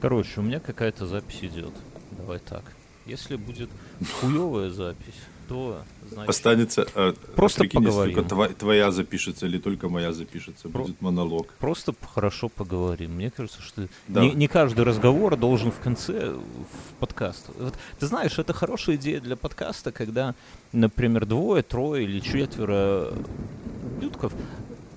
Короче, 0.00 0.40
у 0.40 0.42
меня 0.42 0.60
какая-то 0.60 1.06
запись 1.06 1.38
идет. 1.42 1.72
Давай 2.18 2.38
так. 2.38 2.62
Если 3.06 3.36
будет 3.36 3.70
хуевая 4.20 4.70
запись, 4.70 5.14
то 5.48 5.80
значит... 6.10 6.28
Останется... 6.28 6.86
Э, 6.96 7.12
Просто 7.36 7.60
прикинь, 7.60 7.80
если 7.82 7.90
поговорим. 7.92 8.14
только 8.16 8.34
тва- 8.34 8.54
твоя 8.54 8.90
запишется 8.90 9.46
или 9.46 9.58
только 9.58 9.88
моя 9.88 10.12
запишется, 10.12 10.68
Про- 10.68 10.82
будет 10.82 11.00
монолог. 11.00 11.46
Просто 11.60 11.94
хорошо 12.14 12.48
поговорим. 12.48 13.12
Мне 13.12 13.30
кажется, 13.30 13.62
что 13.62 13.86
Да. 14.08 14.22
не, 14.22 14.32
не 14.32 14.48
каждый 14.48 14.84
разговор 14.84 15.36
должен 15.36 15.70
в 15.70 15.78
конце 15.78 16.30
в 16.32 16.94
подкаст. 16.98 17.46
Вот, 17.56 17.74
ты 18.00 18.06
знаешь, 18.06 18.38
это 18.40 18.52
хорошая 18.52 18.96
идея 18.96 19.20
для 19.20 19.36
подкаста, 19.36 19.92
когда, 19.92 20.34
например, 20.72 21.26
двое, 21.26 21.62
трое 21.62 22.02
или 22.04 22.18
четверо 22.18 23.12
людков 24.00 24.32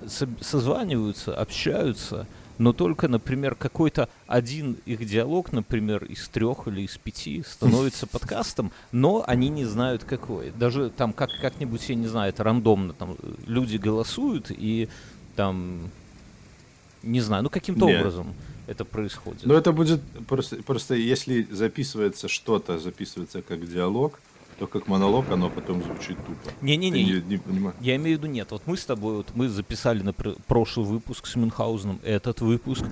со- 0.08 0.28
созваниваются, 0.42 1.36
общаются, 1.36 2.26
но 2.60 2.74
только, 2.74 3.08
например, 3.08 3.56
какой-то 3.56 4.10
один 4.28 4.78
их 4.86 5.06
диалог, 5.06 5.54
например, 5.54 6.04
из 6.04 6.28
трех 6.28 6.68
или 6.68 6.82
из 6.82 6.98
пяти 6.98 7.42
становится 7.42 8.06
подкастом, 8.12 8.72
но 8.92 9.24
они 9.26 9.50
не 9.50 9.66
знают 9.66 10.04
какой. 10.04 10.52
Даже 10.52 10.90
там 10.90 11.14
как, 11.14 11.32
как-нибудь, 11.42 11.88
я 11.90 11.96
не 11.96 12.08
знаю, 12.08 12.30
это 12.30 12.44
рандомно, 12.44 12.94
там 12.94 13.16
люди 13.48 13.78
голосуют 13.78 14.48
и 14.52 14.90
там, 15.36 15.90
не 17.02 17.22
знаю, 17.22 17.44
ну 17.44 17.50
каким-то 17.50 17.86
образом 17.86 18.36
это 18.68 18.84
происходит. 18.86 19.46
Но 19.46 19.56
это 19.56 19.72
будет 19.72 20.02
просто, 20.28 20.58
просто 20.58 20.96
если 20.96 21.48
записывается 21.50 22.28
что-то, 22.28 22.78
записывается 22.78 23.42
как 23.42 23.68
диалог, 23.68 24.20
то 24.60 24.68
как 24.68 24.88
монолог 24.88 25.32
оно 25.32 25.50
потом 25.50 25.82
звучит 25.82 26.18
тупо. 26.18 26.52
Не-не-не, 26.62 27.04
не, 27.04 27.22
не? 27.22 27.72
Я 27.80 27.96
имею 27.96 28.18
в 28.18 28.22
виду 28.22 28.32
нет. 28.32 28.52
Вот 28.52 28.64
мы 28.66 28.76
с 28.76 28.86
тобой, 28.86 29.16
вот 29.18 29.28
мы 29.34 29.48
записали 29.48 30.04
напр- 30.04 30.38
прошлый 30.48 30.86
выпуск 30.86 31.26
с 31.28 31.36
Мюнхгаузеном, 31.36 32.00
этот 32.04 32.42
выпуск 32.42 32.84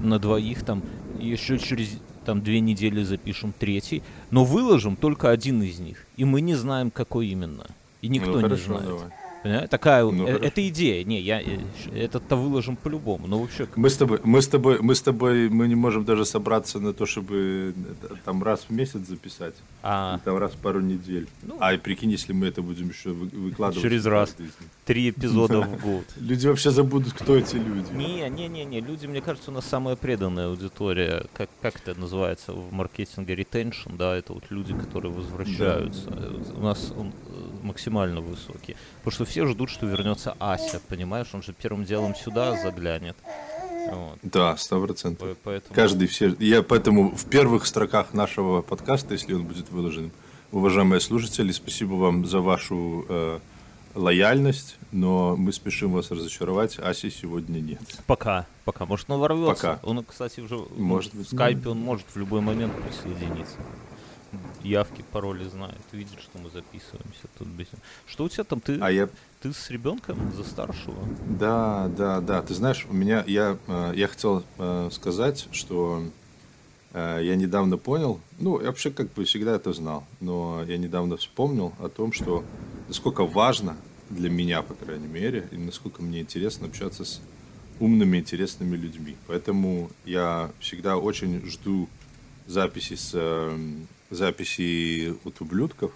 на 0.00 0.18
двоих, 0.18 0.64
там 0.64 0.82
еще 1.18 1.58
через 1.58 1.98
там 2.24 2.42
две 2.42 2.60
недели 2.60 3.02
запишем 3.02 3.52
третий, 3.58 4.02
но 4.30 4.44
выложим 4.44 4.96
только 4.96 5.30
один 5.30 5.62
из 5.62 5.78
них, 5.80 6.06
и 6.16 6.24
мы 6.24 6.40
не 6.40 6.54
знаем, 6.54 6.90
какой 6.90 7.26
именно, 7.28 7.66
и 8.02 8.08
никто 8.08 8.30
Ну, 8.30 8.36
не 8.38 8.42
хорошо, 8.42 8.64
знает. 8.64 8.84
давай. 8.86 9.04
Понимаешь? 9.46 9.70
Такая, 9.70 10.04
Ну, 10.04 10.26
э, 10.26 10.38
это 10.38 10.68
идея. 10.68 11.04
Не, 11.04 11.20
я 11.20 11.40
э, 11.40 11.58
этот-то 11.94 12.36
выложим 12.36 12.76
по-любому. 12.76 13.26
Но 13.26 13.38
вообще, 13.38 13.66
Мы 13.76 13.88
с 13.88 13.96
тобой, 13.96 14.20
мы 14.24 14.40
с 14.40 14.48
тобой, 14.48 14.78
мы 14.80 14.94
с 14.94 15.02
тобой, 15.02 15.48
мы 15.48 15.68
не 15.68 15.74
можем 15.76 16.04
даже 16.04 16.24
собраться 16.24 16.80
на 16.80 16.92
то, 16.92 17.06
чтобы 17.06 17.74
это, 18.02 18.16
там 18.24 18.42
раз 18.42 18.66
в 18.68 18.72
месяц 18.72 19.06
записать, 19.08 19.54
а, 19.82 20.18
там 20.24 20.36
раз 20.38 20.52
в 20.52 20.56
пару 20.56 20.80
недель. 20.80 21.26
Ну. 21.42 21.56
а 21.60 21.74
и 21.74 21.78
прикинь, 21.78 22.10
если 22.10 22.32
мы 22.32 22.46
это 22.46 22.62
будем 22.62 22.88
еще 22.88 23.10
вы- 23.10 23.28
выкладывать. 23.28 23.82
Через 23.82 24.06
раз. 24.06 24.34
них. 24.38 24.50
Три 24.86 25.10
эпизода 25.10 25.60
в 25.60 25.80
год. 25.82 26.04
Люди 26.16 26.46
вообще 26.46 26.70
забудут, 26.70 27.12
кто 27.12 27.36
эти 27.36 27.56
люди. 27.56 27.92
Не, 27.92 28.28
не, 28.30 28.46
не, 28.48 28.64
не, 28.64 28.80
люди, 28.80 29.06
мне 29.06 29.20
кажется, 29.20 29.50
у 29.50 29.54
нас 29.54 29.66
самая 29.66 29.96
преданная 29.96 30.46
аудитория. 30.46 31.26
Как, 31.34 31.50
как 31.60 31.74
это 31.76 31.98
называется 31.98 32.52
в 32.52 32.72
маркетинге? 32.72 33.34
Retention, 33.34 33.96
да, 33.96 34.16
это 34.16 34.32
вот 34.32 34.44
люди, 34.50 34.72
которые 34.74 35.12
возвращаются. 35.12 36.08
Э, 36.08 36.40
У 36.56 36.60
нас 36.62 36.92
он 36.96 37.08
э, 37.08 37.66
максимально 37.66 38.20
высокий. 38.20 38.76
Потому 38.98 39.12
что 39.12 39.24
все 39.24 39.46
ждут, 39.46 39.70
что 39.70 39.86
вернется 39.86 40.36
Ася, 40.38 40.80
понимаешь? 40.88 41.26
Он 41.32 41.42
же 41.42 41.52
первым 41.52 41.84
делом 41.84 42.14
сюда 42.14 42.56
заглянет. 42.62 43.16
Вот. 43.90 44.18
Да, 44.22 44.56
сто 44.56 44.80
процентов. 44.80 45.28
По- 45.28 45.36
Поэтому... 45.44 45.74
Каждый 45.74 46.06
все. 46.06 46.34
Я 46.38 46.62
поэтому 46.62 47.10
в 47.14 47.24
первых 47.26 47.66
строках 47.66 48.14
нашего 48.14 48.62
подкаста, 48.62 49.14
если 49.14 49.34
он 49.34 49.44
будет 49.44 49.68
выложен, 49.70 50.12
уважаемые 50.52 51.00
слушатели, 51.00 51.50
спасибо 51.52 51.94
вам 51.94 52.24
за 52.24 52.40
вашу 52.40 53.04
э, 53.08 53.38
лояльность, 53.96 54.76
но 54.92 55.36
мы 55.36 55.52
спешим 55.52 55.92
вас 55.92 56.10
разочаровать. 56.10 56.78
Аси 56.78 57.10
сегодня 57.10 57.60
нет. 57.60 57.80
Пока, 58.06 58.46
пока. 58.64 58.86
Может, 58.86 59.10
он 59.10 59.20
ворвется. 59.20 59.54
Пока. 59.54 59.80
Он, 59.82 60.04
кстати, 60.04 60.40
уже 60.40 60.56
Может 60.76 61.14
в 61.14 61.24
скайпе 61.24 61.70
он 61.70 61.78
может 61.78 62.06
в 62.14 62.16
любой 62.16 62.40
момент 62.40 62.72
присоединиться. 62.74 63.56
Явки, 64.62 65.04
пароли 65.12 65.44
знает. 65.48 65.80
Видит, 65.92 66.20
что 66.20 66.38
мы 66.38 66.50
записываемся 66.50 67.28
тут 67.38 67.48
без... 67.48 67.68
Что 68.06 68.24
у 68.24 68.28
тебя 68.28 68.44
там? 68.44 68.60
Ты, 68.60 68.78
А 68.80 68.90
я 68.90 69.08
ты 69.40 69.52
с 69.52 69.70
ребенком 69.70 70.32
за 70.34 70.44
старшего? 70.44 70.96
Да, 71.26 71.88
да, 71.96 72.20
да. 72.20 72.42
Ты 72.42 72.54
знаешь, 72.54 72.86
у 72.90 72.92
меня 72.92 73.24
я, 73.26 73.56
э, 73.66 73.92
я 73.94 74.08
хотел 74.08 74.44
э, 74.58 74.88
сказать, 74.92 75.46
что 75.52 76.02
э, 76.92 77.20
я 77.22 77.36
недавно 77.36 77.76
понял, 77.78 78.20
ну, 78.38 78.60
я 78.60 78.66
вообще 78.66 78.90
как 78.90 79.12
бы 79.12 79.24
всегда 79.24 79.54
это 79.54 79.72
знал, 79.72 80.04
но 80.20 80.64
я 80.66 80.76
недавно 80.76 81.16
вспомнил 81.16 81.72
о 81.78 81.88
том, 81.88 82.12
что 82.12 82.44
насколько 82.88 83.24
важно 83.24 83.76
для 84.10 84.30
меня, 84.30 84.62
по 84.62 84.74
крайней 84.74 85.06
мере, 85.08 85.48
и 85.50 85.56
насколько 85.56 86.02
мне 86.02 86.20
интересно 86.20 86.66
общаться 86.66 87.04
с 87.04 87.20
умными, 87.80 88.18
интересными 88.18 88.76
людьми. 88.76 89.16
Поэтому 89.26 89.90
я 90.04 90.50
всегда 90.60 90.96
очень 90.96 91.44
жду 91.46 91.88
записи 92.46 92.94
с 92.94 93.10
э, 93.14 93.58
записи 94.10 95.14
от 95.24 95.40
ублюдков. 95.40 95.92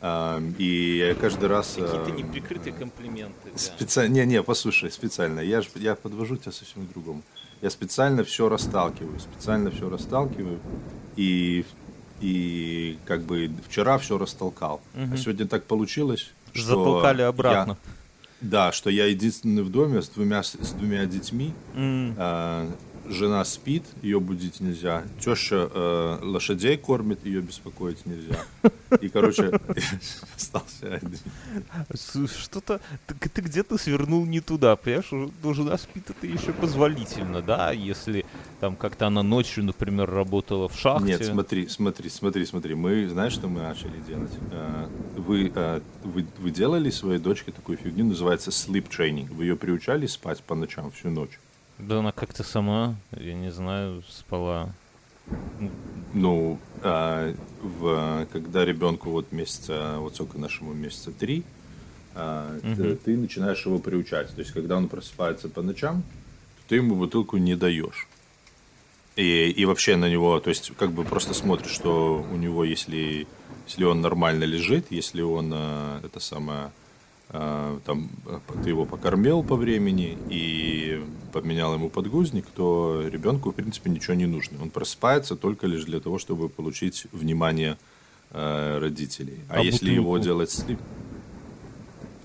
А, 0.00 0.42
И 0.58 0.96
я 0.98 1.14
каждый 1.14 1.48
раз... 1.48 1.76
э, 1.78 1.86
Какие-то 1.86 2.10
неприкрытые 2.10 2.72
комплименты. 2.72 3.50
да. 3.94 4.08
Не, 4.08 4.26
не, 4.26 4.42
послушай, 4.42 4.90
специально. 4.90 5.40
Я, 5.40 5.62
ж, 5.62 5.68
я 5.76 5.94
подвожу 5.94 6.36
тебя 6.36 6.52
совсем 6.52 6.86
к 6.86 6.90
другому. 6.90 7.22
Я 7.60 7.70
специально 7.70 8.24
все 8.24 8.48
расталкиваю, 8.48 9.20
специально 9.20 9.70
все 9.70 9.88
расталкиваю. 9.88 10.58
И, 11.14 11.64
и 12.20 12.98
как 13.06 13.22
бы 13.22 13.50
вчера 13.68 13.96
все 13.98 14.18
растолкал. 14.18 14.80
А 14.94 15.16
сегодня 15.16 15.46
так 15.46 15.64
получилось, 15.64 16.32
что 16.52 16.62
Затолкали 16.66 17.22
я- 17.22 17.28
обратно. 17.28 17.76
да, 18.40 18.72
что 18.72 18.90
я 18.90 19.06
единственный 19.06 19.62
в 19.62 19.70
доме 19.70 20.02
с 20.02 20.08
двумя, 20.08 20.42
с 20.42 20.54
двумя 20.76 21.04
детьми. 21.06 21.52
М, 21.74 22.14
А, 22.18 22.68
жена 23.12 23.44
спит, 23.44 23.84
ее 24.02 24.20
будить 24.20 24.60
нельзя. 24.60 25.04
Теща 25.20 25.70
э, 25.72 26.18
лошадей 26.22 26.76
кормит, 26.76 27.24
ее 27.24 27.40
беспокоить 27.40 28.04
нельзя. 28.06 28.44
И, 29.00 29.08
короче, 29.08 29.60
остался 30.36 30.94
один. 30.94 31.18
Что-то 32.28 32.80
ты, 33.06 33.14
ты 33.28 33.40
где-то 33.42 33.78
свернул 33.78 34.26
не 34.26 34.40
туда, 34.40 34.76
понимаешь? 34.76 35.08
Ну, 35.42 35.54
жена 35.54 35.78
спит 35.78 36.10
это 36.10 36.26
еще 36.26 36.52
позволительно, 36.52 37.42
да? 37.42 37.72
Если 37.72 38.24
там 38.60 38.76
как-то 38.76 39.06
она 39.06 39.22
ночью, 39.22 39.64
например, 39.64 40.10
работала 40.10 40.68
в 40.68 40.76
шахте. 40.78 41.06
Нет, 41.06 41.24
смотри, 41.24 41.68
смотри, 41.68 42.10
смотри, 42.10 42.46
смотри. 42.46 42.74
Мы, 42.74 43.08
знаешь, 43.08 43.32
что 43.32 43.48
мы 43.48 43.60
начали 43.60 44.00
делать? 44.06 44.32
Э, 44.50 44.86
Вы, 45.16 45.52
э, 45.54 45.80
вы, 46.04 46.26
вы 46.38 46.50
делали 46.50 46.90
своей 46.90 47.18
дочке 47.18 47.52
такую 47.52 47.78
фигню, 47.78 48.04
называется 48.04 48.50
sleep 48.50 48.88
training. 48.88 49.32
Вы 49.34 49.44
ее 49.44 49.56
приучали 49.56 50.06
спать 50.06 50.42
по 50.42 50.54
ночам 50.54 50.90
всю 50.90 51.10
ночь? 51.10 51.38
Да 51.82 51.98
она 51.98 52.12
как-то 52.12 52.44
сама, 52.44 52.94
я 53.10 53.34
не 53.34 53.50
знаю, 53.50 54.04
спала. 54.08 54.72
Ну, 56.14 56.58
э, 56.80 57.34
в, 57.60 58.26
когда 58.32 58.64
ребенку 58.64 59.10
вот 59.10 59.32
месяца, 59.32 59.96
вот 59.98 60.14
сколько 60.14 60.38
нашему 60.38 60.74
месяца 60.74 61.10
три, 61.10 61.42
э, 62.14 62.60
ты, 62.76 62.94
ты 62.94 63.16
начинаешь 63.16 63.66
его 63.66 63.80
приучать. 63.80 64.28
То 64.28 64.40
есть, 64.40 64.52
когда 64.52 64.76
он 64.76 64.88
просыпается 64.88 65.48
по 65.48 65.62
ночам, 65.62 66.04
ты 66.68 66.76
ему 66.76 66.94
бутылку 66.94 67.36
не 67.38 67.56
даешь. 67.56 68.06
И, 69.16 69.50
и 69.50 69.64
вообще 69.64 69.96
на 69.96 70.08
него, 70.08 70.38
то 70.38 70.50
есть, 70.50 70.72
как 70.76 70.92
бы 70.92 71.02
просто 71.04 71.34
смотришь, 71.34 71.72
что 71.72 72.24
у 72.30 72.36
него, 72.36 72.64
если, 72.64 73.26
если 73.66 73.84
он 73.84 74.00
нормально 74.00 74.44
лежит, 74.44 74.86
если 74.90 75.22
он, 75.22 75.52
э, 75.52 76.00
это 76.04 76.20
самое, 76.20 76.70
там, 77.32 78.10
э, 78.26 78.38
ты 78.62 78.68
его 78.70 78.84
покормил 78.84 79.42
по 79.42 79.56
времени 79.56 80.18
и 80.28 81.02
поменял 81.32 81.72
ему 81.74 81.88
подгузник, 81.88 82.46
то 82.54 83.02
ребенку, 83.10 83.50
в 83.50 83.54
принципе, 83.54 83.90
ничего 83.90 84.14
не 84.14 84.26
нужно. 84.26 84.62
Он 84.62 84.68
просыпается 84.70 85.34
только 85.36 85.66
лишь 85.66 85.84
для 85.84 85.98
того, 86.00 86.18
чтобы 86.18 86.48
получить 86.50 87.06
внимание 87.10 87.78
э, 88.30 88.78
родителей. 88.78 89.40
А, 89.48 89.56
А 89.56 89.60
если 89.62 89.92
его 89.92 90.10
бутылку? 90.12 90.24
делать 90.24 90.50
слип, 90.50 90.78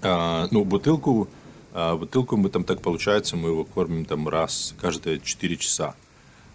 а, 0.02 0.48
ну, 0.52 0.66
бутылку, 0.66 1.28
а, 1.74 1.96
бутылку 1.96 2.36
мы 2.38 2.50
там 2.50 2.64
так 2.64 2.82
получается, 2.82 3.36
мы 3.38 3.50
его 3.50 3.64
кормим 3.64 4.06
там 4.06 4.28
раз 4.28 4.76
каждые 4.80 5.20
4 5.20 5.56
часа. 5.58 5.96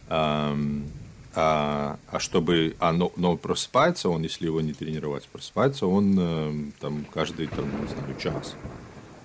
Ам, 0.08 0.84
а, 1.34 1.98
а 2.10 2.18
чтобы, 2.20 2.76
а, 2.78 2.92
но, 2.92 3.10
просыпается 3.36 4.08
он, 4.08 4.22
если 4.22 4.46
его 4.46 4.60
не 4.60 4.72
тренировать, 4.72 5.24
просыпается 5.28 5.86
он 5.86 6.18
эм, 6.18 6.72
там 6.80 7.04
каждый 7.12 7.46
там, 7.46 7.64
не 7.82 7.88
знаю, 7.88 8.14
час. 8.20 8.54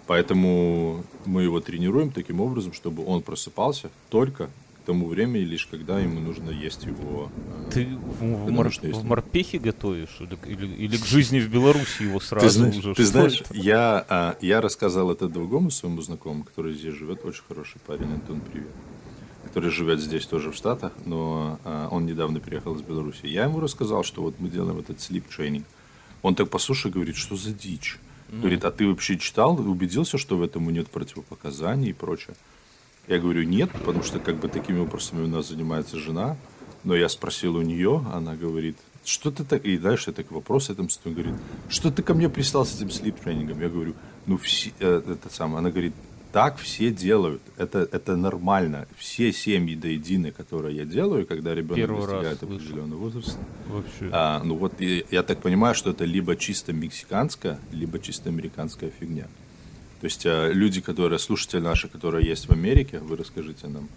Поэтому 0.08 1.04
мы 1.26 1.44
его 1.44 1.60
тренируем 1.60 2.12
таким 2.12 2.40
образом, 2.40 2.72
чтобы 2.74 3.06
он 3.06 3.22
просыпался 3.22 3.90
только 4.10 4.46
к 4.48 4.86
тому 4.86 5.08
времени, 5.08 5.44
лишь 5.44 5.66
когда 5.66 6.00
ему 6.00 6.22
нужно 6.22 6.50
есть 6.50 6.86
его. 6.86 7.30
э, 7.68 7.72
Ты 7.74 7.88
в, 7.98 8.24
мор- 8.50 8.68
если- 8.68 8.94
в 8.94 9.04
морпехе 9.04 9.58
готовишь? 9.60 10.18
Или, 10.46 10.66
или- 10.66 10.96
к 10.98 11.06
жизни 11.06 11.42
в 11.42 11.50
Беларуси 11.52 12.04
его 12.04 12.22
сразу 12.22 12.48
Ты 12.48 12.54
знаешь, 12.54 12.78
уже? 12.78 12.94
ты 12.96 13.04
знаешь 13.06 13.42
это? 13.42 13.54
я, 13.54 14.06
а, 14.08 14.38
я 14.40 14.62
рассказал 14.62 15.12
это 15.12 15.28
другому 15.28 15.72
своему 15.72 16.02
знакомому, 16.02 16.46
который 16.46 16.74
здесь 16.74 16.94
живет, 16.94 17.26
очень 17.26 17.44
хороший 17.46 17.82
парень, 17.86 18.14
Антон, 18.14 18.40
привет, 18.50 18.72
который 19.58 19.72
живет 19.72 20.00
здесь 20.00 20.28
тоже 20.28 20.52
в 20.52 20.56
Штатах, 20.56 20.92
но 21.06 21.60
а, 21.64 21.88
он 21.90 22.06
недавно 22.06 22.40
переехал 22.40 22.76
из 22.76 22.84
Беларуси. 22.84 23.26
Я 23.26 23.46
ему 23.46 23.60
рассказал, 23.60 24.04
что 24.04 24.22
вот 24.22 24.36
мы 24.38 24.50
делаем 24.50 24.78
этот 24.78 24.98
sleep 24.98 25.24
training. 25.36 25.64
Он 26.22 26.36
так 26.36 26.48
послушай, 26.48 26.92
говорит, 26.92 27.16
что 27.16 27.36
за 27.36 27.54
дичь? 27.54 27.98
Говорит, 28.32 28.66
а 28.66 28.72
ты 28.72 28.88
вообще 28.88 29.18
читал, 29.18 29.60
убедился, 29.60 30.20
что 30.20 30.38
в 30.38 30.44
этом 30.44 30.70
нет 30.70 30.90
противопоказаний 30.90 31.90
и 31.90 31.94
прочее? 31.94 32.36
Я 33.08 33.18
говорю, 33.18 33.42
нет, 33.46 33.72
потому 33.72 34.04
что 34.04 34.20
как 34.20 34.36
бы 34.36 34.48
такими 34.48 34.78
вопросами 34.78 35.24
у 35.24 35.28
нас 35.28 35.48
занимается 35.48 35.98
жена. 35.98 36.38
Но 36.84 36.96
я 36.96 37.10
спросил 37.10 37.56
у 37.56 37.64
нее, 37.64 38.06
она 38.14 38.36
говорит, 38.36 38.78
что 39.04 39.32
ты 39.32 39.44
так... 39.44 39.66
И 39.66 39.80
дальше 39.80 40.12
так 40.12 40.30
вопрос 40.32 40.70
этому 40.70 40.90
он 41.04 41.14
говорит, 41.14 41.34
что 41.68 41.90
ты 41.90 42.04
ко 42.04 42.14
мне 42.14 42.30
пристал 42.30 42.64
с 42.64 42.76
этим 42.76 42.92
слип-тренингом? 42.92 43.60
Я 43.60 43.70
говорю, 43.70 43.96
ну, 44.28 44.38
все, 44.38 44.72
э, 44.80 45.02
это 45.08 45.34
самое. 45.34 45.58
Она 45.58 45.72
говорит, 45.72 45.96
так 46.32 46.58
все 46.58 46.92
делают. 46.92 47.42
Это, 47.58 47.88
это 47.92 48.16
нормально. 48.16 48.88
Все 48.98 49.32
семьи 49.32 49.76
до 49.76 49.88
единой, 49.88 50.32
которые 50.32 50.76
я 50.76 50.86
делаю, 50.86 51.26
когда 51.26 51.56
ребенок 51.56 51.76
Первый 51.76 52.02
достигает 52.02 52.44
определенного 52.44 53.00
возраста. 53.00 53.40
Вообще. 53.68 54.10
А, 54.12 54.42
ну 54.44 54.56
вот 54.56 54.80
я, 54.80 55.04
я 55.10 55.24
так 55.24 55.42
понимаю, 55.42 55.76
что 55.76 55.92
это 55.92 56.06
либо 56.06 56.36
чисто 56.36 56.74
мексиканская, 56.74 57.60
либо 57.72 58.00
чисто 58.00 58.30
американская 58.30 58.92
фигня. 59.00 59.28
То 60.02 60.06
есть 60.06 60.26
а, 60.26 60.52
люди, 60.52 60.82
которые, 60.82 61.20
слушатели 61.20 61.60
наши, 61.60 61.88
которые 61.88 62.28
есть 62.28 62.48
в 62.48 62.52
Америке, 62.52 63.00
вы 63.00 63.18
расскажите 63.18 63.68
нам. 63.68 63.88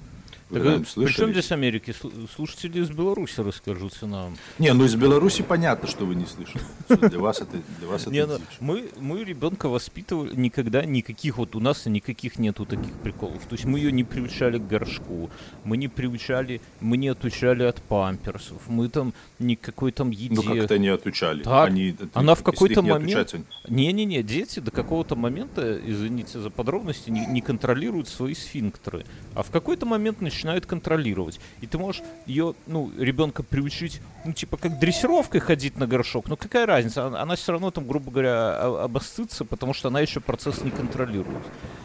Так, 0.50 0.62
когда-нибудь 0.62 0.88
э, 0.88 0.93
при 0.94 1.05
чем 1.06 1.14
слышали? 1.14 1.32
здесь 1.32 1.52
Америки? 1.52 1.91
Слу- 1.99 2.29
Слушатели 2.35 2.81
из 2.81 2.91
Беларуси 2.91 3.41
расскажутся 3.41 4.06
нам. 4.06 4.37
Не, 4.58 4.73
ну 4.73 4.85
из 4.85 4.94
Беларуси 4.97 5.43
понятно, 5.43 5.88
что 5.88 6.05
вы 6.06 6.14
не 6.17 6.26
слышали. 6.26 6.62
Для 6.88 7.19
вас 7.20 7.41
это, 7.41 7.56
для 7.79 7.88
вас 7.88 8.02
это 8.02 8.11
Не, 8.11 8.26
ну, 8.26 8.38
мы, 8.61 8.88
мы 8.99 9.25
ребенка 9.25 9.69
воспитывали 9.69 10.35
никогда 10.35 10.85
никаких 10.85 11.38
вот 11.38 11.55
у 11.55 11.61
нас 11.61 11.87
никаких 11.87 12.38
нету 12.38 12.67
таких 12.67 12.93
приколов. 12.94 13.44
То 13.47 13.55
есть 13.55 13.64
мы 13.64 13.79
ее 13.79 13.93
не 13.93 14.02
приучали 14.05 14.58
к 14.58 14.67
горшку, 14.67 15.31
мы 15.64 15.76
не 15.76 15.87
приучали, 15.88 16.61
мы 16.81 16.97
не 16.97 17.08
отучали 17.08 17.62
от 17.62 17.81
памперсов, 17.82 18.61
мы 18.69 18.88
там 18.88 19.14
никакой 19.38 19.93
там 19.93 20.11
еде. 20.11 20.35
Ну 20.35 20.43
как-то 20.43 20.79
не 20.79 20.88
отучали. 20.88 21.43
Так, 21.43 21.69
Они, 21.69 21.91
это- 21.91 22.08
она 22.14 22.35
в 22.35 22.43
какой-то 22.43 22.82
не 22.82 22.91
момент- 22.91 23.35
Не-не-не, 23.69 24.23
дети 24.25 24.58
до 24.58 24.70
какого-то 24.70 25.14
момента, 25.14 25.79
извините 25.87 26.41
за 26.41 26.50
подробности, 26.50 27.11
не, 27.11 27.25
не 27.26 27.41
контролируют 27.41 28.08
свои 28.08 28.35
сфинктеры. 28.35 29.05
А 29.35 29.43
в 29.43 29.50
какой-то 29.50 29.87
момент 29.87 30.20
начинают 30.20 30.39
контролировать. 30.66 31.40
И 31.60 31.66
ты 31.66 31.78
можешь 31.78 32.02
ее, 32.26 32.54
ну, 32.66 32.90
ребенка 32.98 33.42
приучить, 33.42 34.00
ну, 34.25 34.32
типа, 34.32 34.56
как 34.56 34.78
дрессировкой 34.78 35.40
ходить 35.40 35.76
на 35.78 35.87
горшок. 35.87 36.28
Ну, 36.28 36.37
какая 36.37 36.66
разница? 36.66 37.06
Она, 37.06 37.22
она 37.22 37.37
все 37.37 37.52
равно 37.52 37.70
там, 37.70 37.87
грубо 37.87 38.10
говоря, 38.10 38.58
о- 38.60 38.84
обоссытся, 38.84 39.44
потому 39.44 39.75
что 39.75 39.88
она 39.88 40.00
еще 40.00 40.20
процесс 40.20 40.62
не 40.64 40.70
контролирует. 40.70 41.42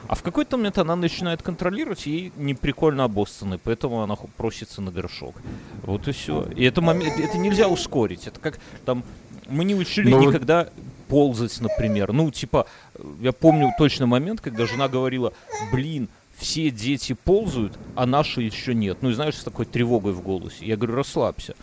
А 0.07 0.15
в 0.15 0.21
какой-то 0.23 0.57
момент 0.57 0.77
она 0.77 0.95
начинает 0.95 1.41
контролировать, 1.41 2.07
и 2.07 2.11
ей 2.11 2.31
не 2.35 2.53
прикольно 2.53 3.03
обоссаны, 3.05 3.57
поэтому 3.57 4.01
она 4.03 4.15
просится 4.37 4.81
на 4.81 4.91
горшок. 4.91 5.35
Вот 5.83 6.07
и 6.07 6.11
все. 6.11 6.47
И 6.55 6.63
это, 6.63 6.81
момент, 6.81 7.19
это 7.19 7.37
нельзя 7.37 7.67
ускорить. 7.67 8.27
Это 8.27 8.39
как 8.39 8.59
там 8.85 9.03
мы 9.47 9.63
не 9.65 9.75
учили 9.75 10.09
Ну 10.09 10.17
вот- 10.19 10.27
никогда 10.27 10.69
ползать, 11.07 11.61
например. 11.61 12.11
Ну, 12.13 12.31
типа, 12.31 12.65
э, 12.95 12.99
я 13.21 13.31
помню 13.31 13.71
точно 13.77 14.07
момент, 14.07 14.41
когда 14.41 14.65
жена 14.65 14.87
говорила, 14.87 15.33
блин, 15.71 16.09
все 16.45 16.69
дети 16.69 17.13
ползают, 17.13 17.73
а 17.95 18.05
наши 18.05 18.43
еще 18.43 18.75
нет. 18.75 18.99
Ну, 19.01 19.09
и 19.09 19.13
знаешь, 19.13 19.35
с 19.35 19.43
такой 19.43 19.65
тревогой 19.65 20.13
в 20.13 20.21
голосе. 20.21 20.63
Я 20.63 20.77
говорю, 20.77 20.93
расслабься. 20.93 21.55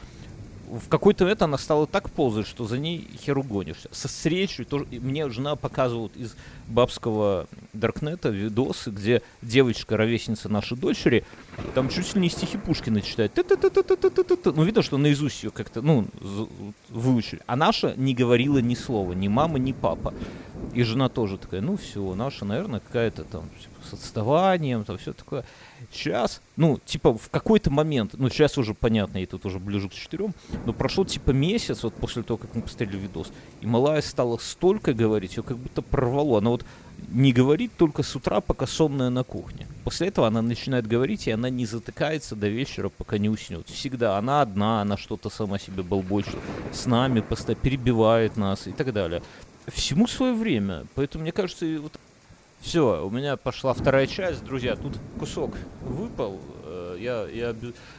В 0.69 0.88
какой-то 0.88 1.25
момент 1.25 1.43
она 1.43 1.56
стала 1.56 1.87
так 1.87 2.11
ползать, 2.11 2.49
что 2.49 2.64
за 2.64 2.79
ней 2.79 3.08
херу 3.23 3.44
гонишься. 3.44 3.88
Со 3.93 4.08
встречей 4.08 4.64
тоже 4.64 4.87
мне 4.90 5.29
жена 5.29 5.55
показывала 5.55 6.11
из 6.17 6.34
бабского 6.67 7.46
Даркнета 7.75 8.31
видосы, 8.31 8.90
где 8.90 9.23
девочка, 9.40 9.96
ровесница 9.96 10.49
нашей 10.49 10.76
дочери, 10.76 11.25
там 11.75 11.88
чуть 11.88 12.14
ли 12.14 12.23
не 12.23 12.29
стихи 12.29 12.56
Пушкина 12.56 13.02
читает. 13.02 13.32
Ну, 13.37 14.64
видно, 14.64 14.82
что 14.82 14.99
наизусть 14.99 15.44
ее 15.44 15.50
как-то, 15.50 15.81
ну, 15.81 16.08
выучили. 16.88 17.43
А 17.46 17.55
наша 17.55 17.94
не 17.96 18.14
говорила 18.14 18.58
ни 18.58 18.75
слова, 18.75 19.12
ни 19.12 19.29
мама, 19.29 19.61
ни 19.61 19.73
папа. 19.73 20.12
И 20.75 20.82
жена 20.82 21.08
тоже 21.08 21.38
такая, 21.38 21.61
ну 21.61 21.76
все, 21.76 22.14
наша, 22.14 22.44
наверное, 22.46 22.81
какая-то 22.81 23.25
там 23.25 23.49
с 23.97 24.00
отставанием, 24.00 24.85
там 24.85 24.99
все 24.99 25.12
такое. 25.12 25.44
Сейчас, 25.91 26.41
ну, 26.56 26.79
типа, 26.85 27.17
в 27.17 27.29
какой-то 27.31 27.71
момент, 27.71 28.15
ну, 28.15 28.29
сейчас 28.29 28.59
уже 28.59 28.75
понятно, 28.75 29.19
и 29.19 29.27
тут 29.27 29.44
уже 29.47 29.59
ближе 29.59 29.89
к 29.89 29.93
четырем, 29.93 30.35
но 30.65 30.73
прошел 30.73 31.05
типа 31.05 31.31
месяц, 31.31 31.83
вот 31.83 31.94
после 31.94 32.23
того, 32.23 32.39
как 32.39 32.55
мы 32.55 32.62
посмотрели 32.62 32.97
видос, 32.97 33.33
и 33.61 33.67
малая 33.67 34.03
стала 34.03 34.39
столько 34.39 34.94
говорить, 34.94 35.37
ее 35.37 35.43
как 35.43 35.59
будто 35.59 35.83
прорвало. 35.83 36.39
Она 36.39 36.50
вот 36.50 36.65
не 37.09 37.33
говорит 37.33 37.73
только 37.77 38.03
с 38.03 38.15
утра, 38.15 38.41
пока 38.41 38.67
сонная 38.67 39.11
на 39.11 39.25
кухне. 39.25 39.67
После 39.85 40.09
этого 40.09 40.27
она 40.27 40.43
начинает 40.43 40.87
говорить, 40.87 41.27
и 41.27 41.31
она 41.31 41.50
не 41.50 41.67
затыкается 41.67 42.37
до 42.37 42.49
вечера, 42.49 42.89
пока 42.89 43.19
не 43.19 43.29
уснет. 43.29 43.69
Всегда 43.69 44.19
она 44.19 44.43
одна, 44.43 44.83
она 44.83 44.97
что-то 44.97 45.31
сама 45.31 45.59
себе 45.59 45.83
болбочет, 45.83 46.39
с 46.73 46.87
нами 46.87 47.21
постоянно 47.21 47.62
перебивает 47.62 48.37
нас 48.37 48.67
и 48.67 48.73
так 48.73 48.93
далее. 48.93 49.23
Всему 49.69 50.06
свое 50.06 50.33
время. 50.33 50.87
Поэтому, 50.94 51.23
мне 51.23 51.33
кажется, 51.33 51.67
вот 51.81 51.93
все, 52.62 53.05
у 53.06 53.11
меня 53.11 53.37
пошла 53.37 53.75
вторая 53.75 54.06
часть, 54.06 54.44
друзья. 54.44 54.76
Тут 54.76 54.94
кусок 55.19 55.55
выпал. 55.82 56.41
э, 56.64 56.97
Я, 57.00 57.26
я 57.29 57.55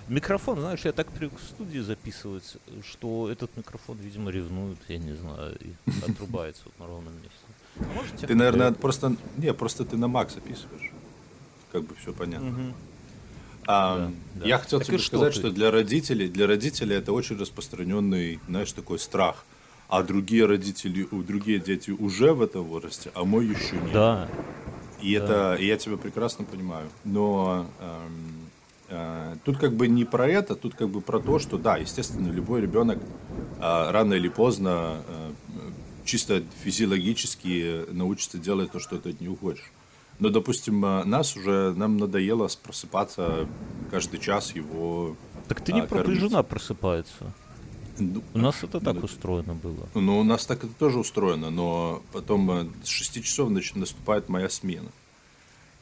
микрофон, 0.07 0.60
знаешь, 0.60 0.81
я 0.86 0.92
так 0.94 1.07
привык 1.12 1.38
в 1.39 1.44
студии 1.44 1.80
записывать, 1.80 2.57
что 2.83 3.30
этот 3.30 3.56
микрофон, 3.57 3.98
видимо, 3.98 4.31
ревнует, 4.31 4.77
я 4.88 4.98
не 4.98 5.13
знаю, 5.13 5.56
и 5.60 5.74
отрубается 6.10 6.62
вот 6.65 6.80
на 6.80 6.88
ровном 6.88 7.13
месте. 7.15 7.30
А 7.80 7.83
может, 7.94 8.15
Ты, 8.18 8.36
наверное, 8.36 8.71
просто... 8.71 9.15
Не, 9.38 9.54
просто 9.54 9.83
ты 9.83 9.98
на 9.98 10.07
Макс 10.07 10.33
записываешь. 10.36 10.92
Как 11.71 11.83
бы 11.83 11.95
все 11.95 12.13
понятно. 12.13 12.50
Мгм. 12.50 12.74
А, 13.66 13.98
Да, 13.98 14.12
да. 14.42 14.45
Я 14.48 14.57
хотел 14.59 14.80
Так 14.80 14.88
тебе 14.88 14.98
что 14.98 15.07
сказать, 15.18 15.33
ты? 15.33 15.39
что 15.39 15.51
для 15.51 15.71
родителей, 15.71 16.27
для 16.27 16.48
родителей 16.48 16.95
это 16.98 17.12
очень 17.13 17.38
распространенный, 17.38 18.39
знаешь, 18.48 18.71
такой 18.74 19.00
страх. 19.00 19.45
А 19.94 20.01
другие 20.01 20.48
родители, 20.48 21.07
другие 21.12 21.60
дети 21.60 21.92
уже 21.92 22.34
в 22.34 22.42
этом 22.42 22.63
возрасте, 22.63 23.12
а 23.13 23.25
мой 23.25 23.45
еще 23.45 23.75
нет. 23.75 23.94
Да, 23.94 24.28
И 25.04 25.12
это, 25.12 25.54
и 25.54 25.68
я 25.68 25.78
тебя 25.78 25.98
прекрасно 25.98 26.45
понимаю. 26.45 26.90
Но 27.04 27.68
эм, 27.80 28.50
э, 28.90 29.36
тут 29.45 29.60
как 29.60 29.75
бы 29.75 29.88
не 29.88 30.04
про 30.04 30.28
это, 30.28 30.56
тут 30.56 30.74
как 30.74 30.90
бы 30.90 31.00
про 31.00 31.19
то, 31.19 31.38
что 31.38 31.60
да, 31.60 31.78
естественно, 31.78 32.31
любой 32.31 32.62
ребенок 32.62 32.98
э, 32.98 33.92
рано 33.92 34.16
или 34.16 34.30
поздно 34.30 35.04
э, 35.07 35.31
чисто 36.06 36.42
физиологически 36.63 37.86
научится 37.92 38.40
делать 38.40 38.72
то, 38.72 38.80
что 38.80 38.98
ты 38.98 39.12
от 39.12 39.22
него 39.22 39.36
хочешь. 39.36 39.72
Но, 40.18 40.30
допустим, 40.30 40.84
э, 40.84 41.04
нас 41.04 41.38
уже, 41.38 41.72
нам 41.75 41.98
надоело 41.98 42.50
просыпаться 42.63 43.48
каждый 43.92 44.19
час 44.19 44.56
его... 44.56 45.16
так 45.48 45.62
ты 45.62 45.72
не 45.72 45.81
а, 45.81 45.86
про 45.86 46.04
жена 46.04 46.42
просыпается. 46.42 47.31
Ну, 48.00 48.24
У 48.34 48.38
нас 48.40 48.63
это 48.63 48.80
так 48.80 48.95
Ну, 48.95 49.01
устроено 49.01 49.54
было. 49.54 49.88
Ну, 49.94 50.19
у 50.19 50.23
нас 50.23 50.45
так 50.45 50.64
это 50.64 50.73
тоже 50.73 51.00
устроено, 51.00 51.50
но 51.50 52.02
потом 52.12 52.50
э, 52.52 52.66
с 52.83 52.88
6 52.88 53.23
часов 53.23 53.50
нач- 53.52 53.78
наступает 53.78 54.30
моя 54.30 54.50
смена. 54.50 54.90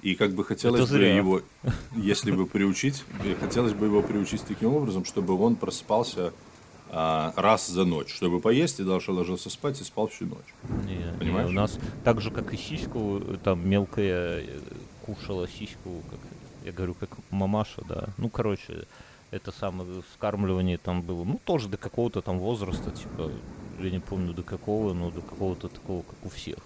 И 0.01 0.15
как 0.15 0.34
бы 0.34 0.44
хотелось 0.44 0.89
бы 0.89 0.98
его, 0.98 1.41
если 1.96 2.32
бы 2.32 2.46
приучить, 2.46 3.03
хотелось 3.39 3.74
бы 3.74 3.86
его 3.86 4.01
приучить 4.01 4.44
таким 4.44 4.74
образом, 4.74 5.06
чтобы 5.06 5.39
он 5.39 5.56
просыпался 5.56 6.34
а, 6.94 7.34
раз 7.38 7.68
за 7.68 7.86
ночь, 7.86 8.13
чтобы 8.13 8.41
поесть 8.41 8.80
и 8.80 8.84
дальше 8.84 9.12
ложился 9.12 9.50
спать 9.50 9.80
и 9.80 9.84
спал 9.84 10.08
всю 10.08 10.25
ночь. 10.25 10.53
Не, 10.86 10.96
не, 10.96 11.18
Понимаешь? 11.18 11.50
у 11.50 11.53
нас 11.53 11.80
так 12.03 12.20
же, 12.20 12.32
как 12.32 12.53
и 12.53 12.58
сиську, 12.58 13.22
там 13.44 13.68
мелкая 13.68 14.41
э, 14.41 14.60
кушала 15.06 15.48
сиську, 15.48 16.03
как 16.10 16.20
я 16.65 16.72
говорю, 16.74 16.94
как 16.96 17.10
мамаша, 17.30 17.82
да. 17.88 18.10
Ну, 18.18 18.27
короче, 18.30 18.86
это 19.32 19.52
самое 19.52 20.04
вскармливание 20.12 20.78
там 20.78 21.02
было, 21.02 21.24
ну, 21.24 21.40
тоже 21.44 21.68
до 21.68 21.78
какого-то 21.78 22.22
там 22.22 22.40
возраста, 22.40 22.92
типа, 22.92 23.32
я 23.80 23.90
не 23.90 24.00
помню 24.00 24.34
до 24.34 24.44
какого, 24.44 24.94
но 24.94 25.10
до 25.10 25.22
какого-то 25.22 25.70
такого, 25.70 26.04
как 26.04 26.26
у 26.26 26.30
всех. 26.30 26.58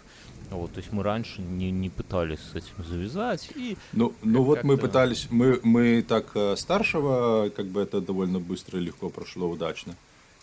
Вот, 0.52 0.74
то 0.74 0.80
есть 0.80 0.92
мы 0.92 1.02
раньше 1.02 1.42
не, 1.42 1.72
не 1.72 1.90
пытались 1.90 2.40
с 2.40 2.56
этим 2.56 2.84
завязать, 2.84 3.50
и 3.56 3.78
Ну, 3.94 4.14
ну 4.22 4.44
вот 4.44 4.64
мы 4.64 4.78
пытались, 4.78 5.28
мы, 5.32 5.60
мы 5.64 6.04
так 6.04 6.32
э, 6.36 6.56
старшего, 6.56 7.50
как 7.56 7.68
бы 7.68 7.82
это 7.82 8.00
довольно 8.00 8.40
быстро 8.40 8.80
и 8.80 8.84
легко 8.84 9.10
прошло 9.10 9.50
удачно. 9.50 9.96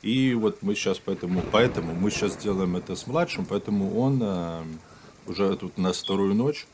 И 0.02 0.34
вот 0.34 0.62
мы 0.62 0.74
сейчас 0.74 0.98
поэтому, 0.98 1.42
поэтому 1.52 1.94
мы 1.94 2.10
сейчас 2.10 2.36
делаем 2.36 2.76
это 2.76 2.96
с 2.96 3.06
младшим, 3.06 3.46
поэтому 3.46 3.96
он 3.96 4.18
э, 4.20 4.62
уже 5.26 5.56
тут 5.56 5.74
у 5.76 5.80
нас 5.80 5.98
вторую 5.98 6.34
ночь, 6.34 6.66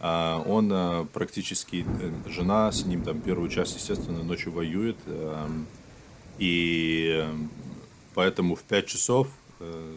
он 0.00 0.72
э, 0.72 1.04
практически, 1.12 1.84
э, 1.86 2.30
жена 2.30 2.72
с 2.72 2.86
ним 2.86 3.02
там 3.02 3.20
первую 3.20 3.50
часть, 3.50 3.76
естественно, 3.76 4.22
ночью 4.22 4.50
воюет, 4.52 4.96
э, 5.06 5.46
и 6.38 7.22
э, 7.22 7.32
поэтому 8.14 8.54
в 8.54 8.62
5 8.62 8.86
часов 8.86 9.28
э, 9.60 9.96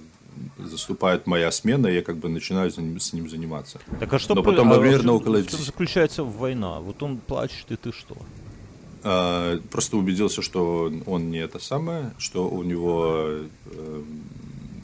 заступает 0.58 1.26
моя 1.26 1.52
смена, 1.52 1.88
и 1.88 1.96
я 1.96 2.02
как 2.02 2.18
бы 2.18 2.28
начинаю 2.28 2.70
с 2.72 2.78
ним 3.14 3.30
заниматься. 3.30 3.80
Так 4.00 4.14
а 4.14 4.20
что, 4.20 4.36
Но 4.36 4.44
потом, 4.44 4.74
а 4.74 4.78
наверное, 4.78 5.14
в- 5.14 5.18
около 5.18 5.38
в 5.38 5.44
10. 5.46 5.60
заключается 5.60 6.24
война? 6.24 6.80
Вот 6.80 7.02
он 7.02 7.18
плачет, 7.18 7.72
и 7.72 7.76
ты 7.78 7.92
что? 7.94 8.18
А, 9.04 9.58
Просто 9.72 9.98
убедился, 9.98 10.42
что 10.42 10.92
он 11.06 11.30
не 11.32 11.38
это 11.38 11.60
самое, 11.60 12.14
что 12.18 12.50
у 12.50 12.64
него 12.64 13.40
э, 13.66 14.04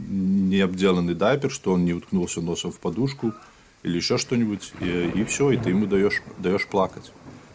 не 0.07 0.61
обделанный 0.61 1.13
дайпер, 1.13 1.51
что 1.51 1.73
он 1.73 1.83
не 1.85 1.93
уткнулся 1.93 2.41
носом 2.41 2.71
в 2.71 2.79
подушку 2.79 3.33
или 3.83 3.95
еще 3.97 4.17
что-нибудь, 4.17 4.73
и, 4.81 5.23
все, 5.25 5.51
и 5.51 5.57
ты 5.57 5.69
ему 5.69 5.85
даешь, 5.85 6.21
даешь 6.37 6.67
плакать. 6.67 7.11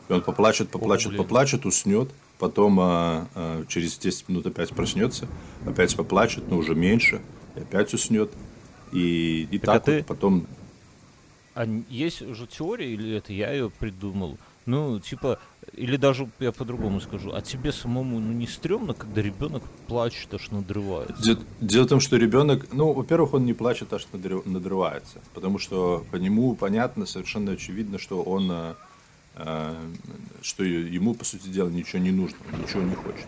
И 0.09 0.13
он 0.13 0.23
поплачет, 0.23 0.71
поплачет, 0.71 1.09
блин. 1.11 1.23
поплачет, 1.23 1.67
уснет, 1.67 2.11
потом 2.39 2.79
а, 2.81 3.29
а, 3.35 3.65
через 3.67 3.99
10 3.99 4.29
минут 4.29 4.47
опять 4.47 4.71
проснется, 4.71 5.29
опять 5.67 5.95
поплачет, 5.97 6.45
но 6.51 6.57
уже 6.59 6.75
меньше, 6.75 7.21
и 7.55 7.61
опять 7.61 7.93
уснет. 7.95 8.31
И, 8.93 9.49
и 9.51 9.59
Так 9.59 9.69
а 9.69 9.73
так, 9.73 9.85
ты- 9.85 9.97
вот 9.99 10.07
потом 10.07 10.47
А 11.55 11.65
есть 11.89 12.21
же 12.21 12.47
теория, 12.47 12.93
или 12.93 13.17
это 13.17 13.33
я 13.33 13.53
ее 13.53 13.71
придумал? 13.71 14.39
Ну, 14.67 14.99
типа, 14.99 15.39
Или 15.73 15.97
даже, 15.97 16.29
я 16.41 16.53
по-другому 16.53 17.01
скажу, 17.01 17.33
а 17.35 17.41
тебе 17.41 17.73
самому 17.73 18.21
ну, 18.21 18.33
не 18.33 18.47
стрёмно, 18.47 18.95
когда 18.95 19.23
ребенок 19.23 19.63
плачет, 19.87 20.33
аж 20.35 20.51
надрывается? 20.51 21.39
Дело, 21.61 21.85
в 21.85 21.89
том, 21.89 22.01
что 22.01 22.17
ребенок, 22.17 22.67
ну, 22.73 22.93
во-первых, 22.93 23.35
он 23.35 23.45
не 23.45 23.55
плачет, 23.55 23.93
аж 23.93 24.07
надрывается, 24.13 25.21
потому 25.35 25.59
что 25.59 26.05
по 26.11 26.17
нему 26.17 26.55
понятно, 26.55 27.07
совершенно 27.07 27.53
очевидно, 27.53 27.99
что 27.99 28.23
он, 28.23 28.51
э, 28.51 28.75
э, 29.37 29.75
что 30.43 30.65
ему, 30.65 31.15
по 31.15 31.25
сути 31.25 31.49
дела, 31.49 31.69
ничего 31.71 32.01
не 32.01 32.13
нужно, 32.13 32.37
ничего 32.61 32.83
не 32.83 32.95
хочет. 32.95 33.27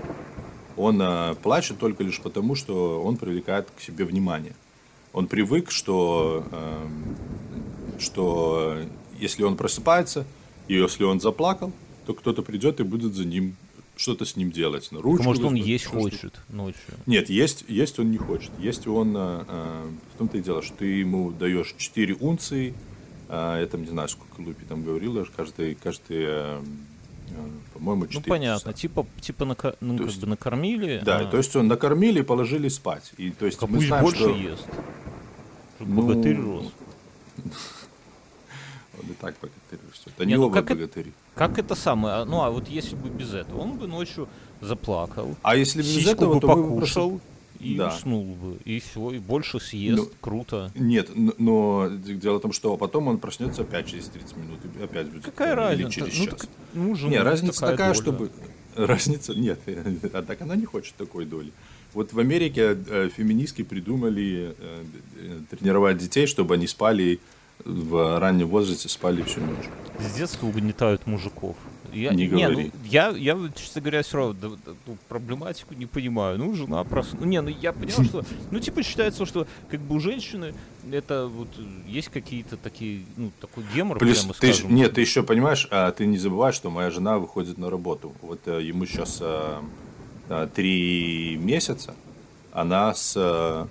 Он 0.77 1.01
э, 1.01 1.35
плачет 1.43 1.79
только 1.79 2.05
лишь 2.05 2.21
потому, 2.21 2.55
что 2.55 3.03
он 3.03 3.17
привлекает 3.17 3.69
к 3.77 3.81
себе 3.81 4.05
внимание. 4.05 4.55
Он 5.13 5.27
привык, 5.27 5.71
что, 5.71 6.45
э, 6.53 6.87
что 7.99 8.77
если 9.19 9.43
он 9.43 9.57
просыпается, 9.57 10.27
и 10.69 10.75
если 10.75 11.05
он 11.05 11.21
заплакал, 11.21 11.73
то 12.07 12.15
кто-то 12.15 12.43
придет 12.43 12.81
и 12.81 12.85
будет 12.85 13.15
за 13.15 13.25
ним 13.25 13.57
что-то 13.97 14.25
с 14.27 14.37
ним 14.37 14.51
делать. 14.53 14.93
На 14.93 15.01
ручку 15.01 15.25
Может, 15.25 15.43
он 15.45 15.51
возьмет, 15.53 15.67
есть 15.67 15.85
что-то. 15.85 15.99
хочет 16.01 16.41
ночью. 16.51 16.81
Нет, 17.07 17.31
есть, 17.31 17.65
есть 17.69 17.99
он 17.99 18.11
не 18.11 18.19
хочет. 18.19 18.51
Есть 18.59 18.87
он, 18.87 19.17
э, 19.17 19.43
в 20.15 20.19
том-то 20.19 20.37
и 20.39 20.43
дело, 20.43 20.63
что 20.63 20.77
ты 20.77 20.85
ему 20.87 21.31
даешь 21.33 21.75
4 21.79 22.15
унции, 22.21 22.75
э, 23.29 23.59
я 23.61 23.67
там 23.67 23.83
не 23.83 23.89
знаю, 23.89 24.09
сколько 24.11 24.41
Лупи 24.41 24.65
там 24.69 24.85
говорила, 24.85 25.27
каждый, 25.37 25.75
каждый 25.77 26.25
э, 26.29 26.61
по-моему, 27.73 28.07
4 28.07 28.23
Ну, 28.27 28.29
понятно. 28.31 28.61
часа. 28.61 28.73
Типа, 28.79 29.07
типа 29.21 29.45
нака- 29.47 29.77
ну, 29.81 29.95
То 29.97 30.05
как 30.05 30.13
есть- 30.13 30.21
бы 30.21 30.27
накормили. 30.29 31.01
Да, 31.05 31.21
а, 31.21 31.25
то 31.25 31.39
есть 31.39 31.57
он 31.57 31.67
накормили 31.67 32.21
и 32.21 32.23
положили 32.23 32.69
спать. 32.69 33.13
И 33.17 33.31
то 33.31 33.47
есть 33.47 33.59
а 33.63 33.67
мы 33.67 33.77
пусть 33.77 33.87
знаем, 33.89 34.05
больше 34.05 34.19
что 34.21 34.37
ест. 34.37 34.67
Чтоб 35.77 35.89
Ну, 35.89 36.03
богатырь 36.03 36.37
рос. 36.41 36.67
он 39.03 39.11
и 39.11 39.15
так 39.15 39.35
богатырь 39.41 39.79
растет. 39.91 40.13
Не, 40.19 40.23
Они 40.25 40.35
ну 40.37 40.45
оба 40.47 40.59
это- 40.61 40.75
богатыри. 40.75 41.13
Как 41.37 41.59
это 41.59 41.75
самое? 41.75 42.15
а, 42.17 42.25
Ну, 42.25 42.43
а 42.43 42.51
вот 42.51 42.69
если 42.69 42.97
бы 42.97 43.09
без 43.11 43.33
этого, 43.35 43.61
он 43.61 43.77
бы 43.79 43.87
ночью 43.87 44.27
заплакал, 44.61 45.37
А 45.43 45.55
если 45.55 45.83
без 45.83 45.95
сиську 45.95 46.11
этого, 46.11 46.35
бы 46.35 46.41
то 46.41 46.47
бы 46.49 46.55
покушал 46.63 47.09
просто- 47.11 47.27
и 47.61 47.77
Да. 47.77 47.89
уснул 47.89 48.25
бы. 48.25 48.57
И 48.65 48.81
все, 48.81 49.11
и 49.13 49.19
больше 49.19 49.61
съест. 49.61 49.99
Ну, 49.99 50.11
Круто. 50.21 50.71
Нет, 50.75 51.11
но 51.39 51.89
дело 51.91 52.39
в 52.39 52.43
том, 52.43 52.53
что 52.53 52.77
потом 52.77 53.09
он 53.09 53.19
проснется 53.19 53.63
опять 53.63 53.87
через 53.87 54.07
30 54.09 54.37
минут 54.37 54.59
и 54.81 54.83
опять 54.83 55.09
будет. 55.11 55.25
Какая 55.25 55.51
э, 55.55 55.75
или 55.75 55.85
разница? 55.85 55.91
через 56.07 56.19
Ну, 56.19 56.25
час. 56.27 56.35
так, 56.41 56.49
ну, 56.75 56.95
же, 56.95 57.09
Не, 57.09 57.19
ну, 57.19 57.25
разница 57.25 57.61
такая, 57.61 57.93
доля. 57.93 58.03
чтобы... 58.03 58.31
Разница... 58.77 59.35
Нет, 59.35 59.59
а 60.13 60.23
так 60.23 60.41
она 60.43 60.55
не 60.57 60.65
хочет 60.67 60.95
такой 60.97 61.25
доли. 61.27 61.51
Вот 61.95 62.13
в 62.13 62.19
Америке 62.19 62.77
э, 62.89 63.09
феминистки 63.15 63.63
придумали 63.63 64.55
э, 64.59 64.85
э, 65.19 65.41
тренировать 65.51 65.97
детей, 65.99 66.27
чтобы 66.27 66.55
они 66.55 66.67
спали 66.67 67.21
в 67.65 68.19
раннем 68.21 68.49
возрасте, 68.49 68.89
спали 68.89 69.23
всю 69.23 69.41
ночь. 69.41 69.67
С 69.99 70.15
детства 70.17 70.47
угнетают 70.47 71.07
мужиков. 71.07 71.57
Я, 71.93 72.13
Не 72.13 72.29
ну, 72.29 72.39
говори. 72.41 72.73
я, 72.85 73.09
я, 73.09 73.35
вот, 73.35 73.55
честно 73.55 73.81
говоря, 73.81 74.03
все 74.03 74.19
равно 74.19 74.35
да, 74.35 74.49
да, 74.67 74.73
ну, 74.87 74.99
проблематику 75.09 75.73
не 75.73 75.87
понимаю. 75.87 76.37
Ну, 76.39 76.55
жена 76.55 76.85
просто... 76.85 77.17
Ну, 77.19 77.25
не, 77.25 77.41
ну, 77.41 77.49
я 77.49 77.73
понимаю, 77.73 78.05
что... 78.05 78.25
Ну, 78.51 78.61
типа, 78.61 78.83
считается, 78.83 79.25
что 79.25 79.47
как 79.71 79.81
бы 79.81 79.95
у 79.97 80.01
женщины 80.01 80.53
это 80.93 81.27
вот 81.27 81.49
есть 81.87 82.09
какие-то 82.09 82.59
такие, 82.59 83.07
ну, 83.17 83.31
такой 83.41 83.65
гемор, 83.75 83.99
Плюс 83.99 84.19
прямо 84.19 84.35
ты, 84.35 84.53
ж- 84.53 84.57
скажем. 84.57 84.75
нет, 84.75 84.93
ты 84.95 85.01
еще 85.01 85.23
понимаешь, 85.23 85.67
а, 85.71 85.91
ты 85.93 86.05
не 86.07 86.19
забывай, 86.19 86.53
что 86.53 86.71
моя 86.71 86.91
жена 86.91 87.19
выходит 87.19 87.57
на 87.57 87.71
работу. 87.71 88.13
Вот 88.21 88.41
э, 88.47 88.63
ему 88.63 88.85
сейчас 88.85 89.19
э, 89.23 89.61
э, 90.29 90.49
три 90.55 91.37
месяца. 91.41 91.95
Она 92.53 92.93
с, 92.95 93.15
чи- 93.15 93.67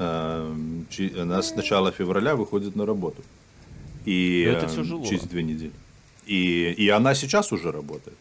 она 0.00 1.42
с 1.42 1.54
начала 1.54 1.92
февраля 1.92 2.34
выходит 2.34 2.76
на 2.76 2.86
работу. 2.86 3.22
И 4.04 4.42
это 4.42 4.66
э, 4.66 4.76
тяжело. 4.76 5.04
через 5.04 5.22
две 5.22 5.42
недели. 5.42 5.72
И, 6.26 6.72
и 6.72 6.88
она 6.88 7.14
сейчас 7.14 7.52
уже 7.52 7.70
работает. 7.70 8.16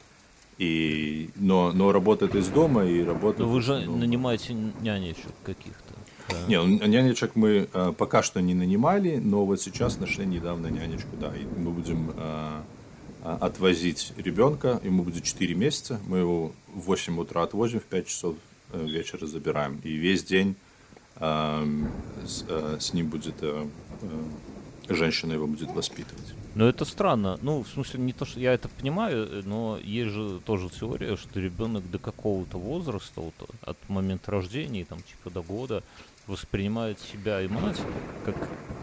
И, 0.58 1.30
но, 1.36 1.72
но 1.72 1.92
работает 1.92 2.36
из 2.36 2.48
дома 2.48 2.86
и 2.86 3.02
работает. 3.02 3.48
Но 3.48 3.50
вы 3.50 3.62
же 3.62 3.78
основном- 3.78 4.00
нанимаете 4.00 4.54
нянечек 4.82 5.32
каких-то. 5.44 5.94
да. 6.28 6.36
не, 6.48 6.62
ну, 6.62 6.86
нянечек 6.86 7.36
мы 7.36 7.70
э, 7.72 7.94
пока 7.98 8.24
что 8.24 8.42
не 8.42 8.54
нанимали, 8.54 9.18
но 9.18 9.46
вот 9.46 9.62
сейчас 9.62 10.00
нашли 10.00 10.26
недавно 10.26 10.68
нянечку, 10.68 11.16
да, 11.20 11.34
и 11.34 11.46
мы 11.60 11.72
будем 11.72 12.12
э, 12.18 12.62
э, 13.24 13.38
отвозить 13.40 14.12
ребенка, 14.18 14.82
ему 14.84 15.04
будет 15.04 15.24
4 15.24 15.56
месяца, 15.56 16.00
мы 16.08 16.18
его 16.18 16.52
в 16.68 16.82
8 16.82 17.18
утра 17.20 17.44
отвозим, 17.44 17.80
в 17.80 17.86
5 17.86 18.08
часов 18.08 18.36
э, 18.74 18.86
вечера 18.86 19.28
забираем, 19.28 19.80
и 19.86 19.94
весь 19.94 20.26
день 20.26 20.52
э, 20.52 20.69
с, 21.20 22.46
э, 22.48 22.78
с 22.80 22.94
ним 22.94 23.10
будет, 23.10 23.36
э, 23.42 23.68
э, 24.02 24.94
женщина 24.94 25.34
его 25.34 25.48
будет 25.48 25.70
воспитывать. 25.72 26.34
Но 26.56 26.68
это 26.68 26.84
странно. 26.86 27.38
Ну, 27.42 27.64
в 27.64 27.68
смысле, 27.68 28.00
не 28.00 28.14
то, 28.14 28.26
что 28.26 28.40
я 28.40 28.54
это 28.54 28.70
понимаю, 28.70 29.44
но 29.46 29.78
есть 29.82 30.12
же 30.12 30.40
тоже 30.46 30.70
теория, 30.70 31.16
что 31.16 31.40
ребенок 31.40 31.90
до 31.90 32.00
какого-то 32.00 32.58
возраста, 32.58 33.22
вот, 33.22 33.34
от 33.62 33.78
момента 33.88 34.32
рождения, 34.32 34.86
там, 34.86 35.00
типа 35.00 35.30
до 35.30 35.42
года, 35.42 35.84
воспринимает 36.30 37.00
себя 37.00 37.42
и 37.42 37.48
мать 37.48 37.82
как 38.24 38.36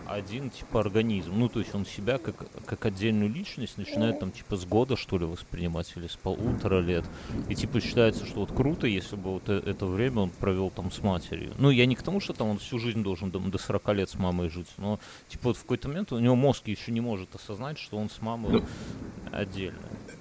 один 0.07 0.51
типа 0.51 0.81
организм. 0.81 1.33
Ну, 1.37 1.49
то 1.49 1.59
есть 1.59 1.75
он 1.75 1.85
себя 1.85 2.19
как, 2.19 2.37
как 2.65 2.87
отдельную 2.87 3.29
личность 3.33 3.77
начинает 3.77 4.21
там 4.21 4.31
типа 4.31 4.57
с 4.57 4.65
года, 4.65 4.97
что 4.97 5.19
ли, 5.19 5.25
воспринимать, 5.25 5.93
или 5.97 6.07
с 6.07 6.17
полутора 6.17 6.81
лет. 6.81 7.05
И 7.49 7.55
типа 7.55 7.81
считается, 7.81 8.25
что 8.25 8.41
вот 8.41 8.53
круто, 8.53 8.87
если 8.87 9.17
бы 9.17 9.33
вот 9.33 9.49
э- 9.49 9.63
это 9.65 9.87
время 9.87 10.21
он 10.23 10.31
провел 10.31 10.71
там 10.71 10.91
с 10.93 11.03
матерью. 11.03 11.53
Ну, 11.59 11.71
я 11.71 11.87
не 11.87 11.97
к 11.97 12.03
тому, 12.03 12.21
что 12.21 12.33
там 12.35 12.49
он 12.49 12.59
всю 12.59 12.79
жизнь 12.79 13.03
должен 13.03 13.31
там, 13.31 13.51
до 13.51 13.59
40 13.59 13.95
лет 13.95 14.11
с 14.11 14.15
мамой 14.15 14.49
жить, 14.49 14.69
но 14.79 15.01
типа 15.29 15.49
вот 15.49 15.57
в 15.57 15.63
какой-то 15.63 15.89
момент 15.89 16.13
у 16.13 16.19
него 16.19 16.37
мозг 16.37 16.69
еще 16.69 16.93
не 16.93 17.01
может 17.01 17.35
осознать, 17.35 17.79
что 17.79 17.97
он 17.97 18.09
с 18.09 18.21
мамой 18.23 18.53
Ну, 18.53 18.65
отдельно. 19.33 19.79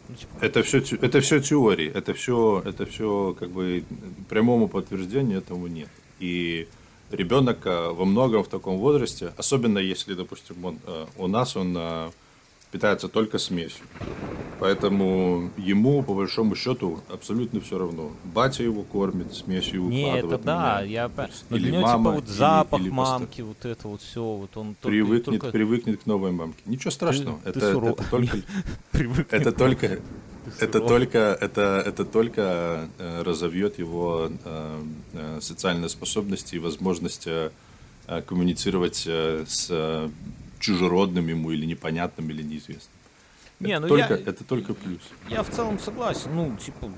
Ну, 0.09 0.15
типа, 0.15 0.31
Это 0.41 0.63
все, 0.63 0.79
это 0.79 1.21
все 1.21 1.39
теории, 1.39 1.91
это 1.91 2.13
все, 2.13 2.61
это 2.65 2.85
все 2.85 3.35
как 3.39 3.51
бы 3.51 3.83
прямому 4.29 4.67
подтверждения 4.67 5.37
этому 5.37 5.67
нет. 5.67 5.89
И 6.19 6.67
ребенок 7.11 7.65
э, 7.65 7.89
во 7.89 8.05
многом 8.05 8.43
в 8.43 8.47
таком 8.47 8.77
возрасте, 8.77 9.33
особенно 9.37 9.79
если, 9.79 10.13
допустим, 10.13 10.63
он, 10.65 10.79
э, 10.85 11.05
у 11.17 11.27
нас 11.27 11.55
он 11.55 11.75
э, 11.77 12.09
питается 12.71 13.07
только 13.07 13.37
смесью. 13.37 13.85
Поэтому 14.59 15.49
ему, 15.57 16.03
по 16.03 16.13
большому 16.13 16.55
счету, 16.55 16.99
абсолютно 17.09 17.59
все 17.61 17.77
равно. 17.77 18.11
Батя 18.23 18.63
его 18.63 18.83
кормит, 18.83 19.33
смесью 19.33 19.83
не, 19.83 20.05
укладывает. 20.05 20.39
это 20.39 20.45
да, 20.45 20.81
я 20.81 21.09
но 21.49 21.57
для 21.57 21.57
или 21.57 21.71
него 21.71 21.81
мама, 21.83 22.11
типа 22.11 22.21
вот 22.21 22.27
запах 22.29 22.79
или 22.81 22.89
мамки, 22.89 23.41
вот 23.41 23.65
это 23.65 23.87
вот 23.87 24.01
все, 24.01 24.23
вот 24.23 24.57
он 24.57 24.75
Привыкнет, 24.81 25.25
только 25.25 25.51
привыкнет 25.51 26.03
к 26.03 26.05
новой 26.05 26.31
мамке. 26.31 26.59
Ничего 26.65 26.91
страшного. 26.91 27.39
ты 27.43 27.49
это, 27.49 27.71
суров. 27.71 27.99
это 27.99 28.09
только, 28.09 28.37
это 29.35 29.51
только, 29.51 29.99
это 30.59 30.79
только, 30.79 31.37
это, 31.39 31.83
это 31.85 32.05
только 32.05 32.89
э, 32.97 33.21
разовьет 33.23 33.79
его 33.79 34.29
э, 34.43 34.83
э, 35.13 35.39
социальные 35.41 35.89
способности 35.89 36.55
и 36.55 36.59
возможность 36.59 37.27
коммуницировать 38.27 39.07
с 39.07 40.11
чужеродным 40.59 41.27
ему 41.27 41.51
или 41.51 41.65
непонятным 41.65 42.29
или 42.29 42.43
неизвестным. 42.43 42.91
Не, 43.59 43.71
это, 43.71 43.81
ну 43.81 43.87
только, 43.87 44.13
я- 44.15 44.19
это 44.19 44.43
только 44.43 44.73
плюс. 44.73 44.99
Я 45.29 45.41
в 45.41 45.49
целом 45.49 45.79
согласен. 45.79 46.29
Ну, 46.35 46.55
типа, 46.57 46.91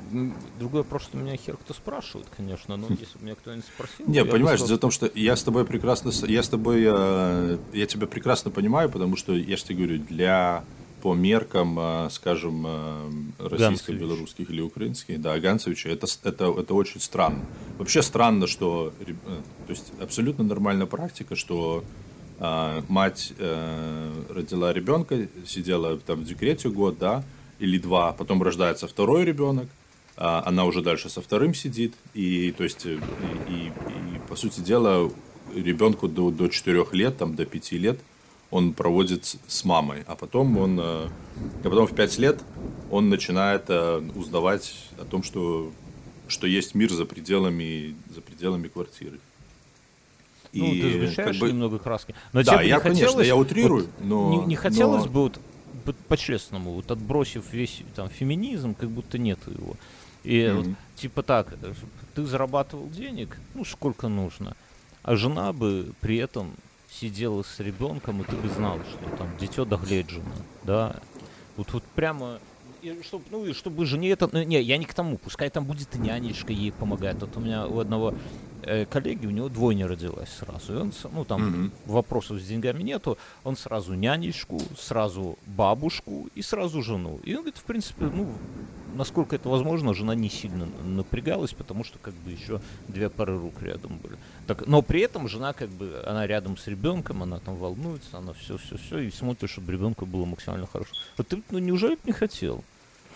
другое 0.60 0.84
просто 0.84 1.16
меня 1.16 1.38
хер 1.38 1.56
кто 1.56 1.74
спрашивает, 1.74 2.28
конечно, 2.36 2.78
но 2.78 2.88
если 2.90 3.18
бы 3.20 3.26
меня 3.26 3.36
кто-нибудь 3.36 3.66
спросил... 3.66 4.08
Не, 4.08 4.26
понимаешь, 4.26 4.60
сказал, 4.60 4.78
в 4.78 4.82
том, 4.82 4.92
что 4.92 5.10
я 5.14 5.36
с 5.36 5.44
тобой 5.44 5.66
прекрасно, 5.66 6.12
я 6.26 6.42
с 6.42 6.50
тобой, 6.50 6.82
я 6.82 7.86
тебя 7.88 8.08
прекрасно 8.08 8.50
понимаю, 8.50 8.90
потому 8.90 9.16
что 9.18 9.34
я 9.36 9.56
же 9.56 9.64
тебе 9.64 9.86
говорю, 9.86 10.00
для 10.00 10.64
по 11.02 11.14
меркам, 11.14 11.78
э, 11.80 12.10
скажем, 12.12 12.66
э, 12.68 13.10
российско-белорусских 13.40 14.50
или 14.50 14.62
украинских, 14.62 15.22
да, 15.22 15.40
Ганцевича, 15.40 15.90
это, 15.90 16.08
это, 16.24 16.46
это 16.60 16.74
очень 16.74 17.00
странно. 17.00 17.46
Вообще 17.78 18.02
странно, 18.02 18.48
что, 18.48 18.92
э, 19.00 19.06
то 19.06 19.70
есть 19.70 19.94
абсолютно 20.02 20.44
нормальная 20.44 20.88
практика, 20.88 21.36
что 21.36 21.84
э, 22.40 22.82
мать 22.88 23.34
э, 23.38 24.12
родила 24.30 24.74
ребенка, 24.74 25.28
сидела 25.46 25.98
там 25.98 26.22
в 26.22 26.26
декрете 26.26 26.70
год, 26.70 26.98
да, 26.98 27.24
или 27.60 27.78
два, 27.78 28.12
потом 28.14 28.42
рождается 28.44 28.88
второй 28.88 29.24
ребенок, 29.26 29.68
а, 30.20 30.44
она 30.46 30.66
уже 30.66 30.82
дальше 30.82 31.10
со 31.10 31.22
вторым 31.22 31.54
сидит, 31.54 31.94
и 32.16 32.52
то 32.58 32.64
есть, 32.64 32.86
э, 32.88 33.00
и, 33.50 33.52
и- 33.54 33.68
и, 33.68 34.20
по 34.28 34.36
сути 34.36 34.62
дела, 34.62 35.12
ребенку 35.56 36.08
до, 36.08 36.32
до 36.32 36.48
4 36.50 36.86
лет, 36.94 37.18
там, 37.18 37.36
до 37.36 37.46
5 37.46 37.78
лет 37.78 38.00
он 38.52 38.74
проводит 38.74 39.26
с- 39.48 39.64
мамой, 39.66 40.04
а 40.08 40.16
потом 40.16 40.58
он, 40.58 40.80
э, 40.80 40.84
а 40.84 41.10
потом 41.64 41.88
в 41.88 41.94
5 41.96 42.18
лет 42.18 42.40
он 42.92 43.10
начинает 43.10 43.66
э, 43.70 44.02
узнавать 44.16 44.74
о 45.00 45.06
том, 45.06 45.24
что, 45.24 45.72
что 46.28 46.48
есть 46.48 46.76
мир 46.76 46.92
за 46.92 47.06
пределами, 47.06 47.96
за 48.14 48.22
пределами 48.22 48.68
квартиры. 48.68 49.20
Ну, 50.54 50.66
И, 50.74 50.82
ты 50.82 51.08
сгущаешь 51.08 51.32
как 51.32 51.40
бы, 51.42 51.50
немного 51.50 51.78
краски. 51.78 52.16
Но 52.34 52.42
Да, 52.44 52.62
я, 52.62 52.80
конечно, 52.80 53.22
я 53.22 53.36
утрирую, 53.36 53.84
вот 53.86 54.06
но- 54.06 54.30
Не, 54.32 54.46
не 54.46 54.56
хотелось 54.56 55.06
но- 55.06 55.12
бы 55.12 55.20
вот 55.24 55.40
по- 55.84 55.94
по-честному, 56.08 56.72
вот 56.72 56.90
отбросив 56.90 57.52
весь 57.54 57.82
там 57.96 58.10
феминизм, 58.10 58.74
как 58.74 58.90
будто 58.90 59.18
нету 59.18 59.52
его. 59.52 59.76
И 60.24 60.50
вот, 60.56 60.66
Мгм. 60.66 60.78
типа 60.96 61.22
так, 61.22 61.54
э, 61.62 61.74
ты 62.16 62.26
зарабатывал 62.26 62.90
денег, 62.90 63.38
ну 63.56 63.66
сколько 63.66 64.08
нужно, 64.08 64.56
а 65.04 65.16
жена 65.18 65.52
бы 65.54 65.92
при 66.02 66.18
этом 66.18 66.52
сидела 66.90 67.44
с 67.44 67.60
ребенком, 67.60 68.22
и 68.22 68.26
ты 68.26 68.36
бы 68.36 68.50
знал, 68.50 68.80
что 68.80 69.18
там 69.18 69.28
дитё 69.38 69.66
догледжено, 69.66 70.32
да. 70.64 70.96
Вот, 71.56 71.74
вот 71.74 71.84
прямо, 71.96 72.40
и 72.82 72.90
и 72.90 73.04
чтобы, 73.04 73.26
ну, 73.32 73.46
и 73.46 73.54
чтобы 73.54 73.86
жене 73.86 74.12
это... 74.12 74.30
Ну, 74.32 74.44
не, 74.44 74.62
я 74.62 74.78
не 74.78 74.86
к 74.86 74.94
тому, 74.94 75.18
пускай 75.18 75.50
там 75.50 75.66
будет 75.66 75.96
нянечка 75.96 76.54
ей 76.54 76.72
помогает. 76.72 77.22
Вот 77.22 77.36
у 77.36 77.40
меня 77.40 77.68
у 77.68 77.80
одного 77.80 78.14
э, 78.68 78.86
коллеги, 78.86 79.26
у 79.26 79.32
него 79.32 79.50
двойня 79.50 79.88
родилась 79.88 80.30
сразу. 80.30 80.74
И 80.74 80.76
он, 80.78 80.94
ну, 81.12 81.26
там 81.26 81.42
mm-hmm. 81.42 81.72
вопросов 81.86 82.40
с 82.40 82.46
деньгами 82.46 82.84
нету. 82.84 83.18
Он 83.44 83.56
сразу 83.56 83.94
нянечку, 83.94 84.60
сразу 84.78 85.38
бабушку 85.46 86.30
и 86.36 86.42
сразу 86.42 86.82
жену. 86.82 87.20
И 87.24 87.34
он 87.34 87.42
говорит, 87.42 87.58
в 87.58 87.64
принципе, 87.64 88.06
ну, 88.06 88.30
насколько 88.96 89.36
это 89.36 89.50
возможно, 89.50 89.94
жена 89.94 90.16
не 90.16 90.30
сильно 90.30 90.68
напрягалась, 90.84 91.54
потому 91.54 91.84
что 91.84 92.00
как 92.00 92.14
бы 92.14 92.32
еще 92.32 92.62
две 92.88 93.10
пары 93.10 93.38
рук 93.38 93.62
рядом 93.62 93.98
были. 93.98 94.18
Так, 94.48 94.68
но 94.68 94.82
при 94.82 95.02
этом 95.02 95.28
жена 95.28 95.54
как 95.54 95.70
бы, 95.70 96.04
она 96.06 96.28
рядом 96.28 96.58
с 96.58 96.68
ребенком, 96.68 97.24
она 97.24 97.40
там 97.40 97.56
волнуется, 97.56 98.18
она 98.18 98.34
все-все-все, 98.34 99.00
и 99.00 99.12
смотрит, 99.12 99.50
чтобы 99.50 99.72
ребенку 99.72 100.06
было 100.06 100.26
максимально 100.26 100.68
хорошо. 100.68 100.92
Вот 101.18 101.28
ты, 101.28 101.42
ну, 101.50 101.60
неужели 101.60 101.96
бы 101.96 102.02
не 102.06 102.14
хотел? 102.14 102.64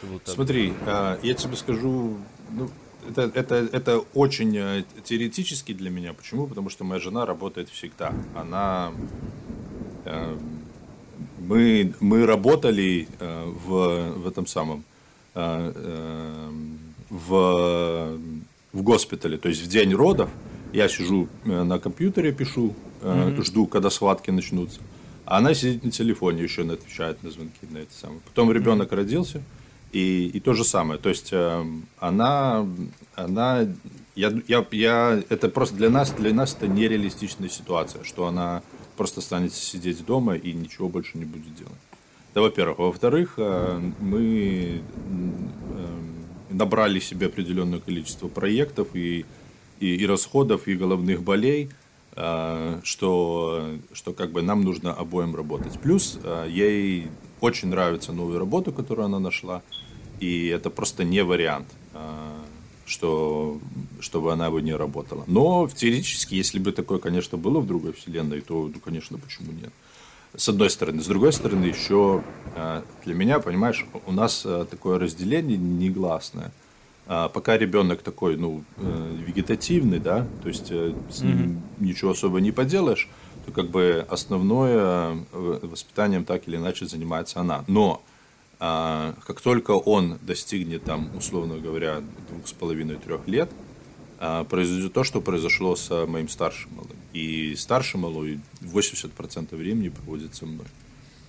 Вот 0.03 0.22
Смотри, 0.25 0.74
а, 0.86 1.20
я 1.22 1.34
тебе 1.34 1.55
скажу, 1.55 2.17
ну, 2.50 2.70
это, 3.10 3.31
это, 3.34 3.55
это 3.55 4.00
очень 4.13 4.55
э, 4.58 4.84
теоретически 5.03 5.74
для 5.74 5.89
меня. 5.89 6.13
Почему? 6.13 6.48
Потому 6.48 6.70
что 6.70 6.84
моя 6.84 7.00
жена 7.00 7.25
работает 7.25 7.70
всегда. 7.70 8.13
Она... 8.36 8.91
Э, 10.05 10.38
мы, 11.39 11.93
мы 12.00 12.25
работали 12.25 13.08
э, 13.20 13.53
в, 13.65 14.20
в 14.20 14.27
этом 14.27 14.48
самом... 14.48 14.84
Э, 15.34 15.72
э, 15.75 16.50
в, 17.12 18.17
в 18.72 18.81
госпитале, 18.81 19.38
то 19.38 19.50
есть 19.50 19.62
в 19.62 19.67
день 19.67 19.93
родов. 19.93 20.29
Я 20.74 20.88
сижу 20.88 21.27
э, 21.43 21.63
на 21.63 21.79
компьютере, 21.79 22.31
пишу, 22.31 22.74
mm-hmm. 23.01 23.43
жду, 23.43 23.67
когда 23.67 23.89
схватки 23.89 24.31
начнутся. 24.31 24.79
А 25.25 25.38
она 25.38 25.53
сидит 25.53 25.84
на 25.84 25.91
телефоне, 25.91 26.43
еще 26.43 26.63
не 26.63 26.72
отвечает 26.72 27.22
на 27.24 27.29
звонки 27.29 27.67
на 27.70 27.79
это 27.79 27.93
самое. 27.93 28.22
Потом 28.22 28.51
ребенок 28.51 28.91
mm-hmm. 28.91 28.96
родился, 28.96 29.43
и, 29.91 30.27
и 30.33 30.39
то 30.39 30.53
же 30.53 30.63
самое. 30.63 31.00
То 31.00 31.10
есть 31.10 31.29
э, 31.31 31.65
она, 32.00 32.67
она 33.15 33.67
я, 34.15 34.33
я, 34.48 34.65
я, 34.71 35.24
это 35.29 35.50
просто 35.50 35.75
для 35.75 35.89
нас, 35.89 36.12
для 36.12 36.33
нас 36.33 36.55
это 36.55 36.67
нереалистичная 36.67 37.50
ситуация, 37.50 38.03
что 38.03 38.27
она 38.27 38.62
просто 38.98 39.21
станет 39.21 39.53
сидеть 39.53 40.05
дома 40.05 40.36
и 40.36 40.53
ничего 40.53 40.89
больше 40.89 41.17
не 41.17 41.25
будет 41.25 41.55
делать. 41.55 41.74
Это 42.31 42.41
во-первых. 42.41 42.79
Во-вторых, 42.79 43.33
э, 43.38 43.91
мы 44.00 44.81
э, 44.81 46.01
набрали 46.50 47.00
себе 47.00 47.27
определенное 47.27 47.79
количество 47.79 48.27
проектов 48.27 48.89
и, 48.93 49.25
и, 49.79 49.95
и 49.95 50.05
расходов, 50.05 50.67
и 50.67 50.75
головных 50.75 51.24
болей, 51.24 51.69
э, 52.15 52.79
что, 52.83 53.71
что 53.93 54.13
как 54.13 54.31
бы 54.31 54.41
нам 54.41 54.62
нужно 54.62 54.93
обоим 54.93 55.36
работать. 55.36 55.79
Плюс 55.79 56.19
э, 56.24 56.48
ей 56.50 57.07
очень 57.41 57.69
нравится 57.69 58.13
новая 58.13 58.39
работа, 58.39 58.71
которую 58.71 59.05
она 59.05 59.19
нашла, 59.19 59.62
и 60.19 60.48
это 60.48 60.69
просто 60.69 61.03
не 61.03 61.24
вариант, 61.24 61.67
а, 61.93 62.38
что, 62.86 63.60
чтобы 64.00 64.31
она 64.31 64.50
бы 64.51 64.62
не 64.62 64.74
работала. 64.74 65.24
Но 65.27 65.67
теоретически, 65.67 66.36
если 66.36 66.60
бы 66.60 66.71
такое, 66.71 67.00
конечно, 67.00 67.38
было 67.38 67.60
в 67.60 67.67
другой 67.67 67.93
вселенной, 67.93 68.41
то, 68.41 68.69
ну, 68.74 68.79
конечно, 68.79 69.17
почему 69.17 69.51
нет? 69.51 69.74
С 70.36 70.48
одной 70.48 70.69
стороны. 70.69 71.01
С 71.01 71.07
другой 71.07 71.33
стороны, 71.33 71.65
еще 71.65 72.24
а, 72.55 72.83
для 73.03 73.15
меня, 73.15 73.39
понимаешь, 73.39 73.86
у 74.05 74.12
нас 74.12 74.43
а, 74.45 74.65
такое 74.65 75.00
разделение 75.00 75.57
негласное. 75.57 76.51
Пока 77.07 77.57
ребенок 77.57 78.03
такой, 78.03 78.38
ну, 78.38 78.63
э, 78.77 79.17
вегетативный, 79.27 80.00
да, 80.00 80.25
то 80.43 80.48
есть 80.48 80.67
э, 80.69 80.93
с 81.10 81.21
ним 81.21 81.62
mm-hmm. 81.79 81.86
ничего 81.86 82.12
особо 82.12 82.39
не 82.39 82.51
поделаешь, 82.53 83.10
как 83.53 83.70
бы 83.70 84.05
основное 84.10 85.26
э, 85.32 85.60
воспитанием 85.63 86.26
так 86.26 86.47
или 86.47 86.58
иначе 86.58 86.86
занимается 86.86 87.39
она. 87.39 87.63
Но 87.67 88.04
а, 88.63 89.15
как 89.26 89.41
только 89.41 89.71
он 89.71 90.19
достигнет 90.21 90.84
там, 90.84 91.10
условно 91.15 91.58
говоря, 91.58 92.04
двух 92.30 92.47
с 92.47 92.54
половиной 92.54 92.97
трех 92.97 93.28
лет, 93.28 93.49
а, 94.19 94.43
произойдет 94.43 94.93
то, 94.93 95.04
что 95.04 95.19
произошло 95.19 95.76
с 95.76 96.06
моим 96.06 96.30
старшим 96.30 96.76
малым. 96.76 96.97
И 97.12 97.56
старший 97.56 97.99
малой 97.99 98.39
80% 98.62 99.56
времени 99.56 99.89
проводит 99.89 100.36
со 100.36 100.45
мной. 100.45 100.67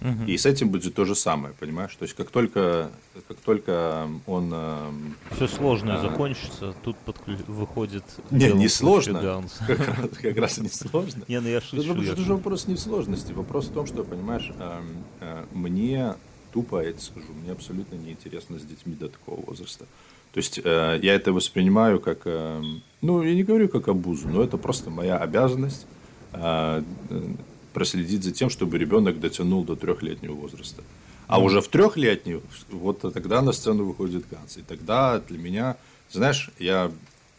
Угу. 0.03 0.25
И 0.27 0.37
с 0.37 0.47
этим 0.47 0.71
будет 0.71 0.95
то 0.95 1.05
же 1.05 1.15
самое, 1.15 1.55
понимаешь? 1.59 1.95
То 1.95 2.03
есть 2.03 2.15
как 2.15 2.31
только, 2.31 2.91
как 3.29 3.37
только 3.39 4.09
он... 4.27 4.51
Э, 4.53 4.91
Все 5.37 5.47
сложное 5.47 5.97
а, 5.99 6.03
закончится, 6.03 6.75
тут 6.83 6.97
подклю... 6.99 7.37
выходит... 7.47 8.05
Не, 8.31 8.51
не 8.53 8.69
сложно. 8.69 9.45
Как 9.67 9.79
раз, 9.79 10.11
как 10.21 10.37
раз 10.37 10.59
не 10.59 10.69
сложно. 10.69 11.25
Не, 11.29 11.41
ну 11.41 11.49
я 11.49 11.61
шучу. 11.61 12.03
Это 12.03 12.21
же 12.21 12.35
вопрос 12.35 12.67
не 12.67 12.75
в 12.75 12.81
сложности. 12.81 13.33
Вопрос 13.33 13.67
в 13.67 13.73
том, 13.73 13.87
что, 13.87 14.03
понимаешь, 14.03 14.51
э, 14.59 14.81
э, 15.21 15.45
мне 15.53 16.15
тупо 16.53 16.83
я 16.83 16.91
это 16.91 17.01
скажу, 17.01 17.29
мне 17.43 17.53
абсолютно 17.53 17.97
неинтересно 17.97 18.59
с 18.59 18.63
детьми 18.63 18.95
до 18.95 19.09
такого 19.09 19.41
возраста. 19.47 19.87
То 20.33 20.39
есть 20.39 20.61
э, 20.63 20.99
я 21.03 21.15
это 21.15 21.33
воспринимаю 21.33 22.01
как, 22.01 22.21
э, 22.25 22.63
ну, 23.03 23.23
я 23.23 23.35
не 23.35 23.43
говорю 23.43 23.69
как 23.69 23.89
обузу, 23.89 24.29
но 24.29 24.43
это 24.43 24.57
просто 24.57 24.91
моя 24.91 25.17
обязанность 25.19 25.87
э, 26.33 26.83
проследить 27.73 28.23
за 28.23 28.33
тем, 28.33 28.51
чтобы 28.51 28.79
ребенок 28.79 29.21
дотянул 29.21 29.65
до 29.65 29.77
трехлетнего 29.77 30.35
возраста. 30.35 30.83
А 31.27 31.41
уже 31.41 31.61
в 31.61 31.69
трехлетний, 31.69 32.41
вот 32.71 33.01
тогда 33.01 33.41
на 33.41 33.53
сцену 33.53 33.85
выходит 33.85 34.25
Ганс. 34.31 34.59
И 34.59 34.63
тогда 34.63 35.19
для 35.19 35.39
меня, 35.39 35.77
знаешь, 36.11 36.51
я 36.59 36.91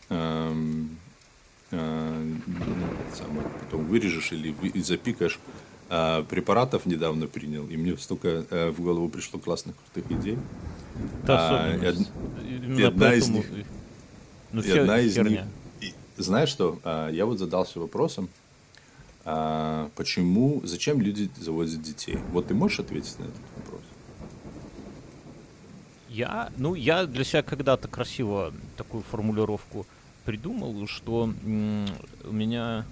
э, 0.09 0.53
э, 1.71 2.33
самое, 3.13 3.47
потом 3.59 3.85
вырежешь 3.85 4.31
или 4.31 4.55
запикаешь 4.81 5.39
э, 5.89 6.23
препаратов 6.29 6.85
недавно 6.85 7.27
принял, 7.27 7.67
и 7.67 7.77
мне 7.77 7.95
столько 7.97 8.45
э, 8.49 8.71
в 8.71 8.81
голову 8.81 9.09
пришло 9.09 9.39
классных 9.39 9.75
крутых 9.75 10.11
идей. 10.11 10.37
Да, 11.25 11.65
а, 11.65 11.75
и, 11.75 11.87
од... 11.87 12.79
и 12.79 12.83
одна 12.83 13.13
из 13.13 13.29
них, 13.29 13.45
ну, 14.51 14.61
и 14.61 14.71
одна 14.71 14.99
из 14.99 15.17
них, 15.17 15.41
и, 15.81 15.93
знаешь 16.17 16.49
что, 16.49 16.79
а, 16.83 17.09
я 17.09 17.25
вот 17.25 17.39
задался 17.39 17.79
вопросом, 17.79 18.29
а, 19.25 19.89
почему, 19.95 20.61
зачем 20.63 21.01
люди 21.01 21.29
заводят 21.37 21.81
детей? 21.81 22.17
Вот 22.31 22.47
ты 22.47 22.53
можешь 22.53 22.79
ответить 22.79 23.17
на 23.19 23.23
этот 23.23 23.41
вопрос? 23.55 23.81
Я, 26.09 26.51
ну, 26.57 26.75
я 26.75 27.05
для 27.05 27.23
себя 27.23 27.41
когда-то 27.41 27.87
красиво 27.87 28.53
такую 28.77 29.03
формулировку 29.03 29.85
придумал, 30.25 30.87
что 30.87 31.33
у 31.43 32.31
меня 32.31 32.85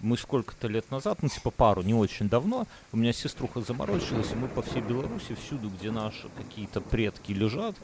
мы 0.00 0.16
сколько-то 0.16 0.68
лет 0.68 0.90
назад, 0.90 1.18
ну 1.22 1.28
типа 1.28 1.50
пару, 1.50 1.82
не 1.82 1.94
очень 1.94 2.28
давно, 2.28 2.66
у 2.92 2.96
меня 2.96 3.12
сеструха 3.12 3.60
заморочилась, 3.60 4.32
и 4.32 4.36
мы 4.36 4.48
по 4.48 4.62
всей 4.62 4.80
Беларуси, 4.80 5.34
всюду, 5.34 5.70
где 5.70 5.90
наши 5.90 6.28
какие-то 6.36 6.80
предки 6.80 7.32
лежат, 7.32 7.74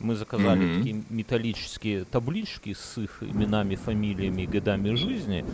мы 0.00 0.16
заказали 0.16 0.62
mm-hmm. 0.62 0.78
такие 0.78 1.04
металлические 1.10 2.04
таблички 2.04 2.74
с 2.74 2.98
их 2.98 3.22
именами, 3.22 3.76
фамилиями 3.76 4.42
и 4.42 4.46
годами 4.46 4.94
жизни, 4.94 5.44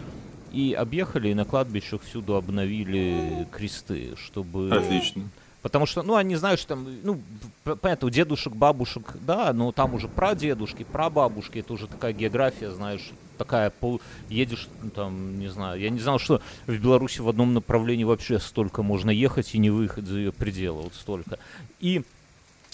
и 0.57 0.73
объехали, 0.73 1.29
и 1.29 1.35
на 1.35 1.45
кладбищах 1.45 2.01
всюду 2.03 2.35
обновили 2.35 3.47
кресты, 3.53 4.15
чтобы... 4.17 4.71
Отлично. 4.71 5.25
Потому 5.61 5.85
что, 5.85 6.03
ну, 6.03 6.15
они 6.15 6.37
знают, 6.37 6.61
что 6.61 6.71
там, 6.71 6.87
ну, 7.03 7.21
понятно, 7.65 8.07
у 8.07 8.11
дедушек, 8.11 8.55
бабушек, 8.55 9.17
да, 9.21 9.53
но 9.53 9.73
там 9.73 9.95
уже 9.95 10.09
прадедушки, 10.09 10.85
прабабушки, 10.85 11.59
это 11.59 11.73
уже 11.73 11.89
такая 11.89 12.13
география, 12.13 12.71
знаешь, 12.71 13.11
такая, 13.37 13.71
пол, 13.71 14.01
едешь, 14.31 14.69
ну, 14.83 14.91
там, 14.91 15.39
не 15.39 15.49
знаю, 15.49 15.79
я 15.81 15.91
не 15.91 15.99
знал, 15.99 16.19
что 16.19 16.41
в 16.67 16.79
Беларуси 16.79 17.21
в 17.21 17.29
одном 17.29 17.53
направлении 17.53 18.05
вообще 18.05 18.39
столько 18.39 18.83
можно 18.83 19.11
ехать 19.11 19.55
и 19.55 19.59
не 19.59 19.69
выехать 19.69 20.07
за 20.07 20.19
ее 20.19 20.33
пределы, 20.33 20.83
вот 20.83 20.95
столько. 20.95 21.39
И 21.81 22.03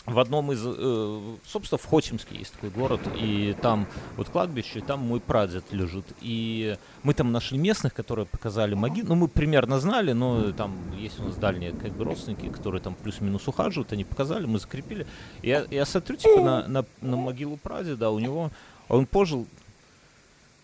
в 0.07 0.19
одном 0.19 0.51
из, 0.51 0.61
э, 0.65 1.37
собственно, 1.47 1.79
в 1.79 1.87
Хотимске 1.87 2.37
есть 2.37 2.53
такой 2.55 2.71
город, 2.71 3.01
и 3.17 3.55
там 3.63 3.87
вот 4.17 4.29
кладбище, 4.29 4.81
и 4.81 4.83
там 4.83 5.01
мой 5.01 5.21
прадед 5.21 5.65
лежит. 5.71 6.05
И 6.21 6.77
мы 7.05 7.15
там 7.15 7.31
нашли 7.31 7.57
местных, 7.59 7.95
которые 7.95 8.27
показали 8.27 8.75
могилу. 8.75 9.09
Ну, 9.09 9.15
мы 9.15 9.29
примерно 9.29 9.79
знали, 9.79 10.13
но 10.13 10.53
там 10.53 10.75
есть 10.99 11.21
у 11.21 11.25
нас 11.25 11.37
дальние 11.37 11.73
как 11.73 11.93
бы 11.93 12.05
родственники, 12.05 12.49
которые 12.49 12.81
там 12.81 12.95
плюс-минус 12.95 13.47
ухаживают, 13.47 13.93
они 13.93 14.05
показали, 14.05 14.47
мы 14.47 14.59
закрепили. 14.59 15.07
Я, 15.43 15.67
я 15.71 15.87
смотрю, 15.87 16.17
типа, 16.17 16.41
на, 16.41 16.67
на, 16.67 16.85
на 17.01 17.17
могилу 17.17 17.57
прадеда, 17.57 18.11
у 18.11 18.19
него, 18.19 18.51
он 18.89 19.07
пожил 19.07 19.47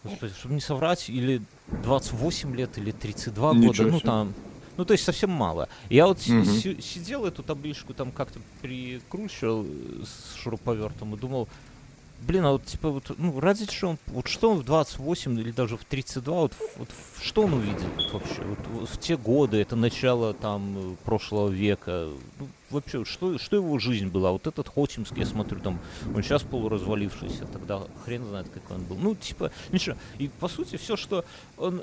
господи, 0.05 0.33
чтобы 0.39 0.55
не 0.55 0.61
соврать, 0.61 1.09
или 1.09 1.43
28 1.83 2.57
лет, 2.57 2.79
или 2.79 2.91
32 2.91 3.55
Ничего 3.55 3.73
года, 3.73 3.85
ну 3.85 4.01
там, 4.01 4.35
ну 4.79 4.85
то 4.85 4.93
есть 4.93 5.05
совсем 5.05 5.31
мало. 5.31 5.69
Я 5.91 6.07
вот 6.07 6.19
угу. 6.19 6.45
сидел 6.81 7.27
эту 7.27 7.43
табличку 7.43 7.93
там 7.93 8.13
как-то 8.13 8.41
прикручивал 8.63 9.67
э, 9.67 10.05
с 10.05 10.37
шуруповертом 10.37 11.15
и 11.15 11.19
думал, 11.19 11.49
блин, 12.23 12.47
а 12.47 12.53
вот 12.53 12.65
типа 12.65 12.89
вот, 12.91 13.11
ну 13.19 13.39
ради 13.41 13.67
чего 13.67 13.91
он, 13.91 13.99
вот 14.07 14.29
что 14.29 14.53
он 14.53 14.59
в 14.59 14.65
28 14.65 15.41
или 15.41 15.51
даже 15.51 15.77
в 15.77 15.85
32, 15.85 16.35
вот, 16.35 16.53
вот 16.77 16.89
что 17.21 17.43
он 17.43 17.55
увидел 17.55 17.89
вот, 17.97 18.13
вообще, 18.13 18.43
вот, 18.43 18.59
вот 18.73 18.89
в 18.89 18.99
те 18.99 19.17
годы, 19.17 19.59
это 19.59 19.75
начало 19.75 20.33
там 20.33 20.97
прошлого 21.05 21.49
века, 21.49 22.09
ну, 22.39 22.49
вообще, 22.71 23.05
что, 23.05 23.39
что 23.39 23.57
его 23.57 23.79
жизнь 23.79 24.09
была? 24.09 24.33
Вот 24.33 24.47
этот 24.47 24.69
Хотимский, 24.69 25.21
я 25.21 25.27
смотрю, 25.27 25.61
там, 25.61 25.79
он 26.15 26.23
сейчас 26.23 26.43
полуразвалившийся, 26.43 27.47
тогда 27.47 27.83
хрен 28.05 28.25
знает, 28.27 28.49
какой 28.49 28.77
он 28.77 28.85
был. 28.85 28.97
Ну, 28.97 29.15
типа, 29.15 29.51
ничего. 29.73 29.97
И, 30.19 30.29
по 30.29 30.49
сути, 30.49 30.77
все, 30.77 30.97
что 30.97 31.25
он, 31.57 31.83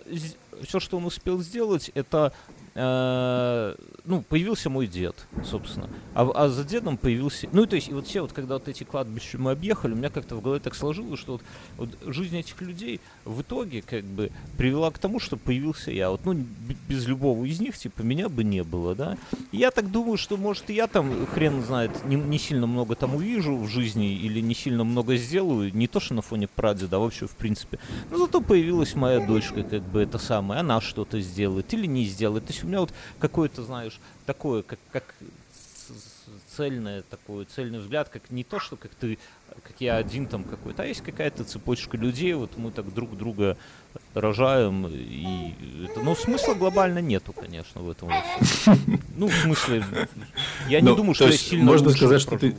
все, 0.64 0.80
что 0.80 0.98
он 0.98 1.06
успел 1.06 1.40
сделать, 1.42 1.92
это 1.94 2.34
Э, 2.78 3.74
ну, 4.04 4.22
появился 4.22 4.70
мой 4.70 4.86
дед, 4.86 5.16
собственно. 5.46 5.90
А, 6.14 6.30
а 6.36 6.50
за 6.50 6.66
дедом 6.66 6.98
появился... 6.98 7.48
Ну, 7.54 7.66
то 7.66 7.78
есть, 7.78 7.88
и 7.88 7.94
вот 7.94 8.06
все, 8.06 8.22
вот 8.22 8.34
когда 8.34 8.56
вот 8.56 8.68
эти 8.68 8.84
кладбища 8.84 9.38
мы 9.38 9.52
объехали, 9.52 9.94
у 9.94 9.96
меня 9.96 10.10
как-то 10.10 10.36
в 10.36 10.42
голове 10.42 10.60
так 10.60 10.76
сложилось, 10.76 11.18
что 11.18 11.40
вот, 11.78 11.90
вот 12.04 12.14
жизнь 12.14 12.38
этих 12.38 12.60
людей 12.62 13.00
в 13.24 13.42
итоге 13.42 13.82
как 13.82 14.04
бы 14.04 14.30
привела 14.58 14.92
к 14.92 15.00
тому, 15.00 15.22
что 15.22 15.38
появился 15.38 15.90
я. 15.90 16.10
Вот, 16.10 16.26
ну, 16.26 16.34
без 16.90 17.08
любого 17.08 17.46
из 17.46 17.62
них, 17.62 17.78
типа, 17.78 18.02
меня 18.02 18.28
бы 18.28 18.44
не 18.44 18.62
было, 18.62 18.94
да. 18.94 19.18
И 19.54 19.58
я 19.58 19.72
так 19.72 19.90
думаю, 19.90 20.18
что, 20.18 20.36
может, 20.36 20.70
и 20.70 20.74
я 20.76 20.88
там, 20.88 21.26
хрен 21.28 21.64
знает, 21.64 21.92
не, 22.06 22.16
не 22.16 22.38
сильно 22.38 22.68
много 22.68 22.96
там 22.96 23.16
увижу 23.16 23.58
в 23.58 23.68
жизни 23.68 24.14
или 24.14 24.42
не 24.42 24.54
сильно 24.54 24.84
много 24.84 25.16
сделаю, 25.16 25.74
не 25.74 25.88
то, 25.88 26.00
что 26.00 26.14
на 26.14 26.22
фоне 26.22 26.48
прадеда, 26.48 26.98
а 26.98 27.00
вообще, 27.00 27.28
в 27.28 27.36
принципе. 27.36 27.80
Но 28.12 28.18
зато 28.18 28.42
появилась 28.42 28.94
моя 28.96 29.26
дочка, 29.26 29.64
как 29.64 29.82
бы, 29.84 30.02
это 30.02 30.18
самое, 30.18 30.60
она 30.60 30.82
что-то 30.82 31.20
сделает 31.22 31.74
или 31.74 31.88
не 31.88 32.06
сделает. 32.06 32.46
То 32.46 32.54
есть 32.54 32.64
у 32.64 32.68
меня 32.68 32.82
вот 32.82 32.94
какое-то, 33.20 33.64
знаешь, 33.64 34.00
такое, 34.26 34.62
как, 34.64 34.80
как 34.92 35.16
цельное, 36.56 37.02
такой 37.04 37.46
цельный 37.46 37.80
взгляд, 37.80 38.10
как 38.10 38.30
не 38.30 38.44
то, 38.44 38.60
что 38.60 38.76
как 38.76 38.94
ты, 38.96 39.18
как 39.64 39.76
я 39.80 39.98
один 39.98 40.28
там 40.28 40.44
какой-то, 40.44 40.84
а 40.84 40.86
есть 40.86 41.02
какая-то 41.02 41.44
цепочка 41.44 41.98
людей, 41.98 42.34
вот 42.34 42.58
мы 42.58 42.72
так 42.72 42.94
друг 42.94 43.18
друга 43.18 43.58
рожаем, 44.14 44.88
и 44.88 45.54
это, 45.86 46.02
ну, 46.02 46.16
смысла 46.16 46.54
глобально 46.54 47.00
нету, 47.00 47.34
конечно, 47.34 47.82
в 47.82 47.90
этом. 47.90 48.12
Ну, 49.18 49.28
в 49.28 49.34
смысле, 49.34 49.86
я 50.68 50.82
не 50.82 50.94
думаю, 50.94 51.14
что 51.14 51.28
я 51.28 51.32
сильно 51.32 51.66
Можно 51.66 51.90
сказать, 51.92 52.22
что 52.22 52.38
ты 52.38 52.56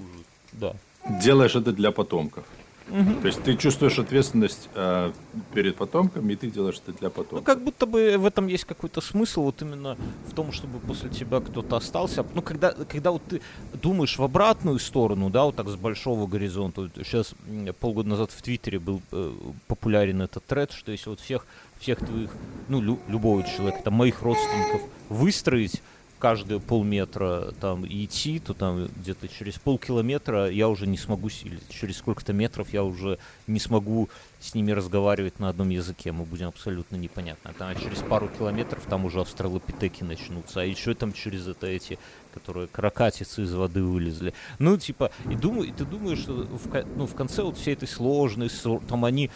делаешь 1.20 1.54
это 1.54 1.72
для 1.72 1.90
потомков. 1.92 2.44
Угу. 2.88 3.20
То 3.20 3.26
есть 3.26 3.42
ты 3.42 3.56
чувствуешь 3.56 3.98
ответственность 3.98 4.68
э, 4.74 5.12
перед 5.52 5.76
потомками, 5.76 6.32
и 6.32 6.36
ты 6.36 6.50
делаешь 6.50 6.80
это 6.86 6.96
для 6.96 7.10
потомков. 7.10 7.38
Ну, 7.38 7.42
как 7.42 7.62
будто 7.62 7.86
бы 7.86 8.16
в 8.16 8.24
этом 8.26 8.46
есть 8.46 8.64
какой-то 8.64 9.00
смысл, 9.00 9.42
вот 9.42 9.60
именно 9.62 9.96
в 10.26 10.34
том, 10.34 10.52
чтобы 10.52 10.78
после 10.78 11.10
тебя 11.10 11.40
кто-то 11.40 11.76
остался. 11.76 12.24
Ну, 12.34 12.42
когда, 12.42 12.72
когда 12.72 13.10
вот 13.10 13.22
ты 13.28 13.40
думаешь 13.82 14.18
в 14.18 14.22
обратную 14.22 14.78
сторону, 14.78 15.30
да, 15.30 15.44
вот 15.44 15.56
так 15.56 15.68
с 15.68 15.74
большого 15.76 16.26
горизонта. 16.26 16.82
Вот 16.82 16.90
сейчас 16.96 17.34
полгода 17.80 18.08
назад 18.08 18.30
в 18.30 18.40
Твиттере 18.40 18.78
был 18.78 19.02
э, 19.10 19.32
популярен 19.66 20.22
этот 20.22 20.44
тред, 20.46 20.70
что 20.70 20.92
если 20.92 21.10
вот 21.10 21.20
всех, 21.20 21.44
всех 21.80 21.98
твоих, 21.98 22.30
ну, 22.68 22.80
лю, 22.80 22.98
любого 23.08 23.42
человека, 23.42 23.80
там, 23.82 23.94
моих 23.94 24.22
родственников 24.22 24.82
выстроить 25.08 25.82
каждые 26.18 26.60
полметра 26.60 27.52
там 27.60 27.86
идти, 27.86 28.38
то 28.38 28.54
там 28.54 28.88
где-то 28.96 29.28
через 29.28 29.58
полкилометра 29.58 30.50
я 30.50 30.68
уже 30.68 30.86
не 30.86 30.96
смогу, 30.96 31.28
или 31.44 31.60
через 31.68 31.98
сколько-то 31.98 32.32
метров 32.32 32.72
я 32.72 32.84
уже 32.84 33.18
не 33.46 33.60
смогу 33.60 34.08
с 34.40 34.54
ними 34.54 34.72
разговаривать 34.72 35.38
на 35.40 35.48
одном 35.48 35.70
языке, 35.70 36.12
мы 36.12 36.24
будем 36.24 36.48
абсолютно 36.48 36.96
непонятно. 36.96 37.52
Там, 37.58 37.74
через 37.78 37.98
пару 37.98 38.28
километров 38.28 38.82
там 38.88 39.04
уже 39.04 39.20
австралопитеки 39.20 40.04
начнутся, 40.04 40.60
а 40.60 40.64
еще 40.64 40.94
там 40.94 41.12
через 41.12 41.46
это 41.46 41.66
эти, 41.66 41.98
которые 42.32 42.66
крокатицы 42.66 43.42
из 43.42 43.52
воды 43.54 43.82
вылезли. 43.82 44.34
Ну, 44.58 44.76
типа, 44.76 45.10
и, 45.30 45.34
думаю, 45.34 45.68
и 45.68 45.72
ты 45.72 45.84
думаешь, 45.84 46.18
что 46.18 46.32
в, 46.34 46.84
ну, 46.96 47.06
в 47.06 47.14
конце 47.14 47.42
вот 47.42 47.56
всей 47.56 47.74
этой 47.74 47.88
сложной, 47.88 48.50
там 48.88 49.04
они 49.04 49.30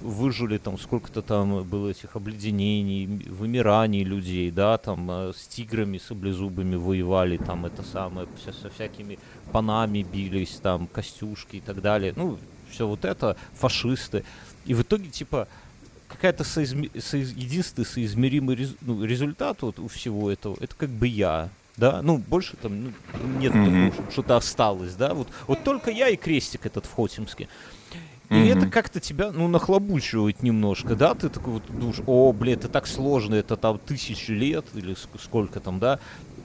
выжили 0.00 0.58
там 0.58 0.78
сколько-то 0.78 1.22
там 1.22 1.64
было 1.64 1.88
этих 1.88 2.16
обледенений, 2.16 3.06
вымираний 3.28 4.04
людей, 4.04 4.50
да, 4.50 4.78
там 4.78 5.10
э, 5.10 5.32
с 5.36 5.46
тиграми, 5.46 5.98
с 5.98 6.10
облезубами 6.10 6.76
воевали, 6.76 7.36
там 7.36 7.66
это 7.66 7.82
самое, 7.82 8.28
со, 8.44 8.52
со 8.52 8.70
всякими 8.70 9.18
панами 9.52 10.02
бились, 10.02 10.58
там 10.62 10.86
костюшки 10.86 11.56
и 11.56 11.60
так 11.60 11.80
далее, 11.80 12.12
ну, 12.16 12.38
все 12.70 12.86
вот 12.86 13.04
это, 13.04 13.36
фашисты. 13.54 14.24
И 14.66 14.74
в 14.74 14.82
итоге, 14.82 15.08
типа, 15.08 15.48
какая-то 16.08 16.44
соизме... 16.44 16.90
соиз... 16.98 17.32
единственный 17.32 17.84
соизмеримый 17.84 18.56
рез... 18.56 18.74
ну, 18.80 19.04
результат 19.04 19.62
вот 19.62 19.78
у 19.78 19.88
всего 19.88 20.30
этого, 20.30 20.56
это 20.60 20.74
как 20.74 20.90
бы 20.90 21.06
я, 21.06 21.48
да, 21.76 22.02
ну, 22.02 22.18
больше 22.18 22.56
там 22.56 22.84
ну, 22.84 22.92
нет 23.38 23.54
mm-hmm. 23.54 23.90
такого, 23.90 24.10
что-то 24.10 24.36
осталось, 24.36 24.94
да, 24.94 25.14
вот, 25.14 25.28
вот 25.46 25.64
только 25.64 25.90
я 25.90 26.08
и 26.08 26.16
крестик 26.16 26.66
этот 26.66 26.86
в 26.86 26.94
Хотимске. 26.94 27.48
И 28.30 28.34
mm-hmm. 28.34 28.58
это 28.58 28.66
как-то 28.66 29.00
тебя, 29.00 29.32
ну, 29.32 29.48
нахлобучивает 29.48 30.42
немножко, 30.42 30.94
да? 30.94 31.14
Ты 31.14 31.30
такой 31.30 31.54
вот 31.54 31.62
думаешь, 31.68 32.00
о, 32.06 32.32
блин, 32.32 32.58
это 32.58 32.68
так 32.68 32.86
сложно, 32.86 33.34
это 33.36 33.56
там 33.56 33.78
тысячи 33.78 34.32
лет 34.32 34.66
или 34.74 34.94
сколько 35.18 35.60
там, 35.60 35.78
да? 35.78 35.98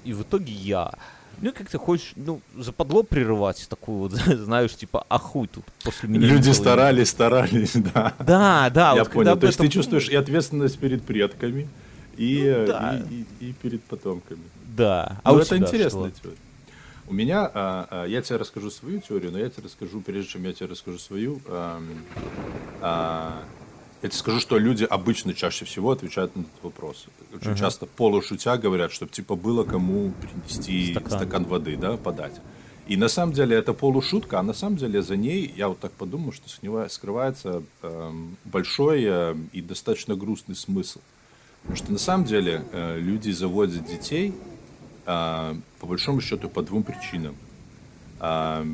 И 0.06 0.13
в 0.13 0.22
итоге 0.22 0.54
я. 0.54 0.93
Ну, 1.41 1.52
как 1.52 1.69
ты 1.69 1.78
хочешь, 1.78 2.13
ну, 2.15 2.39
западло 2.56 3.04
прерывать 3.04 3.67
такую 3.67 3.98
вот, 3.98 4.12
знаешь, 4.26 4.74
типа, 4.76 5.06
а 5.10 5.19
хуй 5.19 5.48
тут 5.48 5.65
после 5.84 6.08
меня. 6.08 6.26
Люди 6.26 6.52
старались, 6.52 7.10
старались, 7.10 7.74
да. 7.93 8.13
Да, 8.19 8.69
да. 8.69 8.93
Я 8.93 9.04
вот 9.04 9.12
понял, 9.12 9.38
то 9.38 9.48
есть 9.48 9.58
этом... 9.58 9.67
ты 9.67 9.74
чувствуешь 9.74 10.08
и 10.08 10.15
ответственность 10.15 10.80
перед 10.80 11.04
предками, 11.04 11.67
и, 12.15 12.56
ну, 12.60 12.67
да. 12.67 13.04
и, 13.10 13.26
и, 13.41 13.50
и 13.50 13.54
перед 13.54 13.84
потомками. 13.84 14.43
Да. 14.78 15.19
А 15.24 15.34
ну, 15.34 15.39
это 15.39 15.58
интересно. 15.58 16.12
У 17.08 17.13
меня, 17.13 17.50
а, 17.54 17.88
а, 17.89 18.06
я 18.06 18.22
тебе 18.22 18.38
расскажу 18.38 18.72
свою 18.72 19.02
теорию, 19.02 19.32
но 19.32 19.39
я 19.39 19.50
тебе 19.50 19.63
расскажу, 19.63 20.02
прежде 20.02 20.32
чем 20.32 20.44
я 20.44 20.54
тебе 20.54 20.68
расскажу 20.68 20.98
свою, 21.00 21.42
а, 21.50 21.82
я 24.02 24.10
тебе 24.10 24.18
скажу, 24.18 24.39
что 24.39 24.58
люди 24.58 24.84
обычно 24.84 25.34
чаще 25.34 25.66
всего 25.66 25.92
отвечают 25.92 26.36
на 26.36 26.42
этот 26.42 26.63
вопрос. 26.63 27.06
Очень 27.34 27.52
uh-huh. 27.52 27.58
часто 27.58 27.86
полушутя 27.86 28.58
говорят, 28.58 28.92
чтобы 28.92 29.12
типа 29.13 29.36
было 29.36 29.63
кому 29.63 30.12
принести 30.22 30.92
стакан. 30.92 31.12
стакан 31.12 31.46
воды, 31.46 31.78
да, 31.78 31.96
подать. 31.96 32.42
И 32.88 32.98
на 32.98 33.08
самом 33.08 33.32
деле 33.32 33.56
это 33.56 33.74
полушутка, 33.74 34.39
а 34.39 34.44
на 34.44 34.54
самом 34.54 34.76
деле 34.76 35.02
за 35.02 35.16
ней, 35.16 35.54
я 35.56 35.70
вот 35.70 35.80
так 35.80 35.94
подумал, 35.94 36.34
что 36.34 36.50
скрывается 36.89 37.63
э, 37.82 38.12
большой 38.44 39.04
э, 39.06 39.36
и 39.54 39.62
достаточно 39.62 40.16
грустный 40.16 40.56
смысл. 40.56 41.00
Потому 41.62 41.78
что 41.78 41.92
на 41.94 41.98
самом 41.98 42.26
деле 42.26 42.66
э, 42.74 43.00
люди 43.00 43.32
заводят 43.32 43.86
детей 43.86 44.34
по 45.06 45.88
большому 45.88 46.22
счету 46.22 46.50
по 46.50 46.62
двум 46.62 46.84
причинам. 46.84 47.36
А, 48.20 48.66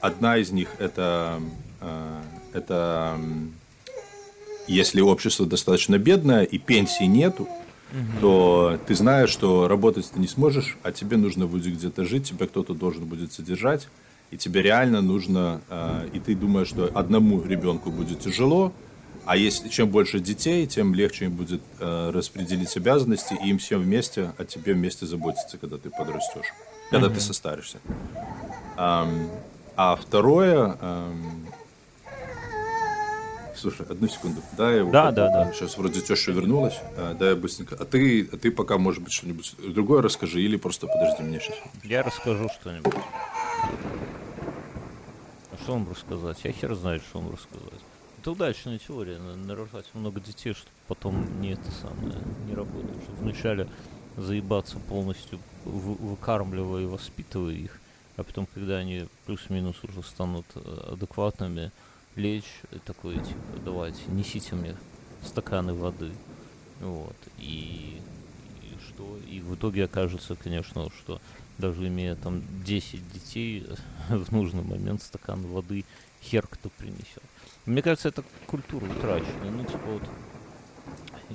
одна 0.00 0.38
из 0.38 0.50
них 0.52 0.68
это, 0.78 1.38
а, 1.80 2.22
это 2.54 3.18
если 4.66 5.00
общество 5.00 5.46
достаточно 5.46 5.98
бедное 5.98 6.44
и 6.44 6.58
пенсии 6.58 7.04
нету, 7.04 7.42
угу. 7.42 8.20
то 8.20 8.80
ты 8.86 8.94
знаешь, 8.94 9.28
что 9.28 9.68
работать 9.68 10.10
ты 10.10 10.18
не 10.18 10.28
сможешь, 10.28 10.78
а 10.82 10.92
тебе 10.92 11.18
нужно 11.18 11.46
будет 11.46 11.74
где-то 11.74 12.04
жить, 12.04 12.30
тебя 12.30 12.46
кто-то 12.46 12.72
должен 12.74 13.04
будет 13.04 13.32
содержать, 13.32 13.88
и 14.30 14.36
тебе 14.38 14.62
реально 14.62 15.02
нужно, 15.02 15.60
и 16.12 16.18
ты 16.18 16.34
думаешь, 16.34 16.66
что 16.66 16.90
одному 16.94 17.40
ребенку 17.42 17.92
будет 17.92 18.18
тяжело, 18.18 18.72
а 19.26 19.36
если 19.36 19.68
чем 19.68 19.90
больше 19.90 20.20
детей, 20.20 20.66
тем 20.66 20.94
легче 20.94 21.24
им 21.24 21.32
будет 21.32 21.60
э, 21.80 22.10
распределить 22.14 22.76
обязанности 22.76 23.36
и 23.42 23.48
им 23.50 23.58
всем 23.58 23.82
вместе 23.82 24.32
о 24.38 24.44
тебе 24.44 24.72
вместе 24.72 25.04
заботиться, 25.04 25.58
когда 25.58 25.78
ты 25.78 25.90
подрастешь, 25.90 26.54
когда 26.90 27.08
mm-hmm. 27.08 27.14
ты 27.14 27.20
состаришься. 27.20 27.78
Um, 28.76 29.28
а 29.74 29.96
второе, 29.96 30.76
um, 30.80 31.48
слушай, 33.56 33.84
одну 33.90 34.06
секунду, 34.06 34.40
да, 34.56 34.72
я 34.72 34.84
да, 34.84 35.10
да, 35.10 35.28
да. 35.28 35.52
Сейчас 35.52 35.76
вроде 35.76 36.00
теща 36.00 36.30
вернулась, 36.30 36.78
а, 36.96 37.14
да, 37.14 37.30
я 37.30 37.36
быстренько. 37.36 37.74
А 37.74 37.84
ты, 37.84 38.28
а 38.32 38.36
ты 38.36 38.52
пока, 38.52 38.78
может 38.78 39.02
быть, 39.02 39.12
что-нибудь 39.12 39.54
другое 39.58 40.02
расскажи 40.02 40.40
или 40.40 40.56
просто 40.56 40.86
подожди 40.86 41.24
мне 41.24 41.40
сейчас. 41.40 41.56
Я 41.82 42.04
расскажу 42.04 42.48
что-нибудь. 42.60 42.94
А 45.52 45.62
что 45.62 45.72
вам 45.72 45.90
рассказать? 45.90 46.38
Я 46.44 46.52
хер 46.52 46.74
знает, 46.76 47.02
что 47.02 47.18
вам 47.18 47.32
рассказать 47.32 47.80
это 48.26 48.32
удачная 48.32 48.78
теория, 48.78 49.18
нарожать 49.18 49.86
много 49.94 50.20
детей, 50.20 50.52
чтобы 50.52 50.72
потом 50.88 51.40
не 51.40 51.52
это 51.52 51.70
самое, 51.70 52.12
не 52.48 52.54
работать, 52.54 53.00
чтобы 53.04 53.18
вначале 53.22 53.68
заебаться 54.16 54.80
полностью, 54.80 55.38
выкармливая 55.64 56.82
и 56.82 56.86
воспитывая 56.86 57.52
их, 57.52 57.78
а 58.16 58.24
потом, 58.24 58.48
когда 58.52 58.78
они 58.78 59.06
плюс-минус 59.26 59.76
уже 59.84 60.02
станут 60.02 60.44
э, 60.56 60.90
адекватными, 60.94 61.70
лечь 62.16 62.62
и 62.72 62.78
такой, 62.80 63.14
типа, 63.14 63.60
давайте, 63.64 64.02
несите 64.08 64.56
мне 64.56 64.74
стаканы 65.24 65.74
воды, 65.74 66.10
вот, 66.80 67.16
и, 67.38 68.00
и 68.62 68.88
что, 68.88 69.18
и 69.30 69.38
в 69.38 69.54
итоге 69.54 69.84
окажется, 69.84 70.34
конечно, 70.34 70.90
что 70.98 71.20
даже 71.58 71.86
имея 71.86 72.16
там 72.16 72.42
10 72.64 73.12
детей, 73.12 73.68
в 74.08 74.32
нужный 74.32 74.64
момент 74.64 75.00
стакан 75.00 75.42
воды 75.42 75.84
хер 76.20 76.46
кто 76.48 76.70
принесет. 76.70 77.22
Мне 77.66 77.82
кажется, 77.82 78.08
это 78.08 78.22
культура 78.46 78.84
утрачена. 78.84 79.50
Ну, 79.50 79.64
типа 79.64 79.86
вот, 79.86 80.02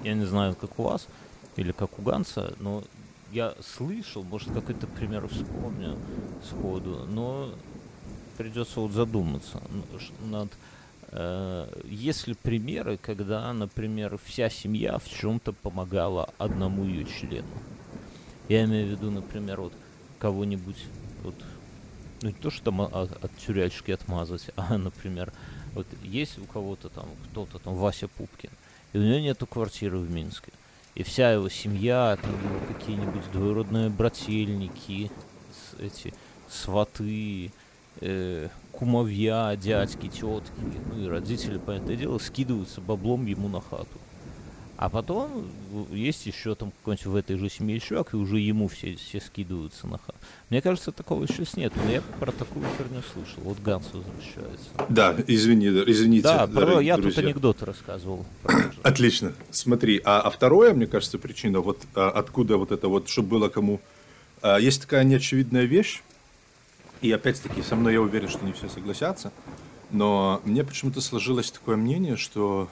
я 0.03 0.13
не 0.13 0.25
знаю, 0.25 0.55
как 0.55 0.79
у 0.79 0.83
вас, 0.83 1.07
или 1.57 1.73
как 1.73 1.99
у 1.99 2.01
Ганса, 2.01 2.55
но 2.59 2.83
я 3.31 3.53
слышал, 3.61 4.23
может, 4.23 4.51
какой-то 4.51 4.87
пример 4.87 5.27
вспомню 5.27 5.97
сходу, 6.49 7.05
но 7.05 7.53
придется 8.37 8.79
вот 8.79 8.91
задуматься 8.91 9.61
над... 10.21 10.51
Э, 11.09 11.67
есть 11.85 12.27
ли 12.27 12.33
примеры, 12.33 12.97
когда, 12.97 13.51
например, 13.51 14.17
вся 14.23 14.49
семья 14.49 14.97
в 14.99 15.09
чем-то 15.09 15.51
помогала 15.51 16.29
одному 16.37 16.85
ее 16.85 17.05
члену? 17.05 17.47
Я 18.47 18.63
имею 18.63 18.87
в 18.87 18.91
виду, 18.91 19.11
например, 19.11 19.61
вот 19.61 19.73
кого-нибудь 20.19 20.77
вот, 21.23 21.35
ну 22.21 22.29
не 22.29 22.35
то, 22.35 22.49
что 22.49 22.65
там 22.65 22.81
от, 22.81 22.93
от 22.93 23.37
тюрячки 23.37 23.91
отмазать, 23.91 24.49
а, 24.55 24.77
например, 24.77 25.33
вот 25.73 25.87
есть 26.03 26.37
у 26.39 26.45
кого-то 26.45 26.89
там, 26.89 27.05
кто-то 27.25 27.59
там, 27.59 27.75
Вася 27.75 28.07
Пупкин, 28.07 28.49
и 28.93 28.97
у 28.97 29.01
него 29.01 29.19
нету 29.19 29.47
квартиры 29.47 29.97
в 29.97 30.09
Минске. 30.09 30.51
И 30.93 31.03
вся 31.03 31.31
его 31.31 31.47
семья, 31.47 32.17
там 32.21 32.35
какие-нибудь 32.67 33.31
двоюродные 33.31 33.89
брательники, 33.89 35.09
эти 35.79 36.13
сваты, 36.49 37.51
э, 38.01 38.49
кумовья, 38.73 39.55
дядьки, 39.55 40.07
тетки, 40.07 40.51
ну 40.89 41.01
и 41.01 41.07
родители, 41.07 41.57
понятное 41.57 41.95
дело, 41.95 42.17
скидываются 42.17 42.81
баблом 42.81 43.25
ему 43.25 43.47
на 43.47 43.61
хату. 43.61 43.87
А 44.81 44.89
потом 44.89 45.47
есть 45.91 46.25
еще 46.25 46.55
там 46.55 46.71
какой-нибудь 46.71 47.05
в 47.05 47.15
этой 47.15 47.37
же 47.37 47.51
семье 47.51 47.79
чувак, 47.79 48.15
и 48.15 48.17
уже 48.17 48.39
ему 48.39 48.67
все, 48.67 48.95
все 48.95 49.21
скидываются 49.21 49.85
на 49.85 49.99
хату. 49.99 50.17
Мне 50.49 50.59
кажется, 50.59 50.91
такого 50.91 51.27
сейчас 51.27 51.55
нет, 51.55 51.71
но 51.75 51.91
я 51.91 52.01
про 52.19 52.31
такую 52.31 52.65
херню 52.79 53.03
слышал. 53.13 53.43
Вот 53.43 53.59
Ганс 53.59 53.85
возвращается. 53.93 54.69
Да, 54.89 55.15
извини, 55.27 55.67
извините. 55.67 56.23
Да, 56.23 56.47
про, 56.47 56.79
я 56.79 56.97
друзья. 56.97 57.21
тут 57.21 57.25
анекдоты 57.25 57.65
рассказывал. 57.65 58.25
Отлично. 58.81 59.33
Смотри, 59.51 60.01
а, 60.03 60.21
а 60.21 60.31
второе, 60.31 60.73
мне 60.73 60.87
кажется, 60.87 61.19
причина, 61.19 61.59
вот 61.59 61.77
а, 61.93 62.09
откуда 62.09 62.57
вот 62.57 62.71
это 62.71 62.87
вот, 62.87 63.07
чтобы 63.07 63.29
было 63.29 63.49
кому... 63.49 63.81
А, 64.41 64.57
есть 64.57 64.81
такая 64.81 65.03
неочевидная 65.03 65.65
вещь, 65.65 66.01
и 67.01 67.11
опять-таки 67.11 67.61
со 67.61 67.75
мной 67.75 67.93
я 67.93 68.01
уверен, 68.01 68.29
что 68.29 68.43
не 68.43 68.53
все 68.53 68.67
согласятся, 68.67 69.31
но 69.91 70.41
мне 70.43 70.63
почему-то 70.63 71.01
сложилось 71.01 71.51
такое 71.51 71.75
мнение, 71.75 72.17
что 72.17 72.67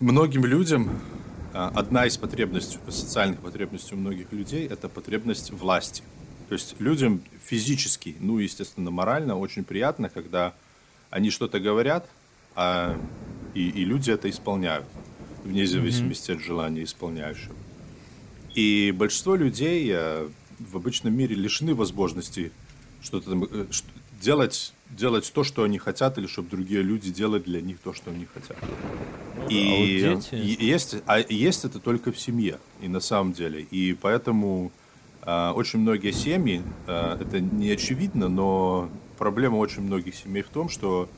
многим 0.00 0.44
людям 0.44 0.90
а, 1.52 1.72
одна 1.74 2.06
из 2.06 2.16
потребностей, 2.16 2.78
социальных 2.88 3.40
потребностей 3.40 3.94
у 3.94 3.98
многих 3.98 4.32
людей– 4.32 4.66
это 4.70 4.88
потребность 4.88 5.50
власти. 5.52 6.02
То 6.48 6.54
есть 6.54 6.76
людям 6.78 7.22
физически, 7.44 8.14
ну, 8.20 8.38
естественно, 8.38 8.90
морально 8.90 9.36
очень 9.36 9.64
приятно, 9.64 10.08
когда 10.08 10.54
они 11.10 11.30
что-то 11.30 11.60
говорят, 11.60 12.08
а, 12.54 12.98
и, 13.54 13.68
и 13.68 13.84
люди 13.84 14.10
это 14.10 14.28
исполняют, 14.28 14.86
вне 15.44 15.66
зависимости 15.66 16.30
mm-hmm. 16.30 16.36
от 16.36 16.42
желания 16.42 16.84
исполняющего. 16.84 17.54
И 18.54 18.92
большинство 18.96 19.34
людей 19.34 19.90
а, 19.94 20.30
в 20.58 20.76
обычном 20.76 21.16
мире 21.16 21.34
лишены 21.34 21.74
возможности 21.74 22.52
что-то 23.02 23.30
там, 23.30 23.44
э, 23.44 23.66
делать, 24.20 24.72
делать 24.90 25.30
то, 25.32 25.44
что 25.44 25.62
они 25.64 25.78
хотят, 25.78 26.18
или 26.18 26.26
чтобы 26.26 26.48
другие 26.50 26.82
люди 26.82 27.10
делали 27.10 27.42
для 27.42 27.60
них 27.60 27.78
то, 27.78 27.92
что 27.92 28.10
они 28.10 28.26
хотят. 28.26 28.56
Ну, 29.36 29.48
и, 29.48 30.04
а 30.04 30.14
вот 30.14 30.20
дети... 30.22 30.34
и 30.34 30.64
есть, 30.64 30.96
а 31.06 31.18
есть 31.18 31.64
это 31.64 31.78
только 31.78 32.12
в 32.12 32.18
семье, 32.18 32.58
и 32.80 32.88
на 32.88 33.00
самом 33.00 33.32
деле. 33.32 33.62
И 33.70 33.94
поэтому 33.94 34.72
э, 35.22 35.50
очень 35.50 35.80
многие 35.80 36.12
семьи, 36.12 36.62
э, 36.86 37.18
это 37.20 37.40
не 37.40 37.70
очевидно, 37.70 38.28
но 38.28 38.90
проблема 39.18 39.56
очень 39.56 39.82
многих 39.82 40.14
семей 40.14 40.42
в 40.42 40.48
том, 40.48 40.68
что 40.68 41.08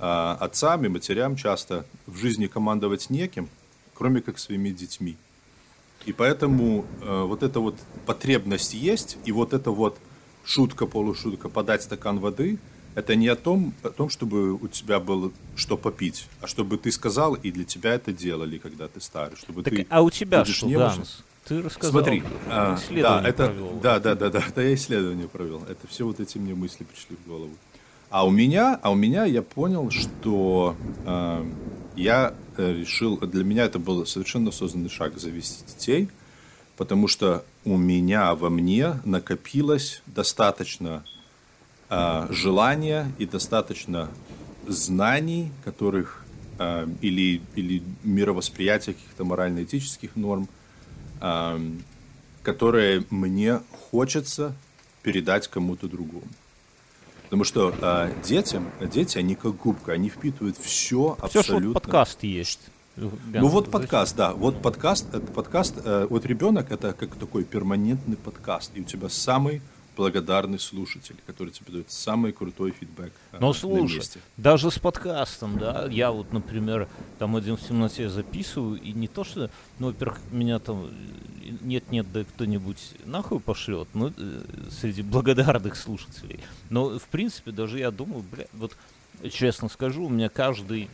э, 0.00 0.36
отцам 0.40 0.84
и 0.84 0.88
матерям 0.88 1.36
часто 1.36 1.84
в 2.06 2.16
жизни 2.16 2.46
командовать 2.46 3.10
неким, 3.10 3.48
кроме 3.94 4.20
как 4.20 4.38
своими 4.38 4.70
детьми. 4.70 5.16
И 6.04 6.12
поэтому 6.12 6.84
э, 7.00 7.22
вот 7.22 7.42
эта 7.42 7.60
вот 7.60 7.76
потребность 8.06 8.74
есть, 8.74 9.16
и 9.24 9.32
вот 9.32 9.52
это 9.52 9.70
вот 9.70 9.98
шутка-полушутка 10.44 11.48
подать 11.48 11.82
стакан 11.82 12.18
воды, 12.18 12.58
это 12.94 13.14
не 13.14 13.28
о 13.28 13.36
том, 13.36 13.72
о 13.82 13.88
том, 13.88 14.10
чтобы 14.10 14.52
у 14.52 14.68
тебя 14.68 15.00
было 15.00 15.32
что 15.56 15.76
попить, 15.76 16.26
а 16.40 16.46
чтобы 16.46 16.76
ты 16.76 16.92
сказал, 16.92 17.34
и 17.34 17.50
для 17.50 17.64
тебя 17.64 17.94
это 17.94 18.12
делали, 18.12 18.58
когда 18.58 18.88
ты 18.88 19.00
старый. 19.00 19.36
Чтобы 19.36 19.62
так, 19.62 19.74
ты 19.74 19.86
а 19.88 20.02
у 20.02 20.10
тебя 20.10 20.44
что, 20.44 20.66
не 20.66 20.74
Ганс? 20.74 21.22
Ты 21.44 21.62
рассказал. 21.62 21.92
Смотри, 21.92 22.22
а, 22.48 22.78
да, 22.90 23.26
это, 23.26 23.46
провел. 23.46 23.80
да, 23.82 23.98
да, 23.98 24.14
да, 24.14 24.30
да, 24.30 24.44
да, 24.54 24.62
я 24.62 24.74
исследование 24.74 25.26
провел. 25.26 25.62
Это 25.68 25.88
все 25.88 26.04
вот 26.04 26.20
эти 26.20 26.38
мне 26.38 26.54
мысли 26.54 26.84
пришли 26.84 27.16
в 27.16 27.28
голову. 27.28 27.52
А 28.10 28.26
у 28.26 28.30
меня, 28.30 28.78
а 28.82 28.90
у 28.90 28.94
меня 28.94 29.24
я 29.24 29.42
понял, 29.42 29.90
что 29.90 30.76
э, 31.06 31.44
я 31.96 32.34
э, 32.58 32.72
решил, 32.74 33.16
для 33.16 33.42
меня 33.42 33.64
это 33.64 33.78
был 33.78 34.04
совершенно 34.06 34.50
осознанный 34.50 34.90
шаг 34.90 35.18
завести 35.18 35.64
детей– 35.66 36.08
потому 36.82 37.06
что 37.06 37.44
у 37.64 37.76
меня 37.76 38.34
во 38.34 38.50
мне 38.50 39.00
накопилось 39.04 40.02
достаточно 40.06 41.04
э, 41.88 42.26
желания 42.30 43.12
и 43.18 43.24
достаточно 43.24 44.08
знаний, 44.66 45.52
которых 45.64 46.24
э, 46.58 46.88
или, 47.00 47.40
или 47.54 47.84
мировосприятия 48.02 48.94
каких-то 48.94 49.22
морально-этических 49.22 50.16
норм, 50.16 50.48
э, 51.20 51.60
которые 52.42 53.04
мне 53.10 53.60
хочется 53.92 54.52
передать 55.04 55.46
кому-то 55.46 55.86
другому. 55.86 56.26
Потому 57.26 57.44
что 57.44 57.72
э, 57.80 58.12
детям, 58.24 58.72
дети, 58.80 59.18
они 59.18 59.36
как 59.36 59.54
губка, 59.54 59.92
они 59.92 60.08
впитывают 60.08 60.56
все, 60.56 60.66
все 60.66 61.16
абсолютно. 61.20 61.42
Все, 61.42 61.60
что 61.60 61.72
подкаст 61.74 62.24
есть. 62.24 62.60
Ну 62.96 63.48
вот 63.48 63.70
подкаст, 63.70 64.16
да, 64.16 64.34
вот 64.34 64.60
подкаст, 64.60 65.14
это 65.14 65.32
подкаст, 65.32 65.76
э, 65.82 66.06
вот 66.10 66.26
ребенок 66.26 66.70
это 66.70 66.92
как 66.92 67.16
такой 67.16 67.44
перманентный 67.44 68.16
подкаст, 68.16 68.70
и 68.74 68.82
у 68.82 68.84
тебя 68.84 69.08
самый 69.08 69.62
благодарный 69.96 70.58
слушатель, 70.58 71.16
который 71.26 71.50
тебе 71.52 71.72
дает 71.72 71.90
самый 71.90 72.32
крутой 72.32 72.72
фидбэк. 72.72 73.12
Э, 73.32 73.38
Но 73.40 73.54
слушай, 73.54 74.02
даже 74.36 74.70
с 74.70 74.78
подкастом, 74.78 75.58
да, 75.58 75.86
я 75.90 76.10
вот, 76.10 76.34
например, 76.34 76.86
там 77.18 77.34
один 77.34 77.56
в 77.56 77.66
темноте 77.66 78.10
записываю, 78.10 78.78
и 78.78 78.92
не 78.92 79.08
то 79.08 79.24
что, 79.24 79.50
ну, 79.78 79.86
во-первых, 79.86 80.20
меня 80.30 80.58
там 80.58 80.90
нет-нет, 81.62 82.12
да 82.12 82.24
кто-нибудь 82.24 82.92
нахуй 83.06 83.40
пошлет, 83.40 83.88
ну, 83.94 84.12
э, 84.14 84.42
среди 84.70 85.00
благодарных 85.00 85.76
слушателей. 85.76 86.40
Но, 86.68 86.98
в 86.98 87.04
принципе, 87.04 87.52
даже 87.52 87.78
я 87.78 87.90
думаю, 87.90 88.22
бля, 88.30 88.46
вот, 88.52 88.76
честно 89.30 89.70
скажу, 89.70 90.04
у 90.04 90.08
меня 90.10 90.28
каждый 90.28 90.90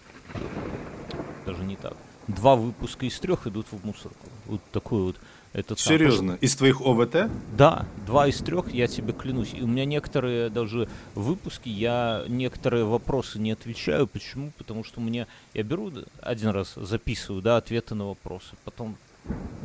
даже 1.49 1.65
не 1.65 1.77
так. 1.77 1.97
Два 2.27 2.57
выпуска 2.57 3.07
из 3.07 3.19
трех 3.19 3.47
идут 3.47 3.67
в 3.71 3.85
мусорку. 3.87 4.27
Вот 4.45 4.61
такой 4.71 5.03
вот 5.03 5.17
этот 5.55 5.81
Серьезно? 5.81 6.33
Сам. 6.33 6.39
Из 6.43 6.57
твоих 6.57 6.83
ОВТ? 6.83 7.31
Да, 7.57 7.87
два 8.07 8.29
из 8.29 8.37
трех, 8.39 8.75
я 8.75 8.87
тебе 8.87 9.15
клянусь. 9.15 9.55
И 9.55 9.63
у 9.63 9.67
меня 9.67 9.87
некоторые 9.87 10.51
даже 10.51 10.91
выпуски, 11.15 11.71
я 11.71 12.25
некоторые 12.29 12.85
вопросы 12.85 13.39
не 13.39 13.53
отвечаю. 13.53 14.07
Почему? 14.07 14.53
Потому 14.59 14.85
что 14.85 15.01
мне, 15.01 15.27
я 15.55 15.63
беру 15.63 15.91
один 16.21 16.51
раз, 16.51 16.75
записываю, 16.77 17.41
да, 17.41 17.57
ответы 17.57 17.95
на 17.95 18.09
вопросы. 18.09 18.57
Потом, 18.65 18.99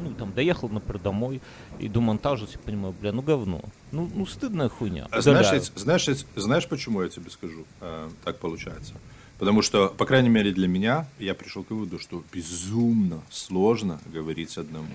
ну, 0.02 0.14
там, 0.14 0.32
доехал, 0.32 0.70
например, 0.70 1.02
домой, 1.02 1.42
иду 1.80 2.00
монтажить, 2.00 2.56
и 2.56 2.58
понимаю, 2.58 2.96
бля, 2.98 3.12
ну 3.12 3.22
говно. 3.22 3.60
Ну, 3.92 4.10
ну 4.16 4.26
стыдная 4.26 4.70
хуйня. 4.70 5.10
А 5.12 5.20
знаешь, 5.20 5.72
знаешь, 5.76 6.08
знаешь, 6.38 6.68
почему 6.70 7.04
я 7.04 7.10
тебе 7.10 7.30
скажу? 7.30 7.66
Э, 7.82 8.10
так 8.24 8.40
получается. 8.40 8.94
Потому 9.44 9.62
что, 9.62 9.90
по 9.90 10.06
крайней 10.06 10.30
мере, 10.30 10.54
для 10.54 10.70
меня, 10.70 11.06
я 11.20 11.34
пришел 11.34 11.66
к 11.66 11.72
выводу, 11.72 12.00
что 12.00 12.24
безумно 12.32 13.20
сложно 13.30 14.00
говорить 14.06 14.58
одному. 14.58 14.88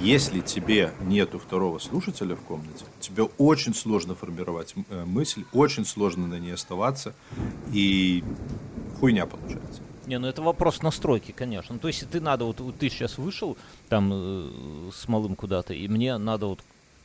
Если 0.00 0.40
тебе 0.40 0.94
нету 1.02 1.38
второго 1.38 1.78
слушателя 1.78 2.34
в 2.34 2.40
комнате, 2.40 2.86
тебе 3.00 3.24
очень 3.36 3.74
сложно 3.74 4.14
формировать 4.14 4.74
э, 4.88 5.04
мысль, 5.04 5.44
очень 5.52 5.84
сложно 5.84 6.26
на 6.26 6.38
ней 6.38 6.54
оставаться, 6.54 7.14
и 7.70 8.24
хуйня 8.98 9.26
получается. 9.26 9.82
Не, 10.06 10.18
ну 10.18 10.26
это 10.26 10.40
вопрос 10.40 10.80
настройки, 10.80 11.32
конечно. 11.32 11.74
Ну, 11.74 11.78
то 11.78 11.88
есть, 11.88 12.08
ты 12.08 12.18
надо, 12.18 12.46
вот, 12.46 12.62
ты 12.78 12.88
сейчас 12.88 13.18
вышел 13.18 13.58
там 13.90 14.10
э, 14.10 14.90
с 14.94 15.06
малым 15.06 15.36
куда-то, 15.36 15.74
и 15.74 15.86
мне 15.86 16.16
надо 16.16 16.46
вот 16.46 16.60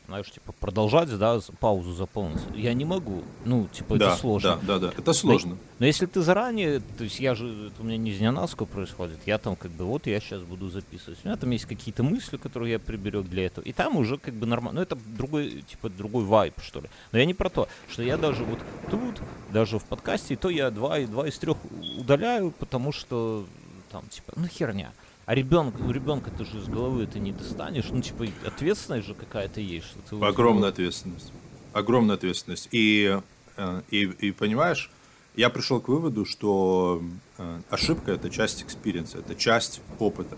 знаешь, 0.08 0.32
типа, 0.32 0.54
продолжать, 0.54 1.10
да, 1.18 1.40
паузу 1.60 1.94
заполнить. 1.94 2.40
Я 2.56 2.74
не 2.74 2.86
могу. 2.86 3.24
Ну, 3.46 3.68
типа, 3.68 3.98
да, 3.98 4.08
это 4.08 4.18
сложно. 4.18 4.60
Да, 4.64 4.80
да, 4.80 4.88
да, 4.88 4.94
это 4.98 5.14
сложно. 5.14 5.52
Но, 5.52 5.58
но 5.80 5.86
если 5.86 6.06
ты 6.06 6.22
заранее, 6.22 6.80
то 6.80 7.04
есть 7.04 7.20
я 7.20 7.36
же, 7.36 7.68
это 7.68 7.82
у 7.82 7.86
меня 7.86 7.98
не 7.98 8.12
из 8.12 8.66
происходит, 8.66 9.20
я 9.26 9.38
там 9.38 9.56
как 9.58 9.72
бы, 9.72 9.86
вот 9.86 10.08
я 10.08 10.20
сейчас 10.22 10.42
буду 10.44 10.70
записывать. 10.70 11.20
У 11.24 11.28
меня 11.28 11.38
там 11.38 11.52
есть 11.52 11.66
какие-то 11.66 12.04
мысли, 12.04 12.38
которые 12.38 12.74
я 12.74 12.80
приберег 12.80 13.26
для 13.26 13.46
этого. 13.48 13.66
И 13.66 13.74
там 13.74 13.98
уже 13.98 14.18
как 14.18 14.34
бы 14.34 14.46
нормально. 14.46 14.80
Ну, 14.80 14.84
это 14.84 14.98
другой, 15.18 15.64
типа, 15.68 15.90
другой 15.90 16.24
вайп, 16.24 16.56
что 16.62 16.80
ли. 16.80 16.90
Но 17.12 17.20
я 17.20 17.26
не 17.26 17.34
про 17.34 17.50
то, 17.50 17.68
что 17.90 18.02
я 18.02 18.18
даже 18.18 18.46
вот 18.46 18.60
тут, 18.90 19.22
даже 19.52 19.78
в 19.78 19.84
подкасте, 19.84 20.38
то 20.38 20.50
я 20.50 20.72
два, 20.72 21.00
два 21.02 21.28
из 21.28 21.38
трех 21.38 21.58
удаляю, 21.98 22.52
потому 22.52 22.94
что 22.94 23.46
там, 23.92 24.08
типа, 24.10 24.34
ну, 24.38 24.48
херня. 24.48 24.92
А 25.28 25.36
ребенка, 25.36 25.82
у 25.82 25.92
ребенка 25.92 26.32
ты 26.32 26.46
же 26.46 26.58
из 26.58 26.70
головы 26.70 27.04
это 27.04 27.20
не 27.20 27.34
достанешь. 27.34 27.90
Ну, 27.90 28.02
типа, 28.02 28.28
ответственность 28.46 29.08
же 29.08 29.14
какая-то 29.14 29.60
есть. 29.60 29.88
Что 29.88 30.00
ты 30.18 30.26
Огромная 30.26 30.70
ответственность. 30.70 31.34
Огромная 31.74 32.16
ответственность. 32.16 32.70
И, 32.72 33.20
э, 33.58 33.82
и, 33.90 34.04
и 34.04 34.32
понимаешь, 34.32 34.90
я 35.36 35.50
пришел 35.50 35.82
к 35.82 35.90
выводу, 35.90 36.24
что 36.24 37.04
э, 37.38 37.60
ошибка 37.70 38.14
это 38.14 38.30
часть 38.30 38.64
experience 38.64 39.09
а, 39.09 39.18
это 39.18 39.36
часть 39.36 39.82
опыта. 40.00 40.38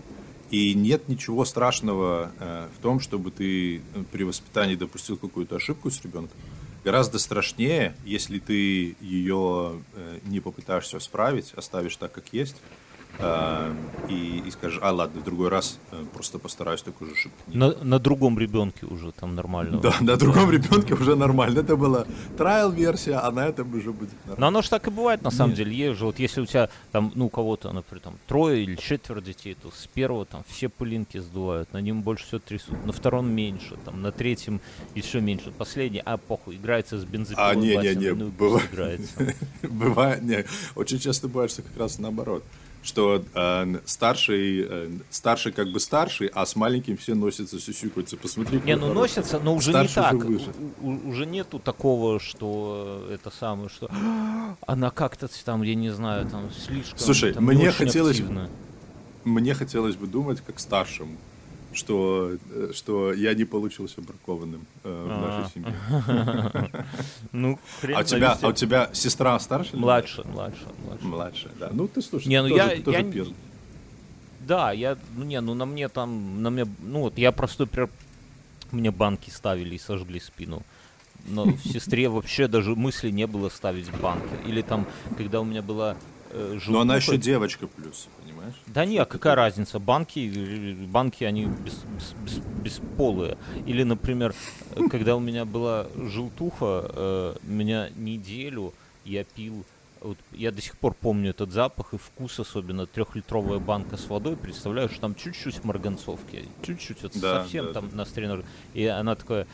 И 0.50 0.74
нет 0.74 1.08
ничего 1.08 1.44
страшного 1.44 2.32
э, 2.40 2.66
в 2.76 2.82
том, 2.82 2.98
чтобы 2.98 3.30
ты 3.30 3.82
при 4.10 4.24
воспитании 4.24 4.74
допустил 4.74 5.16
какую-то 5.16 5.54
ошибку 5.54 5.92
с 5.92 6.02
ребенком. 6.02 6.36
Гораздо 6.82 7.20
страшнее, 7.20 7.94
если 8.04 8.40
ты 8.40 8.96
ее 9.00 9.82
не 10.24 10.40
попытаешься 10.40 10.98
исправить, 10.98 11.52
оставишь 11.54 11.94
так, 11.94 12.10
как 12.10 12.32
есть, 12.32 12.56
и, 14.08 14.42
и 14.46 14.50
скажешь, 14.50 14.78
а 14.82 14.92
ладно, 14.92 15.20
в 15.20 15.24
другой 15.24 15.48
раз 15.48 15.78
э, 15.92 16.04
просто 16.12 16.38
постараюсь 16.38 16.82
такую 16.82 17.10
же 17.10 17.16
ошибку. 17.16 17.38
На, 17.46 17.74
на 17.82 17.98
другом 17.98 18.38
ребенке 18.38 18.86
уже 18.86 19.12
там 19.12 19.34
нормально. 19.34 19.78
Да, 19.78 19.94
на 20.00 20.16
другом 20.16 20.50
ребенке 20.50 20.94
уже 20.94 21.16
нормально. 21.16 21.60
Это 21.60 21.76
была 21.76 22.06
трайл-версия, 22.36 23.18
а 23.18 23.30
на 23.30 23.46
этом 23.46 23.72
уже 23.74 23.92
будет 23.92 24.12
нормально. 24.26 24.40
Но 24.40 24.46
оно 24.46 24.62
же 24.62 24.70
так 24.70 24.86
и 24.88 24.90
бывает 24.90 25.22
на 25.22 25.30
самом 25.30 25.50
Нет. 25.50 25.58
деле. 25.58 25.76
Есть 25.76 25.98
же, 25.98 26.06
вот 26.06 26.18
если 26.18 26.40
у 26.40 26.46
тебя 26.46 26.68
там, 26.92 27.12
ну, 27.14 27.26
у 27.26 27.28
кого-то, 27.28 27.72
например, 27.72 28.02
там 28.02 28.14
трое 28.26 28.62
или 28.62 28.76
четверо 28.76 29.20
детей, 29.20 29.56
то 29.60 29.70
с 29.70 29.86
первого 29.86 30.24
там 30.24 30.44
все 30.48 30.68
пылинки 30.68 31.18
сдувают, 31.18 31.72
на 31.72 31.80
нем 31.80 32.02
больше 32.02 32.26
всего 32.26 32.40
трясут, 32.40 32.84
на 32.84 32.92
втором 32.92 33.30
меньше, 33.30 33.76
там, 33.84 34.02
на 34.02 34.12
третьем 34.12 34.60
еще 34.94 35.20
меньше. 35.20 35.52
Последний, 35.52 36.02
а 36.04 36.16
похуй, 36.16 36.56
играется 36.56 36.98
с 36.98 37.04
бензопилой. 37.04 37.50
А, 37.50 37.54
не-не-не, 37.54 38.14
ну, 38.14 38.28
бывает. 38.28 39.00
Бывает, 39.62 40.22
не, 40.22 40.44
очень 40.74 40.98
часто 40.98 41.28
бывает, 41.28 41.50
что 41.50 41.62
как 41.62 41.76
раз 41.76 41.98
наоборот 41.98 42.42
что 42.82 43.22
э, 43.34 43.76
старший, 43.84 44.66
э, 44.68 44.90
старший 45.10 45.52
как 45.52 45.68
бы 45.68 45.80
старший, 45.80 46.28
а 46.28 46.46
с 46.46 46.56
маленьким 46.56 46.96
все 46.96 47.14
носятся, 47.14 47.60
сюсюкаются. 47.60 48.16
Посмотри, 48.16 48.60
Не, 48.64 48.76
ну 48.76 48.88
хороший. 48.88 48.94
носятся, 48.94 49.38
но 49.38 49.54
уже 49.54 49.70
старший 49.70 50.02
не 50.02 50.20
так. 50.20 50.28
Уже, 50.28 50.52
у, 50.80 51.08
уже 51.10 51.26
нету 51.26 51.58
такого, 51.58 52.20
что 52.20 53.06
это 53.10 53.30
самое, 53.30 53.68
что 53.68 53.90
она 54.66 54.90
как-то 54.90 55.28
там, 55.44 55.62
я 55.62 55.74
не 55.74 55.90
знаю, 55.90 56.28
там 56.28 56.50
слишком. 56.52 56.98
Слушай, 56.98 57.34
там, 57.34 57.44
мне 57.44 57.70
хотелось, 57.70 58.18
активно. 58.18 58.48
мне 59.24 59.54
хотелось 59.54 59.96
бы 59.96 60.06
думать 60.06 60.40
как 60.46 60.58
старшему 60.58 61.16
что, 61.72 62.36
э, 62.50 62.72
что 62.74 63.12
я 63.12 63.34
не 63.34 63.44
получился 63.44 64.00
бракованным 64.00 64.66
э, 64.84 65.04
в 65.04 65.08
нашей 65.08 65.44
а. 65.44 65.50
семье. 65.54 66.84
Ну, 67.32 67.58
а 67.94 68.00
у 68.00 68.04
тебя, 68.04 68.38
а 68.40 68.48
у 68.48 68.52
тебя 68.52 68.90
сестра 68.92 69.38
старшая? 69.38 69.80
Младше, 69.80 70.22
младше, 70.24 70.66
младше. 70.84 71.04
Младшая, 71.04 71.52
да. 71.58 71.70
Ну, 71.72 71.86
ты 71.86 72.02
слушай, 72.02 72.28
не, 72.28 72.42
ну 72.42 72.48
тоже, 72.48 72.76
я, 72.76 72.82
тоже 72.82 72.98
я, 72.98 73.12
первый. 73.12 73.34
Да, 74.40 74.72
я, 74.72 74.98
ну 75.16 75.24
не, 75.24 75.40
ну 75.40 75.54
на 75.54 75.66
мне 75.66 75.88
там, 75.88 76.42
на 76.42 76.50
мне, 76.50 76.66
ну 76.80 77.02
вот 77.02 77.18
я 77.18 77.30
простой, 77.30 77.68
мне 78.72 78.90
банки 78.90 79.30
ставили 79.30 79.76
и 79.76 79.78
сожгли 79.78 80.20
спину. 80.20 80.62
Но 81.26 81.44
в 81.44 81.58
сестре 81.60 82.08
вообще 82.08 82.48
даже 82.48 82.74
мысли 82.74 83.10
не 83.10 83.26
было 83.26 83.48
ставить 83.48 83.90
банки. 84.00 84.34
Или 84.46 84.62
там, 84.62 84.86
когда 85.16 85.40
у 85.40 85.44
меня 85.44 85.62
была 85.62 85.96
э, 86.30 86.58
Но 86.66 86.80
она 86.80 86.96
еще 86.96 87.16
девочка 87.16 87.66
плюс 87.66 88.08
понимаешь? 88.40 88.60
Да 88.66 88.84
нет, 88.84 89.02
а 89.02 89.04
какая 89.04 89.34
разница? 89.34 89.78
Банки, 89.78 90.86
банки, 90.86 91.24
они 91.24 91.46
без, 91.46 91.74
без, 91.74 92.14
без, 92.24 92.38
бесполые. 92.62 93.36
Или, 93.66 93.82
например, 93.82 94.34
когда 94.90 95.16
у 95.16 95.20
меня 95.20 95.44
была 95.44 95.86
желтуха, 95.96 96.90
э, 96.94 97.36
меня 97.42 97.90
неделю 97.96 98.72
я 99.04 99.24
пил 99.24 99.64
вот 100.02 100.16
я 100.32 100.50
до 100.50 100.62
сих 100.62 100.78
пор 100.78 100.94
помню 100.94 101.28
этот 101.28 101.52
запах 101.52 101.92
и 101.92 101.98
вкус, 101.98 102.40
особенно 102.40 102.86
трехлитровая 102.86 103.58
банка 103.58 103.98
с 103.98 104.08
водой. 104.08 104.34
Представляю, 104.34 104.88
что 104.88 104.98
там 105.02 105.14
чуть-чуть 105.14 105.62
марганцовки, 105.62 106.48
чуть-чуть, 106.62 107.02
вот 107.02 107.12
да, 107.20 107.42
совсем 107.42 107.66
да, 107.66 107.72
там 107.74 107.90
да. 107.90 107.96
на 107.96 108.04
стренаже. 108.06 108.44
И 108.72 108.86
она 108.86 109.14
такая 109.14 109.46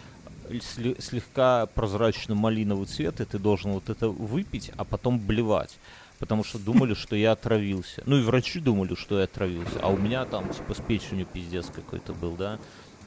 слегка 0.60 1.66
прозрачно-малиновый 1.66 2.86
цвет, 2.86 3.20
и 3.20 3.24
ты 3.24 3.40
должен 3.40 3.72
вот 3.72 3.90
это 3.90 4.08
выпить, 4.08 4.70
а 4.76 4.84
потом 4.84 5.18
блевать 5.18 5.76
потому 6.18 6.44
что 6.44 6.58
думали, 6.58 6.94
что 6.94 7.16
я 7.16 7.32
отравился. 7.32 8.02
Ну 8.06 8.18
и 8.18 8.22
врачи 8.22 8.60
думали, 8.60 8.94
что 8.94 9.18
я 9.18 9.24
отравился, 9.24 9.78
а 9.80 9.88
у 9.88 9.96
меня 9.96 10.24
там 10.24 10.48
типа 10.52 10.74
с 10.74 10.80
печенью 10.80 11.26
пиздец 11.26 11.66
какой-то 11.74 12.12
был, 12.12 12.32
да. 12.32 12.58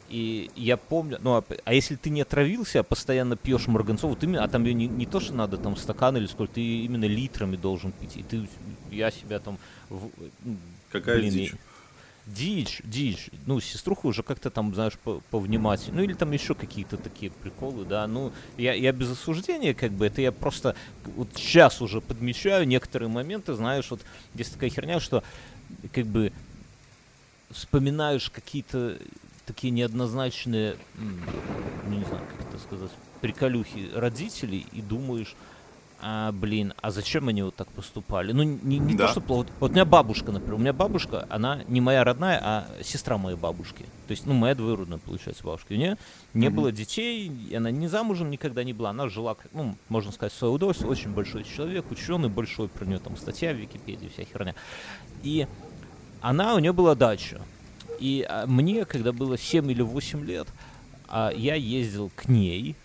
И 0.09 0.49
я 0.55 0.75
помню, 0.75 1.19
ну, 1.21 1.35
а, 1.35 1.43
а 1.65 1.73
если 1.73 1.95
ты 1.95 2.09
не 2.09 2.21
отравился, 2.21 2.79
а 2.79 2.83
постоянно 2.83 3.35
пьешь 3.37 3.67
марганцову, 3.67 4.15
ты, 4.15 4.33
а 4.35 4.47
там 4.47 4.63
ее 4.63 4.73
не, 4.73 4.87
не 4.87 5.05
то, 5.05 5.19
что 5.19 5.33
надо 5.33 5.57
там 5.57 5.77
стакан 5.77 6.17
или 6.17 6.25
сколько, 6.25 6.53
ты 6.53 6.61
именно 6.61 7.05
литрами 7.05 7.55
должен 7.55 7.91
пить. 7.91 8.17
И 8.17 8.23
ты, 8.23 8.49
я 8.89 9.11
себя 9.11 9.39
там... 9.39 9.59
В, 9.89 10.09
Какая 10.91 11.19
блин, 11.19 11.31
дичь? 11.31 11.53
Дичь, 12.33 12.81
дичь. 12.83 13.29
Ну, 13.45 13.59
сеструха 13.59 14.07
уже 14.07 14.23
как-то 14.23 14.49
там, 14.49 14.73
знаешь, 14.73 14.93
повнимательнее. 15.31 15.97
Ну, 15.97 16.03
или 16.03 16.13
там 16.13 16.31
еще 16.31 16.55
какие-то 16.55 16.97
такие 16.97 17.31
приколы, 17.31 17.85
да. 17.85 18.07
Ну, 18.07 18.31
я, 18.57 18.73
я 18.73 18.91
без 18.91 19.11
осуждения, 19.11 19.73
как 19.73 19.91
бы, 19.91 20.05
это 20.05 20.21
я 20.21 20.31
просто 20.31 20.75
вот 21.03 21.29
сейчас 21.35 21.81
уже 21.81 22.01
подмечаю 22.01 22.67
некоторые 22.67 23.09
моменты, 23.09 23.53
знаешь, 23.53 23.89
вот 23.89 24.01
есть 24.35 24.53
такая 24.53 24.69
херня, 24.69 24.99
что 24.99 25.23
как 25.93 26.05
бы 26.05 26.31
вспоминаешь 27.51 28.29
какие-то 28.29 28.97
такие 29.45 29.71
неоднозначные, 29.71 30.75
ну, 30.95 31.95
не 31.97 32.05
знаю, 32.05 32.23
как 32.37 32.47
это 32.47 32.59
сказать, 32.59 32.91
приколюхи 33.21 33.89
родителей 33.93 34.65
и 34.71 34.81
думаешь, 34.81 35.35
а, 36.01 36.31
блин, 36.31 36.73
а 36.81 36.91
зачем 36.91 37.27
они 37.27 37.43
вот 37.43 37.55
так 37.55 37.67
поступали? 37.69 38.31
Ну, 38.31 38.43
не, 38.43 38.79
не 38.79 38.95
да. 38.95 39.07
то, 39.07 39.11
что 39.11 39.21
плохо. 39.21 39.49
Вот 39.59 39.71
у 39.71 39.73
меня 39.73 39.85
бабушка, 39.85 40.31
например, 40.31 40.55
у 40.55 40.57
меня 40.57 40.73
бабушка, 40.73 41.27
она 41.29 41.61
не 41.67 41.81
моя 41.81 42.03
родная, 42.03 42.39
а 42.41 42.67
сестра 42.81 43.17
моей 43.17 43.35
бабушки. 43.35 43.83
То 44.07 44.11
есть, 44.11 44.25
ну, 44.25 44.33
моя 44.33 44.55
двоюродная, 44.55 44.97
получается, 44.97 45.43
бабушка. 45.43 45.73
У 45.73 45.75
нее 45.75 45.97
не 46.33 46.47
mm-hmm. 46.47 46.49
было 46.51 46.71
детей, 46.71 47.31
она 47.55 47.71
не 47.71 47.87
замужем 47.87 48.31
никогда 48.31 48.63
не 48.63 48.73
была. 48.73 48.91
Она 48.91 49.09
жила, 49.09 49.35
ну, 49.51 49.75
можно 49.89 50.11
сказать, 50.11 50.31
в 50.33 50.37
свое 50.37 50.53
удовольствие. 50.53 50.89
Очень 50.89 51.11
большой 51.11 51.43
человек, 51.43 51.91
ученый 51.91 52.29
большой, 52.29 52.69
про 52.69 52.85
нее 52.85 52.99
там 52.99 53.17
статья 53.17 53.53
в 53.53 53.57
Википедии, 53.57 54.09
вся 54.13 54.23
херня. 54.23 54.55
И 55.21 55.47
она, 56.21 56.55
у 56.55 56.59
нее 56.59 56.71
была 56.71 56.95
дача. 56.95 57.41
И 57.99 58.25
а, 58.27 58.45
мне, 58.47 58.85
когда 58.85 59.11
было 59.11 59.37
7 59.37 59.69
или 59.69 59.81
8 59.81 60.25
лет, 60.25 60.47
а, 61.07 61.31
я 61.35 61.55
ездил 61.55 62.09
к 62.15 62.29
ней, 62.29 62.75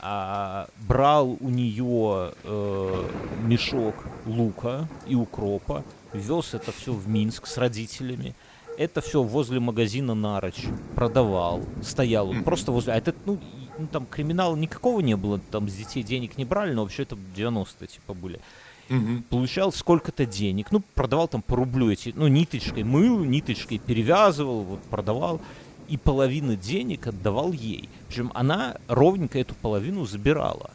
а, 0.00 0.68
брал 0.86 1.36
у 1.40 1.48
нее 1.48 2.32
э, 2.44 3.08
мешок 3.42 3.94
лука 4.26 4.88
и 5.06 5.14
укропа, 5.14 5.84
вез 6.12 6.54
это 6.54 6.72
все 6.72 6.92
в 6.92 7.08
Минск 7.08 7.46
с 7.46 7.56
родителями. 7.58 8.34
Это 8.76 9.00
все 9.00 9.24
возле 9.24 9.58
магазина 9.58 10.14
Нарочь 10.14 10.64
продавал, 10.94 11.62
стоял 11.82 12.30
он 12.30 12.44
просто 12.44 12.70
возле. 12.70 12.92
А 12.92 12.96
это, 12.96 13.12
ну, 13.26 13.40
ну, 13.76 13.88
там 13.88 14.06
криминала 14.06 14.54
никакого 14.54 15.00
не 15.00 15.16
было, 15.16 15.40
там 15.50 15.68
с 15.68 15.74
детей 15.74 16.04
денег 16.04 16.38
не 16.38 16.44
брали, 16.44 16.72
но 16.72 16.82
вообще 16.82 17.02
это 17.02 17.16
90-е 17.36 17.88
типа 17.88 18.14
были. 18.14 18.40
Угу. 18.90 19.22
Получал 19.30 19.72
сколько-то 19.72 20.26
денег, 20.26 20.70
ну, 20.70 20.80
продавал 20.94 21.28
там 21.28 21.42
по 21.42 21.56
рублю 21.56 21.90
эти, 21.90 22.12
ну, 22.16 22.28
ниточкой 22.28 22.84
мыл, 22.84 23.24
ниточкой 23.24 23.78
перевязывал, 23.78 24.62
вот 24.62 24.82
продавал 24.84 25.40
и 25.88 25.96
половину 25.96 26.56
денег 26.56 27.06
отдавал 27.06 27.52
ей. 27.52 27.88
Причем 28.08 28.30
она 28.34 28.76
ровненько 28.88 29.38
эту 29.38 29.54
половину 29.54 30.04
забирала. 30.04 30.70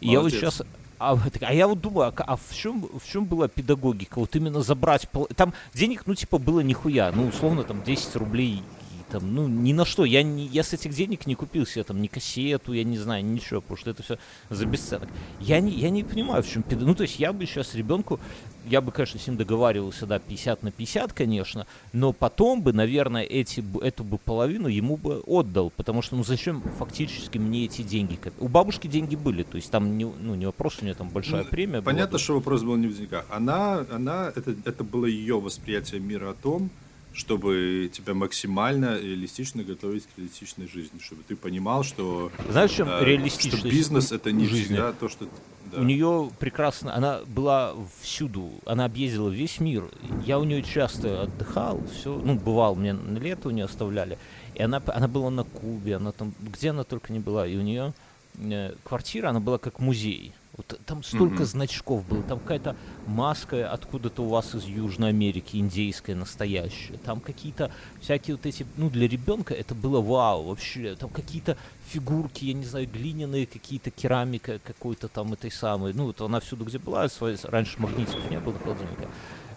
И 0.00 0.10
я 0.10 0.20
вот 0.20 0.30
сейчас 0.30 0.62
а, 0.98 1.18
а 1.40 1.54
я 1.54 1.66
вот 1.66 1.80
думаю, 1.80 2.08
а, 2.08 2.22
а 2.26 2.36
в 2.36 2.54
чем 2.54 2.86
в 2.92 3.08
чем 3.10 3.24
была 3.24 3.48
педагогика? 3.48 4.18
Вот 4.18 4.36
именно 4.36 4.60
забрать 4.60 5.08
пол... 5.08 5.26
там 5.34 5.54
денег, 5.72 6.02
ну 6.06 6.14
типа 6.14 6.38
было 6.38 6.60
нихуя, 6.60 7.10
ну 7.10 7.26
условно 7.26 7.64
там 7.64 7.82
10 7.82 8.16
рублей 8.16 8.62
там, 9.10 9.34
ну, 9.34 9.48
ни 9.48 9.72
на 9.72 9.84
что. 9.84 10.04
Я, 10.04 10.22
не, 10.22 10.46
я 10.46 10.62
с 10.62 10.72
этих 10.72 10.94
денег 10.94 11.26
не 11.26 11.34
купил 11.34 11.66
себе 11.66 11.84
там 11.84 12.00
ни 12.00 12.06
кассету, 12.06 12.72
я 12.72 12.84
не 12.84 12.96
знаю, 12.96 13.24
ничего, 13.24 13.60
потому 13.60 13.76
что 13.76 13.90
это 13.90 14.02
все 14.02 14.18
за 14.48 14.66
бесценок. 14.66 15.08
Я 15.40 15.60
не, 15.60 15.72
я 15.72 15.90
не 15.90 16.04
понимаю, 16.04 16.42
в 16.42 16.48
чем 16.48 16.62
педагог. 16.62 16.88
Ну, 16.88 16.94
то 16.94 17.02
есть 17.02 17.18
я 17.18 17.32
бы 17.32 17.44
сейчас 17.44 17.74
ребенку, 17.74 18.20
я 18.66 18.80
бы, 18.80 18.92
конечно, 18.92 19.18
с 19.18 19.26
ним 19.26 19.36
договаривался, 19.36 20.06
да, 20.06 20.18
50 20.18 20.62
на 20.62 20.70
50, 20.70 21.12
конечно, 21.12 21.66
но 21.92 22.12
потом 22.12 22.62
бы, 22.62 22.72
наверное, 22.72 23.22
эти, 23.22 23.64
эту 23.82 24.04
бы 24.04 24.18
половину 24.18 24.68
ему 24.68 24.96
бы 24.96 25.22
отдал, 25.26 25.70
потому 25.70 26.02
что, 26.02 26.16
ну, 26.16 26.24
зачем 26.24 26.62
фактически 26.78 27.38
мне 27.38 27.64
эти 27.64 27.82
деньги? 27.82 28.18
У 28.38 28.48
бабушки 28.48 28.86
деньги 28.86 29.16
были, 29.16 29.42
то 29.42 29.56
есть 29.56 29.70
там, 29.70 29.96
не, 29.96 30.04
ну, 30.04 30.34
не 30.34 30.46
вопрос, 30.46 30.78
у 30.80 30.84
нее 30.84 30.94
там 30.94 31.08
большая 31.08 31.44
ну, 31.44 31.48
премия 31.48 31.82
Понятно, 31.82 32.12
была, 32.12 32.18
что 32.18 32.34
вопрос 32.34 32.62
был 32.62 32.76
не 32.76 32.88
в 32.88 32.96
деньгах. 32.96 33.26
Она, 33.30 33.84
она 33.90 34.32
это, 34.34 34.54
это 34.64 34.84
было 34.84 35.06
ее 35.06 35.40
восприятие 35.40 36.00
мира 36.00 36.30
о 36.30 36.34
том, 36.34 36.70
чтобы 37.12 37.90
тебя 37.92 38.14
максимально 38.14 38.98
реалистично 38.98 39.62
готовить 39.62 40.04
к 40.04 40.18
реалистичной 40.18 40.68
жизни, 40.68 40.98
чтобы 41.00 41.22
ты 41.26 41.36
понимал, 41.36 41.82
что 41.82 42.30
знаешь, 42.48 42.70
чем 42.70 42.88
э, 42.88 43.04
реалистичность 43.04 43.58
что 43.58 43.68
бизнес 43.68 44.12
это 44.12 44.32
не 44.32 44.46
жизни. 44.46 44.74
всегда 44.74 44.92
то, 44.92 45.08
что 45.08 45.26
да. 45.72 45.80
у 45.80 45.84
нее 45.84 46.30
прекрасно, 46.38 46.94
она 46.94 47.20
была 47.26 47.74
всюду, 48.00 48.52
она 48.64 48.84
объездила 48.84 49.28
весь 49.28 49.60
мир. 49.60 49.90
Я 50.24 50.38
у 50.38 50.44
нее 50.44 50.62
часто 50.62 51.22
отдыхал, 51.22 51.82
все, 51.92 52.14
ну 52.16 52.34
бывал, 52.34 52.74
мне 52.76 52.92
на 52.92 53.18
лето 53.18 53.48
у 53.48 53.50
нее 53.50 53.64
оставляли, 53.64 54.18
и 54.54 54.62
она 54.62 54.82
она 54.86 55.08
была 55.08 55.30
на 55.30 55.44
Кубе, 55.44 55.96
она 55.96 56.12
там 56.12 56.32
где 56.40 56.70
она 56.70 56.84
только 56.84 57.12
не 57.12 57.18
была, 57.18 57.46
и 57.46 57.56
у 57.56 57.62
нее 57.62 57.92
э, 58.38 58.74
квартира, 58.84 59.30
она 59.30 59.40
была 59.40 59.58
как 59.58 59.80
музей 59.80 60.32
вот 60.60 60.80
там 60.84 61.02
столько 61.02 61.42
mm-hmm. 61.42 61.46
значков 61.46 62.06
было, 62.06 62.22
там 62.22 62.38
какая-то 62.38 62.76
маска 63.06 63.70
откуда-то 63.70 64.22
у 64.22 64.28
вас 64.28 64.54
из 64.54 64.64
Южной 64.64 65.10
Америки, 65.10 65.56
индейская 65.56 66.14
настоящая, 66.14 66.98
там 66.98 67.20
какие-то 67.20 67.70
всякие 68.00 68.36
вот 68.36 68.46
эти, 68.46 68.66
ну 68.76 68.90
для 68.90 69.08
ребенка 69.08 69.54
это 69.54 69.74
было 69.74 70.00
вау 70.00 70.44
вообще, 70.44 70.96
там 70.96 71.10
какие-то 71.10 71.56
фигурки, 71.88 72.44
я 72.44 72.52
не 72.52 72.64
знаю, 72.64 72.88
глиняные 72.92 73.46
какие-то, 73.46 73.90
керамика 73.90 74.58
какой-то 74.58 75.08
там 75.08 75.32
этой 75.32 75.50
самой, 75.50 75.92
ну 75.94 76.06
вот 76.06 76.20
она 76.20 76.40
всюду 76.40 76.64
где 76.64 76.78
была, 76.78 77.08
свои, 77.08 77.36
раньше 77.44 77.80
магнитиков 77.80 78.30
не 78.30 78.38
было 78.38 78.58
холодильника, 78.58 79.08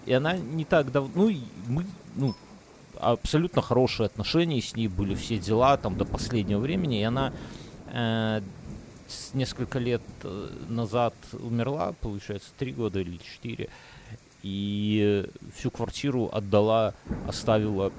и 0.05 0.13
она 0.13 0.37
не 0.37 0.65
так 0.65 0.91
давно, 0.91 1.11
ну 1.15 1.37
мы, 1.67 1.85
ну 2.15 2.35
абсолютно 2.99 3.61
хорошие 3.61 4.05
отношения 4.05 4.61
с 4.61 4.75
ней 4.75 4.87
были, 4.87 5.15
все 5.15 5.37
дела 5.37 5.77
там 5.77 5.97
до 5.97 6.05
последнего 6.05 6.59
времени, 6.59 6.99
и 6.99 7.03
она 7.03 7.33
э, 7.87 8.41
несколько 9.33 9.79
лет 9.79 10.01
э, 10.23 10.49
назад 10.69 11.13
умерла, 11.33 11.93
получается, 12.01 12.49
три 12.57 12.71
года 12.71 12.99
или 12.99 13.17
четыре. 13.17 13.69
и 14.41 15.25
всю 15.55 15.71
квартиру 15.71 16.29
отдала, 16.31 16.93
оставила 17.27 17.91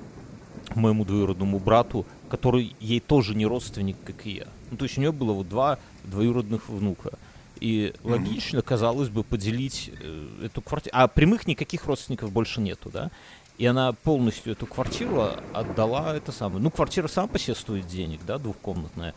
моему 0.74 1.04
двоюродному 1.04 1.58
брату, 1.58 2.06
который 2.28 2.76
ей 2.80 3.00
тоже 3.00 3.34
не 3.34 3.46
родственник, 3.46 3.96
как 4.04 4.26
и 4.26 4.32
я. 4.32 4.46
Ну, 4.70 4.76
то 4.76 4.84
есть 4.84 4.98
у 4.98 5.00
нее 5.00 5.12
было 5.12 5.32
вот 5.32 5.48
два 5.48 5.78
двоюродных 6.04 6.68
внука. 6.68 7.18
И 7.60 7.94
логично, 8.02 8.62
казалось 8.62 9.08
бы, 9.08 9.22
поделить 9.22 9.90
э, 10.00 10.46
эту 10.46 10.60
квартиру. 10.60 10.94
А 10.96 11.08
прямых 11.08 11.46
никаких 11.46 11.86
родственников 11.86 12.32
больше 12.32 12.60
нету, 12.60 12.90
да? 12.90 13.10
И 13.56 13.66
она 13.66 13.92
полностью 13.92 14.52
эту 14.52 14.66
квартиру 14.66 15.30
отдала 15.52 16.16
это 16.16 16.32
самое. 16.32 16.60
Ну, 16.60 16.70
квартира 16.70 17.06
сама 17.06 17.28
по 17.28 17.38
себе 17.38 17.54
стоит 17.54 17.86
денег, 17.86 18.20
да, 18.26 18.38
двухкомнатная. 18.38 19.14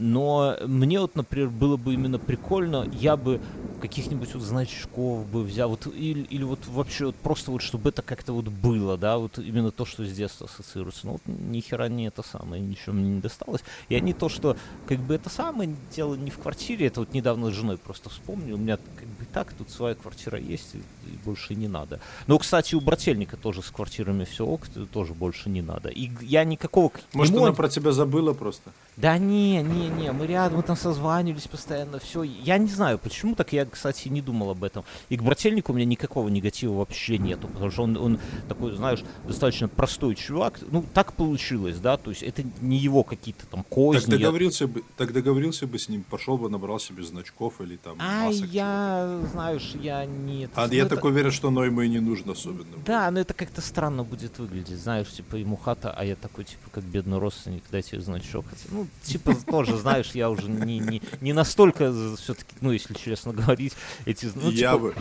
Но 0.00 0.56
мне 0.66 0.98
вот, 0.98 1.14
например, 1.14 1.50
было 1.50 1.76
бы 1.76 1.92
именно 1.92 2.18
прикольно, 2.18 2.88
я 2.92 3.16
бы 3.16 3.40
каких-нибудь 3.80 4.34
вот 4.34 4.42
значков 4.42 5.26
бы 5.26 5.42
взял, 5.42 5.70
вот, 5.70 5.86
или, 5.86 6.22
или 6.22 6.42
вот 6.42 6.60
вообще 6.66 7.06
вот 7.06 7.16
просто 7.16 7.50
вот, 7.50 7.62
чтобы 7.62 7.90
это 7.90 8.02
как-то 8.02 8.32
вот 8.32 8.46
было, 8.46 8.96
да, 8.96 9.18
вот 9.18 9.38
именно 9.38 9.70
то, 9.70 9.84
что 9.84 10.04
с 10.04 10.12
детства 10.12 10.46
ассоциируется. 10.46 11.06
Ну 11.06 11.12
вот 11.12 11.22
ни 11.26 11.60
хера 11.60 11.88
не 11.88 12.06
это 12.06 12.22
самое, 12.22 12.62
ничего 12.62 12.94
мне 12.94 13.10
не 13.10 13.20
досталось. 13.20 13.62
Я 13.88 14.00
не 14.00 14.12
то, 14.12 14.28
что 14.28 14.56
как 14.86 14.98
бы 15.00 15.14
это 15.14 15.28
самое 15.28 15.74
дело 15.94 16.14
не 16.14 16.30
в 16.30 16.38
квартире, 16.38 16.86
это 16.86 17.00
вот 17.00 17.12
недавно 17.12 17.50
с 17.50 17.54
женой 17.54 17.76
просто 17.76 18.08
вспомнил, 18.08 18.54
у 18.54 18.58
меня 18.58 18.76
как 18.76 19.08
бы 19.08 19.26
так 19.32 19.52
тут 19.52 19.70
своя 19.70 19.94
квартира 19.94 20.38
есть, 20.38 20.74
и, 20.74 20.78
и 20.78 21.16
больше 21.24 21.54
не 21.54 21.68
надо. 21.68 22.00
Но, 22.26 22.38
кстати, 22.38 22.74
у 22.74 22.80
брательника 22.80 23.36
тоже 23.36 23.62
с 23.62 23.70
квартирами 23.70 24.24
все 24.24 24.46
ок, 24.46 24.62
тоже 24.92 25.12
больше 25.12 25.50
не 25.50 25.62
надо. 25.62 25.90
И 25.90 26.10
я 26.22 26.44
никакого... 26.44 26.90
Может, 27.12 27.34
нему... 27.34 27.44
она 27.44 27.54
про 27.54 27.68
тебя 27.68 27.92
забыла 27.92 28.32
просто? 28.32 28.72
Да 29.00 29.16
не, 29.16 29.62
не, 29.62 29.88
не, 29.88 30.12
мы 30.12 30.26
рядом, 30.26 30.58
мы 30.58 30.62
там 30.62 30.76
созванивались 30.76 31.48
постоянно, 31.48 31.98
все. 31.98 32.22
Я 32.22 32.58
не 32.58 32.68
знаю, 32.68 32.98
почему 32.98 33.34
так, 33.34 33.52
я, 33.52 33.64
кстати, 33.64 34.08
не 34.08 34.20
думал 34.20 34.50
об 34.50 34.62
этом. 34.62 34.84
И 35.08 35.16
к 35.16 35.22
брательнику 35.22 35.72
у 35.72 35.74
меня 35.74 35.86
никакого 35.86 36.28
негатива 36.28 36.74
вообще 36.74 37.16
нету, 37.16 37.48
потому 37.48 37.70
что 37.70 37.84
он, 37.84 37.96
он 37.96 38.20
такой, 38.48 38.76
знаешь, 38.76 39.02
достаточно 39.26 39.68
простой 39.68 40.14
чувак. 40.16 40.60
Ну, 40.70 40.84
так 40.92 41.14
получилось, 41.14 41.78
да, 41.78 41.96
то 41.96 42.10
есть 42.10 42.22
это 42.22 42.44
не 42.60 42.76
его 42.76 43.02
какие-то 43.02 43.46
там 43.46 43.64
козни. 43.64 44.10
Так 44.10 44.20
договорился 44.20 44.66
бы, 44.66 44.82
так 44.98 45.12
договорился 45.14 45.66
бы 45.66 45.78
с 45.78 45.88
ним, 45.88 46.02
пошел 46.02 46.36
бы, 46.36 46.50
набрал 46.50 46.78
себе 46.78 47.02
значков 47.02 47.60
или 47.62 47.76
там 47.76 47.96
А 47.98 48.28
я, 48.30 49.20
знаешь, 49.32 49.72
я 49.80 50.04
не... 50.04 50.48
А 50.54 50.66
ну, 50.66 50.72
я 50.74 50.82
это... 50.82 50.96
так 50.96 51.04
уверен, 51.04 51.30
что 51.30 51.48
оно 51.48 51.64
ему 51.64 51.80
и 51.80 51.88
не 51.88 52.00
нужно 52.00 52.32
особенно. 52.32 52.76
Да, 52.84 53.10
но 53.10 53.20
это 53.20 53.32
как-то 53.32 53.62
странно 53.62 54.04
будет 54.04 54.38
выглядеть, 54.38 54.78
знаешь, 54.78 55.08
типа 55.08 55.36
ему 55.36 55.56
хата, 55.56 55.90
а 55.90 56.04
я 56.04 56.16
такой, 56.16 56.44
типа, 56.44 56.68
как 56.70 56.84
бедный 56.84 57.18
родственник, 57.18 57.62
дайте 57.70 57.98
значок. 58.00 58.44
Ну, 58.70 58.86
типа, 59.02 59.34
тоже, 59.46 59.76
знаешь, 59.76 60.12
я 60.12 60.30
уже 60.30 60.48
не, 60.48 60.78
не, 60.78 61.02
не 61.20 61.32
настолько 61.32 61.92
все-таки, 62.16 62.54
ну, 62.60 62.70
если 62.72 62.94
честно 62.94 63.32
говорить, 63.32 63.74
эти... 64.06 64.30
Ну, 64.34 64.50
я 64.50 64.72
типа... 64.72 64.78
бы, 64.78 64.94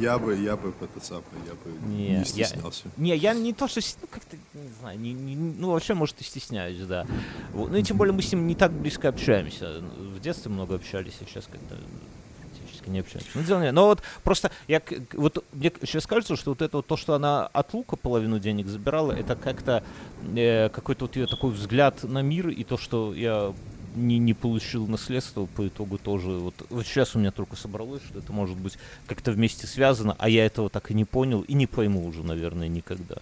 я 0.00 0.18
бы, 0.18 0.36
я 0.36 0.56
бы 0.56 0.72
это 0.80 1.04
самое, 1.04 1.24
я 1.46 1.52
бы 1.52 1.86
не, 1.86 2.18
не 2.18 2.24
стеснялся. 2.24 2.84
Я, 2.96 3.02
не, 3.02 3.16
я 3.16 3.34
не 3.34 3.52
то, 3.52 3.68
что, 3.68 3.80
ну, 4.00 4.08
как-то, 4.10 4.36
не 4.54 4.68
знаю, 4.80 4.98
не, 4.98 5.12
не, 5.12 5.36
ну, 5.36 5.70
вообще, 5.70 5.94
может, 5.94 6.20
и 6.20 6.24
стесняюсь, 6.24 6.80
да. 6.86 7.06
Вот. 7.52 7.70
Ну, 7.70 7.76
и 7.76 7.82
тем 7.82 7.96
более 7.96 8.12
мы 8.12 8.22
с 8.22 8.32
ним 8.32 8.46
не 8.46 8.54
так 8.54 8.72
близко 8.72 9.08
общаемся. 9.08 9.80
В 9.80 10.20
детстве 10.20 10.50
много 10.50 10.76
общались, 10.76 11.14
а 11.20 11.24
сейчас 11.24 11.46
как-то 11.50 11.76
практически 12.82 12.90
не 12.90 13.00
общаемся. 13.00 13.30
Ну, 13.34 13.42
дело 13.42 13.62
не. 13.62 13.72
Но 13.72 13.86
вот 13.86 14.02
просто 14.22 14.50
я 14.68 14.82
вот 15.12 15.44
мне 15.52 15.72
сейчас 15.82 16.06
кажется, 16.06 16.36
что 16.36 16.50
вот 16.50 16.62
это 16.62 16.78
вот 16.78 16.86
то, 16.86 16.96
что 16.96 17.14
она 17.14 17.46
от 17.46 17.74
Лука 17.74 17.96
половину 17.96 18.38
денег 18.38 18.66
забирала, 18.66 19.12
это 19.12 19.36
как-то 19.36 19.82
э, 20.36 20.68
какой-то 20.68 21.06
вот 21.06 21.16
ее 21.16 21.26
такой 21.26 21.50
взгляд 21.52 22.02
на 22.04 22.22
мир 22.22 22.48
и 22.48 22.64
то, 22.64 22.76
что 22.76 23.14
я 23.14 23.52
не, 23.94 24.18
не 24.18 24.34
получил 24.34 24.86
наследство 24.86 25.46
по 25.46 25.68
итогу 25.68 25.98
тоже. 25.98 26.30
Вот, 26.30 26.54
вот 26.70 26.86
сейчас 26.86 27.14
у 27.14 27.18
меня 27.18 27.30
только 27.30 27.56
собралось, 27.56 28.02
что 28.08 28.18
это 28.18 28.32
может 28.32 28.56
быть 28.56 28.78
как-то 29.06 29.32
вместе 29.32 29.66
связано, 29.66 30.16
а 30.18 30.28
я 30.28 30.46
этого 30.46 30.70
так 30.70 30.90
и 30.90 30.94
не 30.94 31.04
понял 31.04 31.42
и 31.42 31.54
не 31.54 31.66
пойму 31.66 32.06
уже, 32.06 32.22
наверное, 32.22 32.68
никогда. 32.68 33.16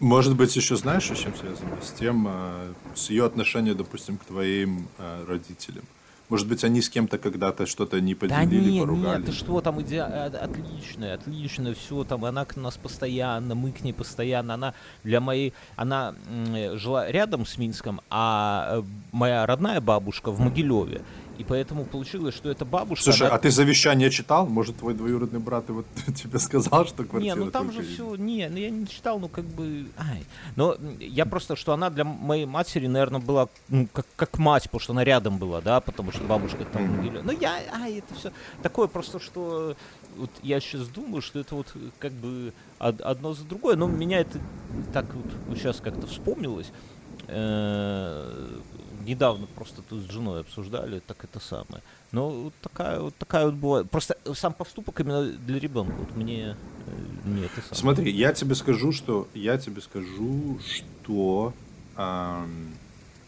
Может 0.00 0.34
быть, 0.34 0.56
еще 0.56 0.76
знаешь, 0.76 1.04
с 1.04 1.18
чем 1.18 1.36
связано? 1.36 1.80
С 1.82 1.92
тем, 1.92 2.26
э, 2.26 2.72
с 2.94 3.10
ее 3.10 3.26
отношением, 3.26 3.76
допустим, 3.76 4.16
к 4.16 4.24
твоим 4.24 4.88
э, 4.98 5.24
родителям. 5.28 5.84
Может 6.28 6.48
быть, 6.48 6.64
они 6.64 6.80
с 6.80 6.88
кем-то 6.88 7.18
когда-то 7.18 7.66
что-то 7.66 8.00
не 8.00 8.14
поделили, 8.14 8.64
да 8.64 8.70
нет, 8.70 8.80
поругали. 8.80 9.16
Нет, 9.18 9.26
ты 9.26 9.32
что, 9.32 9.60
там 9.60 9.80
иде... 9.82 9.96
Э, 9.96 10.26
отлично, 10.26 11.12
отлично, 11.12 11.74
все, 11.74 12.04
там 12.04 12.24
она 12.24 12.44
к 12.44 12.56
нас 12.56 12.76
постоянно, 12.76 13.54
мы 13.54 13.72
к 13.72 13.82
ней 13.82 13.92
постоянно, 13.92 14.54
она 14.54 14.74
для 15.02 15.20
моей, 15.20 15.52
она 15.76 16.14
жила 16.74 17.10
рядом 17.10 17.44
с 17.44 17.58
Минском, 17.58 18.00
а 18.08 18.82
моя 19.12 19.44
родная 19.44 19.80
бабушка 19.80 20.30
в 20.30 20.40
Могилеве. 20.40 21.02
И 21.38 21.44
поэтому 21.44 21.84
получилось, 21.84 22.34
что 22.34 22.48
эта 22.50 22.64
бабушка... 22.64 23.04
Слушай, 23.04 23.28
она... 23.28 23.36
а 23.36 23.38
ты 23.38 23.50
завещание 23.50 24.10
читал? 24.10 24.46
Может, 24.46 24.78
твой 24.78 24.94
двоюродный 24.94 25.40
брат 25.40 25.64
вот 25.68 25.86
тебе 26.14 26.38
сказал, 26.38 26.86
что 26.86 27.04
квартира 27.04 27.34
Не, 27.34 27.34
ну 27.34 27.50
там 27.50 27.72
же 27.72 27.82
все... 27.82 28.14
Не, 28.16 28.48
ну 28.48 28.56
я 28.56 28.70
не 28.70 28.86
читал, 28.86 29.18
ну 29.18 29.28
как 29.28 29.44
бы... 29.44 29.86
Ай. 29.98 30.24
Но 30.56 30.76
я 31.00 31.26
просто, 31.26 31.56
что 31.56 31.72
она 31.72 31.90
для 31.90 32.04
моей 32.04 32.46
матери, 32.46 32.86
наверное, 32.86 33.20
была 33.20 33.48
ну, 33.68 33.88
как, 33.92 34.06
как 34.16 34.38
мать, 34.38 34.64
потому 34.64 34.80
что 34.80 34.92
она 34.92 35.04
рядом 35.04 35.38
была, 35.38 35.60
да, 35.60 35.80
потому 35.80 36.12
что 36.12 36.22
бабушка 36.24 36.64
там... 36.64 36.82
Mm-hmm. 36.84 37.22
Ну 37.24 37.32
я... 37.32 37.60
Ай, 37.72 37.98
это 37.98 38.14
все 38.14 38.32
такое 38.62 38.86
просто, 38.86 39.18
что... 39.18 39.76
Вот 40.16 40.30
я 40.44 40.60
сейчас 40.60 40.86
думаю, 40.86 41.22
что 41.22 41.40
это 41.40 41.56
вот 41.56 41.74
как 41.98 42.12
бы 42.12 42.52
одно 42.78 43.34
за 43.34 43.44
другое, 43.44 43.74
но 43.74 43.88
меня 43.88 44.20
это 44.20 44.38
так 44.92 45.06
вот 45.12 45.58
сейчас 45.58 45.80
как-то 45.80 46.06
вспомнилось 46.06 46.70
э, 47.28 48.60
недавно 49.04 49.46
просто 49.46 49.82
тут 49.82 50.02
с 50.02 50.10
женой 50.10 50.40
обсуждали, 50.40 51.00
так 51.00 51.24
это 51.24 51.40
самое. 51.40 51.82
Но 52.12 52.30
вот 52.30 52.54
такая 52.60 53.00
вот 53.00 53.14
такая 53.16 53.46
вот 53.46 53.54
бывает. 53.54 53.90
Просто 53.90 54.16
сам 54.34 54.52
поступок 54.52 55.00
именно 55.00 55.24
для 55.24 55.58
ребенка. 55.58 55.94
Вот 55.98 56.16
мне, 56.16 56.56
э, 56.86 57.24
мне 57.24 57.44
это 57.46 57.60
самое. 57.60 57.74
Смотри, 57.74 58.12
я 58.12 58.32
тебе 58.32 58.54
скажу, 58.54 58.92
что 58.92 59.28
я 59.34 59.58
тебе 59.58 59.80
скажу, 59.80 60.58
что 60.60 61.52
эм, 61.96 62.74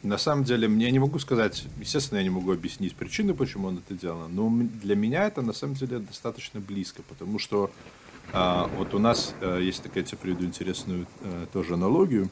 на 0.02 0.18
самом 0.18 0.44
деле 0.44 0.68
мне 0.68 0.90
не 0.90 0.98
могу 0.98 1.18
сказать, 1.18 1.64
естественно, 1.78 2.18
я 2.18 2.24
не 2.24 2.30
могу 2.30 2.52
объяснить 2.52 2.94
причины, 2.94 3.34
почему 3.34 3.68
он 3.68 3.78
это 3.78 3.94
делал, 3.94 4.28
но 4.28 4.50
для 4.82 4.94
меня 4.94 5.24
это 5.24 5.42
на 5.42 5.52
самом 5.52 5.74
деле 5.74 5.98
достаточно 5.98 6.60
близко, 6.60 7.02
потому 7.08 7.38
что 7.38 7.70
э, 8.32 8.64
вот 8.76 8.94
у 8.94 8.98
нас 8.98 9.34
э, 9.40 9.60
есть 9.62 9.82
такая, 9.82 10.04
я 10.04 10.08
тебе 10.08 10.18
приведу 10.18 10.44
интересную 10.44 11.06
э, 11.22 11.46
тоже 11.52 11.74
аналогию. 11.74 12.30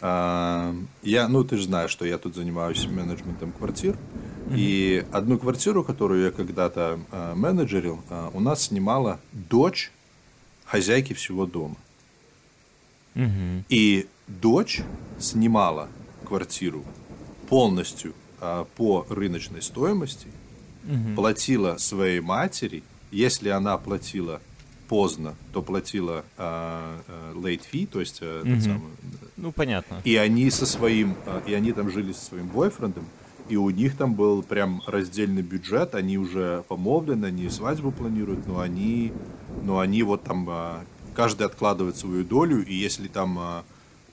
Я, 0.00 1.28
ну, 1.28 1.44
ты 1.44 1.56
же 1.56 1.64
знаешь, 1.64 1.90
что 1.90 2.04
я 2.04 2.18
тут 2.18 2.34
занимаюсь 2.34 2.86
менеджментом 2.86 3.52
квартир. 3.52 3.96
Mm-hmm. 4.48 4.54
И 4.56 5.06
одну 5.12 5.38
квартиру, 5.38 5.84
которую 5.84 6.24
я 6.24 6.30
когда-то 6.30 7.00
а, 7.10 7.34
менеджерил, 7.34 8.02
а, 8.08 8.30
у 8.32 8.40
нас 8.40 8.62
снимала 8.62 9.20
дочь 9.32 9.92
хозяйки 10.64 11.12
всего 11.12 11.46
дома. 11.46 11.76
Mm-hmm. 13.14 13.64
И 13.68 14.06
дочь 14.26 14.80
снимала 15.18 15.88
квартиру 16.24 16.84
полностью 17.48 18.14
а, 18.40 18.66
по 18.76 19.06
рыночной 19.10 19.60
стоимости, 19.60 20.28
mm-hmm. 20.84 21.14
платила 21.14 21.76
своей 21.76 22.20
матери, 22.20 22.82
если 23.10 23.50
она 23.50 23.76
платила 23.76 24.40
поздно, 24.88 25.34
то 25.52 25.62
платила 25.62 26.24
uh, 26.36 26.98
uh, 27.06 27.34
late 27.34 27.62
fee, 27.70 27.86
то 27.86 28.00
есть 28.00 28.22
uh, 28.22 28.42
mm-hmm. 28.42 28.60
самый, 28.60 28.90
ну 29.36 29.52
понятно. 29.52 30.00
И 30.04 30.16
они 30.16 30.50
со 30.50 30.66
своим, 30.66 31.14
и 31.46 31.54
они 31.54 31.72
там 31.72 31.90
жили 31.90 32.12
со 32.12 32.24
своим 32.24 32.48
бойфрендом, 32.48 33.04
и 33.48 33.56
у 33.56 33.70
них 33.70 33.96
там 33.96 34.14
был 34.14 34.42
прям 34.42 34.82
раздельный 34.86 35.42
бюджет, 35.42 35.94
они 35.94 36.18
уже 36.18 36.64
помолвлены, 36.68 37.26
они 37.26 37.48
свадьбу 37.50 37.92
планируют, 37.92 38.46
но 38.46 38.60
они, 38.60 39.12
но 39.62 39.78
они 39.78 40.02
вот 40.02 40.24
там 40.24 40.84
каждый 41.14 41.46
откладывает 41.46 41.96
свою 41.96 42.24
долю, 42.24 42.64
и 42.64 42.74
если 42.74 43.08
там 43.08 43.64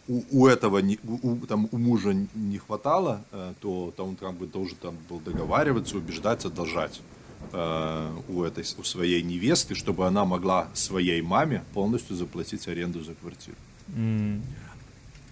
у, 0.08 0.24
у 0.32 0.48
этого 0.48 0.80
не, 0.80 1.00
у, 1.04 1.36
там 1.48 1.68
у 1.72 1.78
мужа 1.78 2.16
не 2.34 2.58
хватало, 2.58 3.24
то, 3.62 3.94
то 3.96 4.06
он 4.06 4.16
как 4.16 4.34
бы 4.36 4.46
должен 4.48 4.78
там 4.78 4.96
был 5.10 5.20
договариваться, 5.20 5.98
убеждать, 5.98 6.46
одолжать 6.46 7.02
э, 7.02 7.16
у, 7.52 8.44
этой, 8.44 8.66
у 8.78 8.84
своей 8.84 9.22
невесты, 9.24 9.76
чтобы 9.76 10.08
она 10.08 10.26
могла 10.26 10.68
своей 10.74 11.22
маме 11.22 11.64
полностью 11.74 12.16
заплатить 12.16 12.68
аренду 12.68 13.02
за 13.02 13.14
квартиру. 13.14 13.56
Mm. 13.90 14.42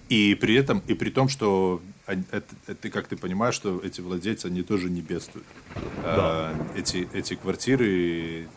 И 0.09 0.35
при 0.35 0.55
этом, 0.55 0.81
и 0.87 0.93
при 0.93 1.09
том, 1.09 1.27
что 1.27 1.81
это, 2.05 2.43
это, 2.67 2.89
как 2.89 3.07
ты 3.07 3.15
понимаешь, 3.15 3.55
что 3.55 3.79
эти 3.79 4.01
владельцы, 4.01 4.47
они 4.47 4.61
тоже 4.61 4.89
не 4.89 5.01
бедствуют. 5.01 5.47
Да. 6.03 6.53
Э, 6.75 6.79
эти, 6.79 7.07
эти 7.13 7.35
квартиры, 7.35 8.47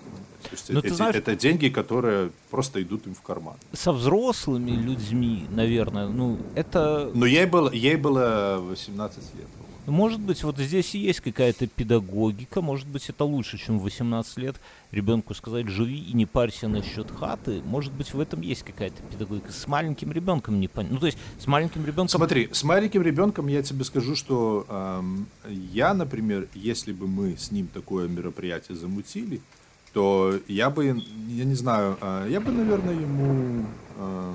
то 0.42 0.50
есть 0.52 0.70
эти, 0.70 0.92
знаешь, 0.92 1.14
это 1.14 1.36
деньги, 1.36 1.68
которые 1.68 2.30
просто 2.50 2.82
идут 2.82 3.06
им 3.06 3.14
в 3.14 3.22
карман. 3.22 3.56
Со 3.72 3.92
взрослыми 3.92 4.72
людьми, 4.72 5.46
наверное, 5.50 6.08
ну, 6.08 6.38
это... 6.54 7.10
Но 7.14 7.26
ей 7.26 7.46
было, 7.46 7.72
ей 7.72 7.96
было 7.96 8.58
18 8.60 9.18
лет. 9.36 9.46
Может 9.86 10.20
быть, 10.20 10.42
вот 10.42 10.58
здесь 10.58 10.94
и 10.94 10.98
есть 10.98 11.20
какая-то 11.20 11.68
педагогика, 11.68 12.60
может 12.60 12.88
быть, 12.88 13.08
это 13.08 13.24
лучше, 13.24 13.56
чем 13.56 13.78
в 13.78 13.84
18 13.84 14.36
лет 14.38 14.56
ребенку 14.90 15.32
сказать 15.34 15.68
«живи 15.68 15.98
и 15.98 16.12
не 16.12 16.26
парься 16.26 16.66
насчет 16.66 17.10
хаты». 17.10 17.62
Может 17.64 17.92
быть, 17.92 18.12
в 18.12 18.18
этом 18.18 18.40
есть 18.40 18.64
какая-то 18.64 19.00
педагогика. 19.04 19.52
С 19.52 19.66
маленьким 19.68 20.10
ребенком 20.10 20.58
не 20.58 20.66
понятно. 20.66 20.94
Ну, 20.94 21.00
то 21.00 21.06
есть, 21.06 21.18
с 21.38 21.46
маленьким 21.46 21.82
ребенком... 21.82 22.08
Смотри, 22.08 22.48
с 22.52 22.64
маленьким 22.64 23.02
ребенком 23.02 23.46
я 23.46 23.62
тебе 23.62 23.84
скажу, 23.84 24.16
что 24.16 24.66
эм, 24.68 25.28
я, 25.48 25.94
например, 25.94 26.48
если 26.54 26.92
бы 26.92 27.06
мы 27.06 27.36
с 27.36 27.52
ним 27.52 27.68
такое 27.68 28.08
мероприятие 28.08 28.76
замутили, 28.76 29.40
то 29.92 30.34
я 30.48 30.68
бы, 30.68 30.84
я 31.28 31.44
не 31.44 31.54
знаю, 31.54 31.96
а, 32.00 32.28
я 32.28 32.40
бы, 32.40 32.50
наверное, 32.50 32.94
ему... 32.94 33.66
А, 33.98 34.34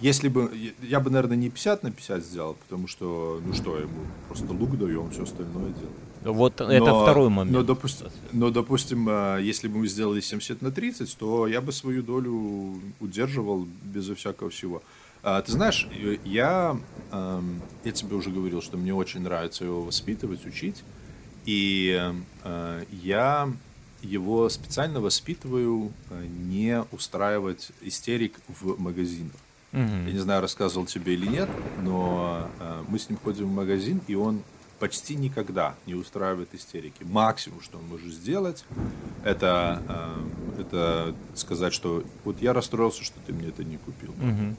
если 0.00 0.28
бы, 0.28 0.50
я 0.82 1.00
бы, 1.00 1.10
наверное, 1.10 1.36
не 1.36 1.50
50 1.50 1.82
на 1.82 1.90
50 1.90 2.24
сделал, 2.24 2.54
потому 2.54 2.86
что, 2.88 3.40
ну 3.44 3.52
что, 3.54 3.78
ему 3.78 4.00
просто 4.28 4.52
лук 4.52 4.78
даем, 4.78 5.10
все 5.10 5.22
остальное 5.24 5.72
делаем. 5.72 5.94
Вот 6.22 6.58
но, 6.58 6.70
это 6.70 7.02
второй 7.02 7.30
момент. 7.30 7.56
Но, 7.56 7.62
допустим, 7.62 8.08
но, 8.32 8.50
допустим, 8.50 9.38
если 9.38 9.68
бы 9.68 9.78
мы 9.78 9.88
сделали 9.88 10.20
70 10.20 10.60
на 10.60 10.70
30, 10.70 11.16
то 11.16 11.46
я 11.46 11.60
бы 11.60 11.72
свою 11.72 12.02
долю 12.02 12.80
удерживал 13.00 13.66
безо 13.82 14.14
всякого 14.14 14.50
всего. 14.50 14.82
А, 15.22 15.40
ты 15.42 15.52
знаешь, 15.52 15.88
я, 16.24 16.78
я 17.12 17.92
тебе 17.92 18.16
уже 18.16 18.30
говорил, 18.30 18.62
что 18.62 18.76
мне 18.76 18.94
очень 18.94 19.20
нравится 19.20 19.64
его 19.64 19.82
воспитывать, 19.82 20.44
учить. 20.46 20.82
И 21.46 22.12
э, 22.44 22.84
я 22.90 23.50
его 24.02 24.48
специально 24.48 25.00
воспитываю 25.00 25.92
э, 26.10 26.26
не 26.26 26.82
устраивать 26.92 27.70
истерик 27.80 28.38
в 28.48 28.80
магазинах. 28.80 29.32
Mm-hmm. 29.72 30.06
Я 30.06 30.12
не 30.12 30.18
знаю, 30.18 30.40
рассказывал 30.40 30.86
тебе 30.86 31.14
или 31.14 31.26
нет, 31.26 31.48
но 31.82 32.48
э, 32.58 32.84
мы 32.88 32.98
с 32.98 33.08
ним 33.08 33.18
ходим 33.22 33.46
в 33.46 33.52
магазин, 33.52 34.00
и 34.08 34.14
он 34.14 34.42
почти 34.80 35.14
никогда 35.14 35.74
не 35.86 35.94
устраивает 35.94 36.54
истерики. 36.54 37.04
Максимум, 37.04 37.60
что 37.60 37.78
он 37.78 37.86
может 37.86 38.12
сделать, 38.12 38.64
это, 39.22 39.82
э, 39.88 40.60
это 40.62 41.14
сказать, 41.34 41.72
что 41.72 42.02
вот 42.24 42.42
я 42.42 42.52
расстроился, 42.52 43.04
что 43.04 43.20
ты 43.26 43.32
мне 43.32 43.48
это 43.48 43.62
не 43.62 43.76
купил. 43.76 44.10
Mm-hmm. 44.12 44.56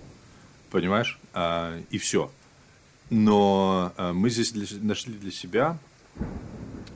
Понимаешь? 0.71 1.19
А, 1.33 1.77
и 1.89 1.97
все. 1.97 2.31
Но 3.09 3.91
а, 3.97 4.13
мы 4.13 4.29
здесь 4.29 4.53
для, 4.53 4.65
нашли 4.81 5.13
для 5.13 5.31
себя 5.31 5.77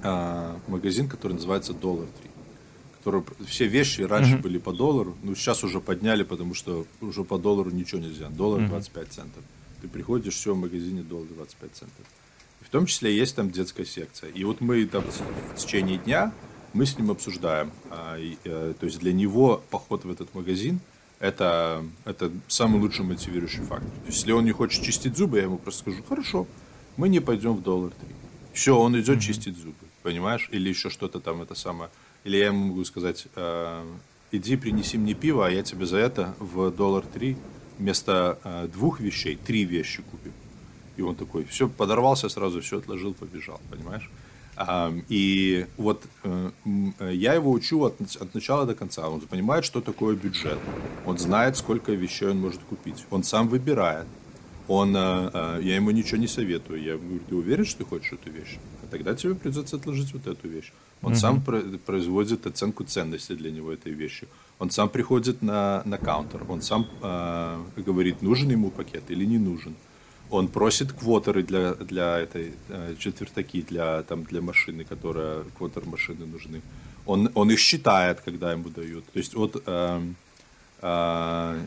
а, 0.01 0.57
магазин, 0.68 1.09
который 1.09 1.34
называется 1.34 1.74
Dollar 1.74 2.07
Tree. 2.07 2.32
Который, 3.05 3.23
все 3.45 3.67
вещи 3.67 4.01
раньше 4.01 4.33
mm-hmm. 4.33 4.41
были 4.41 4.57
по 4.57 4.73
доллару, 4.73 5.15
но 5.21 5.35
сейчас 5.35 5.63
уже 5.63 5.79
подняли, 5.79 6.23
потому 6.23 6.55
что 6.55 6.87
уже 7.01 7.23
по 7.23 7.37
доллару 7.37 7.69
ничего 7.69 8.01
нельзя. 8.01 8.29
Доллар 8.29 8.61
mm-hmm. 8.61 8.69
25 8.69 9.07
центов. 9.09 9.43
Ты 9.83 9.87
приходишь, 9.87 10.33
все 10.33 10.55
в 10.55 10.57
магазине 10.57 11.03
доллар 11.03 11.27
25 11.27 11.71
центов. 11.71 12.05
И 12.61 12.65
в 12.65 12.69
том 12.69 12.87
числе 12.87 13.15
есть 13.15 13.35
там 13.35 13.51
детская 13.51 13.85
секция. 13.85 14.31
И 14.31 14.43
вот 14.43 14.59
мы 14.59 14.83
там 14.87 15.03
в 15.03 15.55
течение 15.55 15.99
дня 15.99 16.33
мы 16.73 16.87
с 16.87 16.97
ним 16.97 17.11
обсуждаем. 17.11 17.71
А, 17.91 18.17
и, 18.17 18.37
а, 18.43 18.73
то 18.73 18.87
есть 18.87 18.97
для 18.97 19.13
него 19.13 19.61
поход 19.69 20.03
в 20.03 20.09
этот 20.09 20.33
магазин 20.33 20.79
это, 21.19 21.85
это 22.05 22.31
самый 22.47 22.81
лучший 22.81 23.05
мотивирующий 23.05 23.61
фактор. 23.61 23.87
То 23.87 24.07
есть, 24.07 24.17
если 24.17 24.31
он 24.31 24.45
не 24.45 24.51
хочет 24.51 24.83
чистить 24.83 25.15
зубы, 25.15 25.37
я 25.37 25.43
ему 25.43 25.59
просто 25.59 25.81
скажу, 25.81 26.01
хорошо, 26.09 26.47
мы 26.97 27.07
не 27.07 27.19
пойдем 27.19 27.53
в 27.53 27.61
доллар 27.61 27.91
три. 27.91 28.09
Все, 28.51 28.75
он 28.75 28.99
идет 28.99 29.19
mm-hmm. 29.19 29.21
чистить 29.21 29.57
зубы 29.57 29.75
понимаешь, 30.05 30.47
или 30.51 30.69
еще 30.69 30.89
что-то 30.91 31.19
там 31.19 31.41
это 31.41 31.55
самое. 31.55 31.89
Или 32.26 32.38
я 32.38 32.47
ему 32.47 32.65
могу 32.69 32.84
сказать, 32.86 33.28
э, 33.36 33.84
иди 34.32 34.57
принеси 34.57 34.97
мне 34.97 35.13
пиво, 35.13 35.45
а 35.45 35.51
я 35.51 35.61
тебе 35.61 35.86
за 35.86 35.97
это 35.97 36.34
в 36.39 36.71
доллар 36.71 37.05
три 37.05 37.38
вместо 37.78 38.39
э, 38.43 38.67
двух 38.73 38.99
вещей 38.99 39.36
три 39.36 39.63
вещи 39.63 40.01
купим. 40.01 40.34
И 40.97 41.03
он 41.03 41.15
такой, 41.15 41.45
все, 41.45 41.69
подорвался 41.69 42.28
сразу, 42.28 42.61
все 42.61 42.80
отложил, 42.80 43.13
побежал, 43.13 43.61
понимаешь? 43.69 44.09
А, 44.57 44.91
и 45.07 45.67
вот 45.78 46.03
э, 46.23 46.51
я 47.11 47.36
его 47.36 47.51
учу 47.51 47.84
от, 47.84 48.01
от 48.01 48.34
начала 48.34 48.65
до 48.65 48.73
конца. 48.73 49.07
Он 49.07 49.21
понимает, 49.21 49.63
что 49.63 49.80
такое 49.80 50.15
бюджет. 50.15 50.57
Он 51.05 51.19
знает, 51.19 51.57
сколько 51.57 51.91
вещей 51.91 52.30
он 52.30 52.39
может 52.39 52.61
купить. 52.63 53.05
Он 53.11 53.23
сам 53.23 53.49
выбирает. 53.49 54.07
Он, 54.67 54.95
я 54.95 55.76
ему 55.76 55.91
ничего 55.91 56.17
не 56.17 56.28
советую. 56.28 56.82
Я 56.82 56.97
говорю, 56.97 57.19
ты 57.30 57.36
уверен, 57.36 57.65
что 57.65 57.84
ты 57.84 57.86
хочешь 57.86 58.13
эту 58.13 58.32
вещь? 58.32 58.57
тогда 58.89 59.13
тебе 59.13 59.36
придется 59.36 59.76
отложить 59.76 60.13
вот 60.13 60.26
эту 60.26 60.47
вещь. 60.47 60.71
Он 61.01 61.11
угу. 61.11 61.19
сам 61.19 61.41
производит 61.85 62.47
оценку 62.47 62.83
ценности 62.83 63.33
для 63.33 63.51
него 63.51 63.71
этой 63.71 63.91
вещи. 63.91 64.27
Он 64.59 64.71
сам 64.71 64.89
приходит 64.89 65.41
на, 65.41 65.81
на 65.85 65.97
каунтер, 65.97 66.43
он 66.47 66.61
сам 66.61 66.87
э, 67.01 67.63
говорит, 67.77 68.21
нужен 68.21 68.49
ему 68.49 68.71
пакет 68.71 69.03
или 69.09 69.25
не 69.25 69.37
нужен. 69.37 69.75
Он 70.31 70.47
просит 70.47 70.93
квотеры 70.93 71.43
для, 71.43 71.73
для 71.73 72.19
этой 72.19 72.53
э, 72.69 72.95
четвертаки, 72.97 73.61
для, 73.61 74.01
там, 74.03 74.23
для 74.23 74.41
машины, 74.41 74.83
которая 74.83 75.43
квотер 75.57 75.85
машины 75.85 76.25
нужны. 76.25 76.61
Он, 77.05 77.29
он 77.35 77.51
их 77.51 77.59
считает, 77.59 78.21
когда 78.21 78.53
ему 78.53 78.69
дают. 78.69 79.05
То 79.11 79.19
есть 79.19 79.35
вот, 79.35 79.61
э, 79.65 80.01
э, 80.81 81.65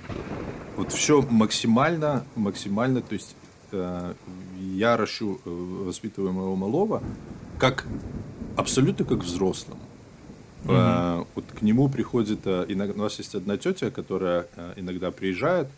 вот 0.76 0.92
все 0.92 1.22
максимально, 1.30 2.24
максимально, 2.34 3.02
то 3.02 3.14
есть 3.14 3.36
Э, 3.70 4.14
я 4.60 4.96
ращу, 4.96 5.40
э, 5.44 5.50
воспитываю 5.84 6.32
моего 6.32 6.56
малого, 6.56 7.02
как 7.58 7.84
абсолютно 8.58 9.04
как 9.04 9.18
взрослым. 9.18 9.78
Угу. 10.64 11.26
Вот 11.34 11.44
к 11.58 11.62
нему 11.62 11.88
приходит, 11.88 12.46
иногда, 12.46 12.94
у 12.94 13.04
нас 13.04 13.18
есть 13.18 13.34
одна 13.34 13.56
тетя, 13.56 13.90
которая 13.90 14.46
иногда 14.76 15.10
приезжает, 15.10 15.68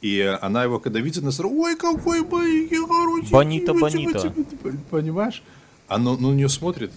и 0.00 0.38
она 0.40 0.64
его, 0.64 0.78
когда 0.78 1.00
видит, 1.00 1.22
она 1.22 1.32
сразу, 1.32 1.54
ой, 1.54 1.76
какой 1.76 2.24
хороший. 2.24 3.30
Бонита, 3.30 3.74
бонита. 3.74 4.32
Понимаешь? 4.90 5.42
Она 5.88 6.16
ну, 6.16 6.30
на 6.30 6.34
нее 6.34 6.48
смотрит 6.48 6.92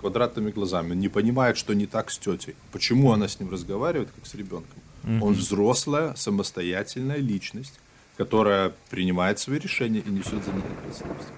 квадратными 0.00 0.52
глазами, 0.52 0.94
не 0.94 1.08
понимает, 1.08 1.58
что 1.58 1.74
не 1.74 1.86
так 1.86 2.10
с 2.10 2.18
тетей. 2.18 2.54
Почему 2.70 3.12
она 3.12 3.26
с 3.26 3.40
ним 3.40 3.50
разговаривает, 3.50 4.10
как 4.14 4.24
с 4.26 4.34
ребенком? 4.34 4.78
Угу. 5.02 5.26
Он 5.26 5.34
взрослая, 5.34 6.14
самостоятельная 6.14 7.18
личность, 7.18 7.74
которая 8.16 8.72
принимает 8.90 9.38
свои 9.38 9.58
решения 9.58 10.00
и 10.00 10.10
несет 10.10 10.44
за 10.44 10.52
них 10.52 10.64
ответственность. 10.78 11.28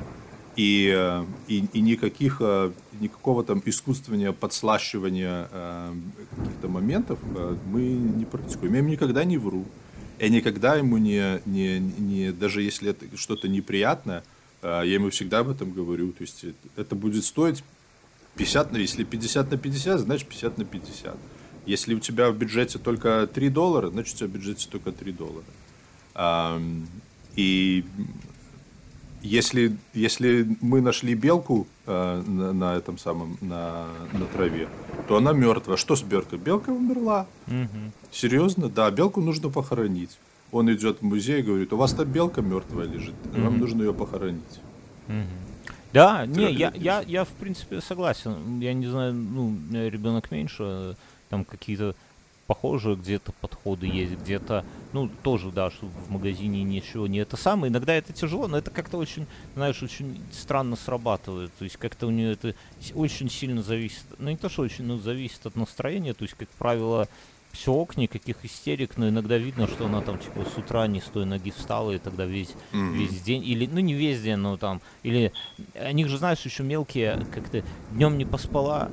И, 0.58 0.92
э, 0.92 1.24
и, 1.46 1.64
и 1.72 1.80
никаких, 1.80 2.38
э, 2.40 2.72
никакого 3.00 3.44
там 3.44 3.62
искусствования, 3.64 4.32
подслащивания 4.32 5.48
э, 5.52 5.94
каких-то 6.36 6.66
моментов 6.66 7.20
мы 7.66 7.82
не 7.82 8.24
практикуем. 8.24 8.72
Я 8.72 8.78
ему 8.80 8.88
никогда 8.88 9.22
не 9.22 9.38
вру. 9.38 9.66
Я 10.18 10.28
никогда 10.30 10.74
ему 10.74 10.98
не, 10.98 11.40
не, 11.46 11.78
не 11.78 12.32
даже 12.32 12.62
если 12.62 12.90
это 12.90 13.06
что-то 13.16 13.46
неприятное, 13.46 14.24
я 14.60 14.82
ему 14.82 15.10
всегда 15.10 15.38
об 15.38 15.50
этом 15.50 15.70
говорю. 15.70 16.10
То 16.10 16.22
есть 16.22 16.44
это 16.74 16.96
будет 16.96 17.24
стоить 17.24 17.62
50 18.34 18.72
на, 18.72 18.78
если 18.78 19.04
50 19.04 19.52
на 19.52 19.58
50, 19.58 20.00
значит 20.00 20.26
50 20.26 20.58
на 20.58 20.64
50. 20.64 21.16
Если 21.66 21.94
у 21.94 22.00
тебя 22.00 22.32
в 22.32 22.36
бюджете 22.36 22.80
только 22.80 23.28
3 23.32 23.48
доллара, 23.50 23.90
значит 23.90 24.16
у 24.16 24.18
тебя 24.18 24.26
в 24.26 24.32
бюджете 24.32 24.68
только 24.68 24.90
3 24.90 25.12
доллара. 25.12 26.60
И 27.36 27.84
если, 29.22 29.76
если 29.94 30.56
мы 30.60 30.80
нашли 30.80 31.14
белку 31.14 31.66
э, 31.86 32.22
на, 32.26 32.52
на 32.52 32.76
этом 32.76 32.98
самом, 32.98 33.38
на, 33.40 33.86
на 34.12 34.26
траве, 34.26 34.68
то 35.08 35.16
она 35.16 35.32
мертвая. 35.32 35.76
Что 35.76 35.96
с 35.96 36.02
белкой? 36.02 36.38
Белка 36.38 36.70
умерла. 36.70 37.26
Угу. 37.46 37.92
Серьезно? 38.12 38.68
Да, 38.68 38.90
белку 38.90 39.20
нужно 39.20 39.50
похоронить. 39.50 40.18
Он 40.52 40.72
идет 40.72 41.00
в 41.00 41.02
музей 41.02 41.40
и 41.40 41.42
говорит, 41.42 41.72
у 41.72 41.76
вас 41.76 41.92
там 41.92 42.10
белка 42.10 42.40
мертвая 42.40 42.86
лежит, 42.86 43.14
угу. 43.32 43.42
вам 43.42 43.58
нужно 43.58 43.82
ее 43.82 43.92
похоронить. 43.92 44.60
Угу. 45.08 45.14
Да, 45.92 46.26
не, 46.26 46.52
я, 46.52 46.72
я, 46.74 47.02
я 47.06 47.24
в 47.24 47.28
принципе 47.28 47.80
согласен. 47.80 48.60
Я 48.60 48.74
не 48.74 48.86
знаю, 48.86 49.14
ну, 49.14 49.56
ребенок 49.70 50.30
меньше, 50.30 50.96
там 51.30 51.44
какие-то 51.44 51.94
похожие 52.48 52.96
где-то 52.96 53.32
подходы 53.32 53.86
есть, 53.86 54.14
где-то, 54.14 54.64
ну, 54.94 55.10
тоже, 55.22 55.52
да, 55.52 55.70
что 55.70 55.86
в 55.86 56.10
магазине 56.10 56.64
ничего 56.64 57.06
не 57.06 57.18
это 57.18 57.36
самое. 57.36 57.70
Иногда 57.70 57.94
это 57.94 58.14
тяжело, 58.14 58.48
но 58.48 58.56
это 58.56 58.70
как-то 58.70 58.96
очень, 58.96 59.26
знаешь, 59.54 59.82
очень 59.82 60.18
странно 60.32 60.74
срабатывает. 60.74 61.52
То 61.58 61.64
есть 61.64 61.76
как-то 61.76 62.06
у 62.06 62.10
нее 62.10 62.32
это 62.32 62.54
очень 62.94 63.28
сильно 63.28 63.62
зависит, 63.62 64.02
ну, 64.18 64.30
не 64.30 64.38
то, 64.38 64.48
что 64.48 64.62
очень, 64.62 64.86
но 64.86 64.96
зависит 64.96 65.44
от 65.44 65.56
настроения. 65.56 66.14
То 66.14 66.22
есть, 66.22 66.34
как 66.34 66.48
правило, 66.48 67.06
все 67.52 67.70
ок, 67.70 67.98
никаких 67.98 68.42
истерик, 68.46 68.96
но 68.96 69.10
иногда 69.10 69.36
видно, 69.36 69.66
что 69.66 69.84
она 69.84 70.00
там 70.00 70.18
типа 70.18 70.44
с 70.44 70.56
утра 70.56 70.86
не 70.86 71.02
с 71.02 71.04
той 71.04 71.26
ноги 71.26 71.50
встала, 71.50 71.90
и 71.90 71.98
тогда 71.98 72.24
весь, 72.24 72.54
mm-hmm. 72.72 72.92
весь 72.94 73.20
день, 73.20 73.44
или, 73.44 73.66
ну 73.66 73.80
не 73.80 73.92
весь 73.92 74.22
день, 74.22 74.36
но 74.36 74.56
там, 74.56 74.80
или, 75.02 75.32
они 75.74 76.06
же, 76.06 76.16
знаешь, 76.16 76.40
еще 76.40 76.62
мелкие, 76.62 77.26
как-то 77.32 77.62
днем 77.92 78.16
не 78.16 78.24
поспала, 78.24 78.90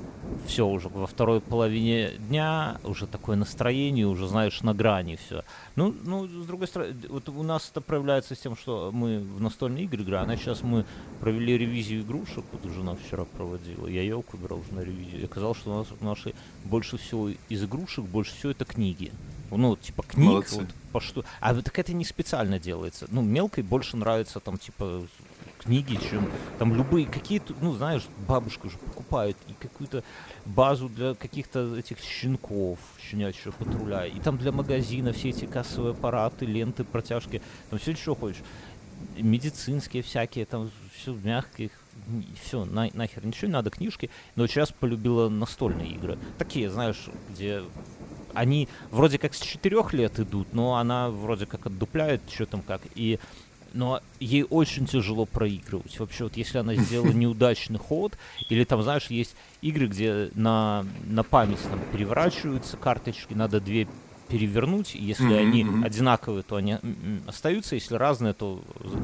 все 0.48 0.68
уже 0.68 0.90
во 0.90 1.08
второй 1.08 1.42
половине 1.42 2.12
дня, 2.30 2.80
уже 2.84 3.08
такое 3.08 3.36
настроение, 3.36 4.06
уже, 4.06 4.28
знаешь, 4.28 4.62
на 4.62 4.74
грани 4.74 5.16
все. 5.16 5.44
Ну, 5.76 5.94
ну, 6.04 6.28
с 6.28 6.46
другой 6.46 6.68
стороны, 6.68 6.96
вот 7.10 7.30
у 7.30 7.44
нас 7.44 7.70
это 7.70 7.82
проявляется 7.82 8.36
с 8.36 8.40
тем, 8.40 8.56
что 8.56 8.92
мы 8.94 9.20
в 9.20 9.42
настольные 9.42 9.86
игры 9.86 10.04
играем, 10.04 10.30
а 10.30 10.38
сейчас 10.38 10.62
мы 10.62 10.86
провели 11.20 11.58
ревизию 11.58 12.02
игрушек, 12.02 12.46
вот 12.52 12.72
жена 12.72 12.96
вчера 12.96 13.26
проводила, 13.26 13.88
я 13.88 14.02
елку 14.02 14.38
брал 14.38 14.60
уже 14.60 14.74
на 14.74 14.82
ревизию, 14.82 15.22
и 15.22 15.26
оказалось, 15.26 15.58
что 15.58 15.72
у 15.72 15.78
нас 15.78 15.88
наши 16.02 16.34
больше 16.64 16.98
всего 16.98 17.30
из 17.50 17.64
игрушек, 17.64 18.06
больше 18.06 18.36
всего 18.36 18.52
это 18.52 18.66
книги. 18.66 19.12
Ну, 19.52 19.76
типа 19.78 20.04
книг, 20.04 20.52
вот, 20.52 20.68
по 20.92 21.00
что. 21.00 21.24
А 21.40 21.54
так 21.54 21.78
это 21.80 21.94
не 21.94 22.04
специально 22.04 22.60
делается. 22.60 23.08
Ну, 23.10 23.22
мелкой 23.22 23.64
больше 23.64 23.96
нравится 23.96 24.40
там, 24.40 24.58
типа, 24.58 25.06
книги, 25.66 25.98
чем 26.10 26.30
там 26.60 26.76
любые 26.76 27.06
какие-то, 27.08 27.54
ну, 27.62 27.74
знаешь, 27.74 28.04
бабушка 28.28 28.68
уже 28.68 28.78
покупает 28.78 29.36
и 29.48 29.54
какую-то 29.54 30.04
базу 30.46 30.90
для 30.90 31.16
каких-то 31.16 31.76
этих 31.76 32.00
щенков, 32.00 32.80
щенячьего 33.00 33.52
патруля, 33.52 34.06
и 34.06 34.20
там 34.20 34.38
для 34.38 34.52
магазина 34.52 35.12
все 35.12 35.30
эти 35.30 35.46
кассовые 35.46 35.94
аппараты, 35.94 36.46
ленты, 36.46 36.84
протяжки, 36.84 37.42
там 37.70 37.80
все, 37.80 37.96
что 37.96 38.16
хочешь. 38.16 38.42
Медицинские 39.18 40.04
всякие, 40.04 40.46
там 40.46 40.72
все 40.94 41.14
мягких 41.14 41.72
все, 42.44 42.66
на, 42.66 42.90
нахер 42.94 43.26
ничего 43.26 43.48
не 43.48 43.54
надо, 43.54 43.70
книжки. 43.70 44.10
Но 44.36 44.48
сейчас 44.48 44.72
полюбила 44.72 45.30
настольные 45.30 45.92
игры. 45.92 46.18
Такие, 46.38 46.70
знаешь, 46.70 47.08
где 47.30 47.64
они 48.34 48.68
вроде 48.92 49.18
как 49.18 49.34
с 49.34 49.40
четырех 49.40 49.94
лет 49.94 50.20
идут, 50.20 50.54
но 50.54 50.76
она 50.76 51.10
вроде 51.10 51.46
как 51.46 51.66
отдупляет, 51.66 52.22
что 52.30 52.46
там 52.46 52.62
как. 52.62 52.82
И 52.96 53.20
но 53.76 54.02
ей 54.20 54.44
очень 54.50 54.88
тяжело 54.88 55.26
проигрывать. 55.26 56.00
Вообще, 56.00 56.24
вот 56.24 56.38
если 56.38 56.58
она 56.58 56.76
сделала 56.76 57.12
неудачный 57.12 57.78
ход, 57.78 58.18
или 58.50 58.64
там, 58.64 58.82
знаешь, 58.82 59.08
есть 59.08 59.36
игры, 59.62 59.88
где 59.88 60.30
на, 60.34 60.86
на 61.06 61.24
память 61.24 61.62
там 61.70 61.80
переворачиваются 61.92 62.78
карточки, 62.78 63.34
надо 63.34 63.60
две 63.60 63.88
перевернуть, 64.28 64.96
если 64.96 65.30
mm-hmm. 65.30 65.40
они 65.40 65.86
одинаковые, 65.86 66.42
то 66.42 66.56
они 66.56 66.78
остаются, 67.28 67.76
если 67.76 67.94
разные, 67.94 68.34
то 68.34 68.60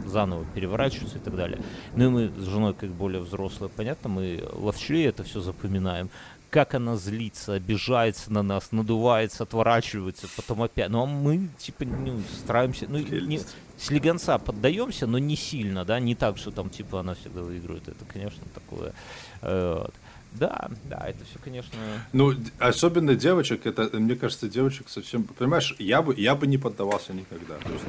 заново 0.08 0.46
переворачиваются 0.56 1.20
и 1.20 1.22
так 1.22 1.36
далее. 1.36 1.62
Ну 1.96 2.06
и 2.06 2.10
мы 2.10 2.32
с 2.42 2.48
женой 2.48 2.74
как 2.74 2.90
более 2.90 3.22
взрослые, 3.22 3.70
понятно, 3.70 4.10
мы 4.10 4.44
ловчее 4.54 5.06
это 5.06 5.24
все 5.24 5.42
запоминаем 5.42 6.10
как 6.52 6.76
она 6.76 6.98
злится, 6.98 7.54
обижается 7.54 8.32
на 8.32 8.44
нас, 8.44 8.72
надувается, 8.72 9.44
отворачивается, 9.44 10.28
потом 10.36 10.62
опять. 10.62 10.90
Ну, 10.90 11.04
а 11.04 11.06
мы, 11.06 11.48
типа, 11.58 11.86
ну, 11.86 12.22
стараемся, 12.44 12.88
ну, 12.90 13.00
не, 13.00 13.40
слегонца 13.78 14.38
поддаемся, 14.38 15.08
но 15.08 15.18
не 15.18 15.38
сильно, 15.38 15.86
да, 15.86 16.00
не 16.00 16.14
так, 16.14 16.38
что 16.38 16.52
там, 16.52 16.70
типа, 16.70 17.00
она 17.00 17.16
всегда 17.16 17.42
выигрывает. 17.42 17.88
Это, 17.88 18.04
конечно, 18.06 18.44
такое. 18.54 18.94
Э, 19.42 19.78
вот. 19.80 19.94
Да, 20.34 20.70
да, 20.90 21.06
это 21.08 21.24
все, 21.26 21.40
конечно. 21.44 21.74
Ну, 22.14 22.34
особенно 22.60 23.16
девочек, 23.16 23.66
это, 23.66 23.90
мне 23.98 24.16
кажется, 24.16 24.50
девочек 24.50 24.90
совсем, 24.90 25.24
понимаешь, 25.24 25.76
я 25.80 26.02
бы, 26.02 26.14
я 26.16 26.36
бы 26.36 26.48
не 26.48 26.58
поддавался 26.58 27.14
никогда. 27.14 27.56
То 27.56 27.72
есть, 27.72 27.86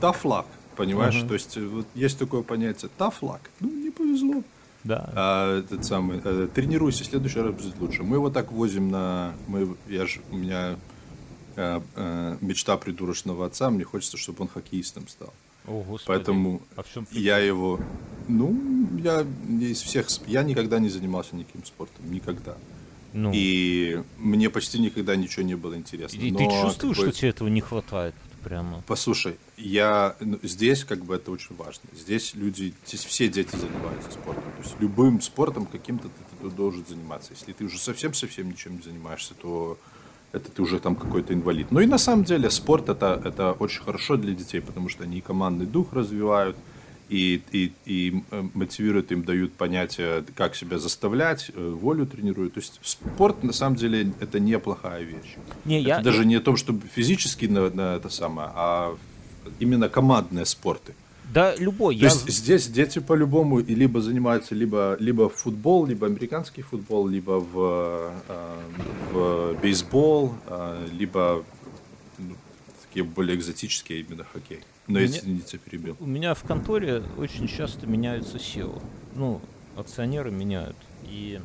tough 0.00 0.22
luck, 0.22 0.46
понимаешь? 0.76 1.14
Uh-huh. 1.14 1.28
То 1.28 1.34
есть, 1.34 1.56
вот 1.56 1.86
есть 1.94 2.18
такое 2.18 2.42
понятие 2.42 2.90
tough 2.98 3.20
luck. 3.20 3.40
Ну, 3.60 3.68
не 3.70 3.90
повезло. 3.90 4.42
Да. 4.84 5.10
А, 5.14 5.58
этот 5.58 5.84
самый, 5.84 6.20
э, 6.24 6.48
тренируйся, 6.54 7.04
в 7.04 7.06
следующий 7.06 7.40
раз 7.40 7.54
будет 7.54 7.78
лучше. 7.78 8.02
Мы 8.02 8.18
вот 8.18 8.32
так 8.32 8.50
возим 8.50 8.90
на, 8.90 9.34
мы, 9.46 9.76
я 9.88 10.06
ж, 10.06 10.20
у 10.30 10.36
меня 10.36 10.76
э, 11.56 11.80
э, 11.96 12.36
мечта 12.40 12.76
придурочного 12.76 13.46
отца, 13.46 13.70
мне 13.70 13.84
хочется, 13.84 14.16
чтобы 14.16 14.42
он 14.42 14.48
хоккеистом 14.48 15.06
стал. 15.08 15.32
О, 15.66 15.82
Господи. 15.82 16.06
Поэтому 16.06 16.62
а 16.76 16.82
я 17.12 17.38
его, 17.38 17.78
ну, 18.28 18.88
я 19.02 19.26
из 19.60 19.82
всех, 19.82 20.08
я 20.26 20.42
никогда 20.42 20.78
не 20.78 20.88
занимался 20.88 21.36
никаким 21.36 21.64
спортом, 21.64 22.10
никогда. 22.10 22.56
Ну. 23.12 23.32
И 23.34 24.02
мне 24.18 24.50
почти 24.50 24.78
никогда 24.78 25.16
ничего 25.16 25.42
не 25.42 25.56
было 25.56 25.76
интересно. 25.76 26.16
И 26.16 26.30
Но 26.30 26.38
ты 26.38 26.44
чувствуешь, 26.44 26.96
какой... 26.96 27.10
что 27.10 27.20
тебе 27.20 27.30
этого 27.30 27.48
не 27.48 27.60
хватает? 27.60 28.14
Прямо. 28.42 28.82
Послушай, 28.86 29.36
я 29.56 30.16
ну, 30.20 30.38
здесь 30.42 30.84
как 30.84 31.04
бы 31.04 31.14
это 31.14 31.30
очень 31.30 31.56
важно. 31.56 31.88
Здесь 31.94 32.34
люди, 32.34 32.74
здесь 32.86 33.04
все 33.04 33.28
дети 33.28 33.54
занимаются 33.56 34.10
спортом. 34.10 34.42
То 34.42 34.62
есть 34.62 34.74
любым 34.80 35.20
спортом 35.20 35.66
каким-то 35.66 36.08
ты, 36.08 36.48
ты 36.48 36.50
должен 36.50 36.84
заниматься. 36.86 37.32
Если 37.32 37.52
ты 37.52 37.64
уже 37.64 37.78
совсем-совсем 37.78 38.48
ничем 38.48 38.76
не 38.76 38.82
занимаешься, 38.82 39.34
то 39.34 39.78
это 40.32 40.50
ты 40.50 40.62
уже 40.62 40.78
там 40.78 40.96
какой-то 40.96 41.34
инвалид. 41.34 41.70
Ну 41.70 41.80
и 41.80 41.86
на 41.86 41.98
самом 41.98 42.24
деле 42.24 42.50
спорт 42.50 42.88
это, 42.88 43.20
это 43.24 43.52
очень 43.52 43.82
хорошо 43.82 44.16
для 44.16 44.34
детей, 44.34 44.60
потому 44.60 44.88
что 44.88 45.04
они 45.04 45.20
командный 45.20 45.66
дух 45.66 45.92
развивают, 45.92 46.56
и, 47.10 47.42
и, 47.50 47.72
и 47.86 48.22
э, 48.30 48.42
мотивируют 48.54 49.10
им, 49.10 49.24
дают 49.24 49.52
понятие, 49.52 50.24
как 50.36 50.54
себя 50.54 50.78
заставлять, 50.78 51.50
э, 51.52 51.76
волю 51.82 52.06
тренируют. 52.06 52.54
То 52.54 52.60
есть 52.60 52.78
спорт, 52.82 53.42
на 53.42 53.52
самом 53.52 53.76
деле, 53.76 54.12
это 54.20 54.38
неплохая 54.38 55.02
вещь. 55.02 55.36
Не, 55.64 55.80
это 55.80 55.88
я... 55.88 56.00
даже 56.00 56.24
не 56.24 56.36
о 56.36 56.40
том, 56.40 56.56
чтобы 56.56 56.86
физически 56.86 57.46
на, 57.46 57.68
на 57.70 57.96
это 57.96 58.08
самое, 58.08 58.50
а 58.54 58.96
именно 59.58 59.88
командные 59.88 60.46
спорты. 60.46 60.94
Да, 61.34 61.54
любой. 61.56 61.96
То 61.96 62.02
я... 62.02 62.08
есть 62.08 62.30
здесь 62.30 62.68
дети 62.68 63.00
по-любому 63.00 63.58
либо 63.58 64.00
занимаются 64.00 64.54
либо, 64.54 64.96
либо 65.00 65.28
в 65.28 65.34
футбол, 65.34 65.86
либо 65.86 66.06
американский 66.06 66.62
футбол, 66.62 67.08
либо 67.08 67.40
в, 67.40 68.12
э, 68.28 68.60
в 69.12 69.60
бейсбол, 69.60 70.34
либо 70.92 71.44
ну, 72.18 72.36
такие 72.86 73.04
более 73.04 73.36
экзотические 73.36 74.00
именно 74.00 74.24
хоккей. 74.24 74.60
Но 74.90 75.00
меня, 75.00 75.18
извините, 75.18 75.58
перебил. 75.58 75.96
У 76.00 76.06
меня 76.06 76.34
в 76.34 76.42
конторе 76.42 77.02
очень 77.16 77.46
часто 77.48 77.86
меняются 77.86 78.38
SEO. 78.38 78.82
Ну, 79.14 79.40
акционеры 79.76 80.30
меняют. 80.30 80.76
И... 81.04 81.40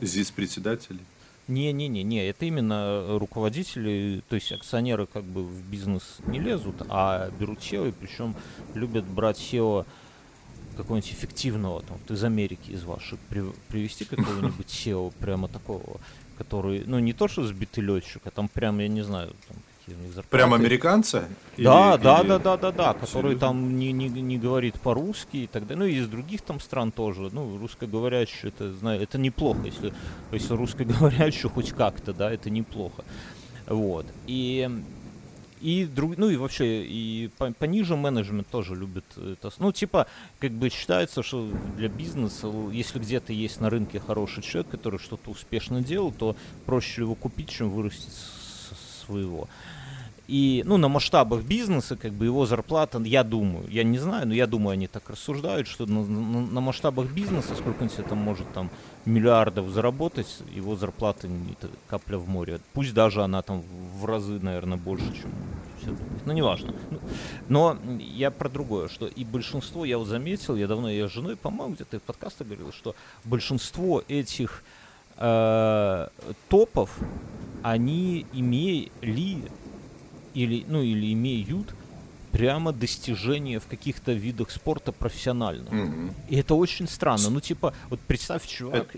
Здесь 0.00 0.30
председатели? 0.30 1.00
Не-не-не, 1.46 2.02
не, 2.02 2.26
это 2.26 2.46
именно 2.46 3.18
руководители, 3.18 4.22
то 4.30 4.34
есть 4.34 4.50
акционеры 4.50 5.06
как 5.06 5.24
бы 5.24 5.44
в 5.44 5.62
бизнес 5.68 6.16
не 6.26 6.40
лезут, 6.40 6.76
а 6.88 7.30
берут 7.38 7.58
SEO, 7.58 7.90
и 7.90 7.92
причем 7.92 8.34
любят 8.72 9.04
брать 9.04 9.38
SEO 9.38 9.84
какого-нибудь 10.74 11.12
эффективного, 11.12 11.82
там, 11.82 11.98
вот 11.98 12.10
из 12.10 12.24
Америки, 12.24 12.70
из 12.70 12.84
ваших, 12.84 13.18
привести 13.68 14.06
какого-нибудь 14.06 14.66
SEO 14.68 15.12
прямо 15.20 15.48
такого, 15.48 16.00
который, 16.38 16.82
ну, 16.86 16.98
не 16.98 17.12
то, 17.12 17.28
что 17.28 17.46
сбитый 17.46 17.84
летчик, 17.84 18.22
а 18.24 18.30
там 18.30 18.48
прям, 18.48 18.78
я 18.78 18.88
не 18.88 19.02
знаю, 19.02 19.34
там, 19.46 19.58
какие 19.84 20.00
у 20.00 20.02
них 20.02 20.14
зарплаты. 20.14 20.30
Прям 20.30 20.54
американца? 20.54 21.28
Да, 21.56 21.94
или, 21.94 22.02
да, 22.02 22.20
или... 22.20 22.28
да, 22.28 22.38
да, 22.38 22.56
да, 22.56 22.72
да, 22.72 22.94
который 22.94 23.36
там 23.36 23.78
не, 23.78 23.92
не, 23.92 24.08
не 24.08 24.38
говорит 24.38 24.80
по-русски 24.80 25.36
и 25.36 25.46
так 25.46 25.66
далее. 25.66 25.84
Ну, 25.84 25.90
и 25.90 25.96
из 25.96 26.08
других 26.08 26.42
там 26.42 26.60
стран 26.60 26.90
тоже. 26.90 27.28
Ну, 27.32 27.58
русскоговорящие, 27.58 28.48
это, 28.48 28.72
знаю, 28.72 29.02
это 29.02 29.18
неплохо, 29.18 29.60
если, 29.64 29.92
если 30.32 30.54
русскоговорящие 30.54 31.50
хоть 31.50 31.72
как-то, 31.72 32.12
да, 32.12 32.30
это 32.30 32.50
неплохо. 32.50 33.04
Вот. 33.66 34.06
И 34.26 34.68
и 35.60 35.86
друг, 35.86 36.18
ну 36.18 36.28
и 36.28 36.36
вообще 36.36 36.84
и 36.84 37.30
пониже 37.58 37.96
менеджмент 37.96 38.46
тоже 38.48 38.74
любит 38.74 39.04
это. 39.16 39.50
Ну 39.58 39.72
типа 39.72 40.06
как 40.38 40.50
бы 40.50 40.68
считается, 40.68 41.22
что 41.22 41.50
для 41.78 41.88
бизнеса, 41.88 42.52
если 42.70 42.98
где-то 42.98 43.32
есть 43.32 43.62
на 43.62 43.70
рынке 43.70 43.98
хороший 43.98 44.42
человек, 44.42 44.70
который 44.70 44.98
что-то 44.98 45.30
успешно 45.30 45.80
делал, 45.80 46.12
то 46.12 46.36
проще 46.66 47.00
его 47.02 47.14
купить, 47.14 47.48
чем 47.48 47.70
вырастить 47.70 48.12
своего. 49.04 49.48
И, 50.26 50.62
ну, 50.64 50.78
на 50.78 50.88
масштабах 50.88 51.42
бизнеса, 51.42 51.96
как 51.96 52.12
бы 52.12 52.24
его 52.24 52.46
зарплата, 52.46 52.98
я 53.04 53.24
думаю, 53.24 53.68
я 53.68 53.84
не 53.84 53.98
знаю, 53.98 54.26
но 54.26 54.34
я 54.34 54.46
думаю, 54.46 54.72
они 54.72 54.86
так 54.86 55.10
рассуждают, 55.10 55.68
что 55.68 55.84
на, 55.84 56.02
на, 56.02 56.40
на 56.40 56.60
масштабах 56.60 57.06
бизнеса, 57.10 57.54
сколько 57.54 57.82
он 57.82 57.90
себе 57.90 58.04
там 58.04 58.18
может 58.18 58.50
там 58.54 58.70
миллиардов 59.04 59.68
заработать, 59.68 60.38
его 60.56 60.76
зарплата 60.76 61.28
не 61.28 61.54
капля 61.88 62.16
в 62.16 62.26
море. 62.26 62.60
Пусть 62.72 62.94
даже 62.94 63.22
она 63.22 63.42
там 63.42 63.62
в 64.00 64.06
разы, 64.06 64.40
наверное, 64.40 64.78
больше, 64.78 65.12
чем 65.12 65.30
все 65.82 65.94
Ну, 66.24 66.32
неважно. 66.32 66.74
Ну, 66.90 67.00
но 67.48 67.76
я 67.98 68.30
про 68.30 68.48
другое, 68.48 68.88
что 68.88 69.06
и 69.06 69.24
большинство, 69.24 69.84
я 69.84 69.98
вот 69.98 70.08
заметил, 70.08 70.56
я 70.56 70.66
давно 70.66 70.90
я 70.90 71.06
с 71.06 71.12
женой, 71.12 71.36
по-моему, 71.36 71.74
где-то 71.74 71.98
в 71.98 72.02
подкастах 72.02 72.46
говорил, 72.46 72.72
что 72.72 72.94
большинство 73.24 74.02
этих 74.08 74.64
э, 75.18 76.08
топов, 76.48 76.98
они 77.62 78.26
имели 78.32 79.50
или, 80.34 80.64
ну, 80.66 80.82
или 80.82 81.12
имеют 81.12 81.74
прямо 82.32 82.72
достижения 82.72 83.60
в 83.60 83.66
каких-то 83.66 84.12
видах 84.12 84.50
спорта 84.50 84.90
профессионально. 84.92 85.68
Mm-hmm. 85.68 86.12
И 86.30 86.36
это 86.36 86.54
очень 86.54 86.88
странно. 86.88 87.30
Ну, 87.30 87.40
типа, 87.40 87.72
вот 87.90 88.00
представь, 88.00 88.44
чувак, 88.46 88.96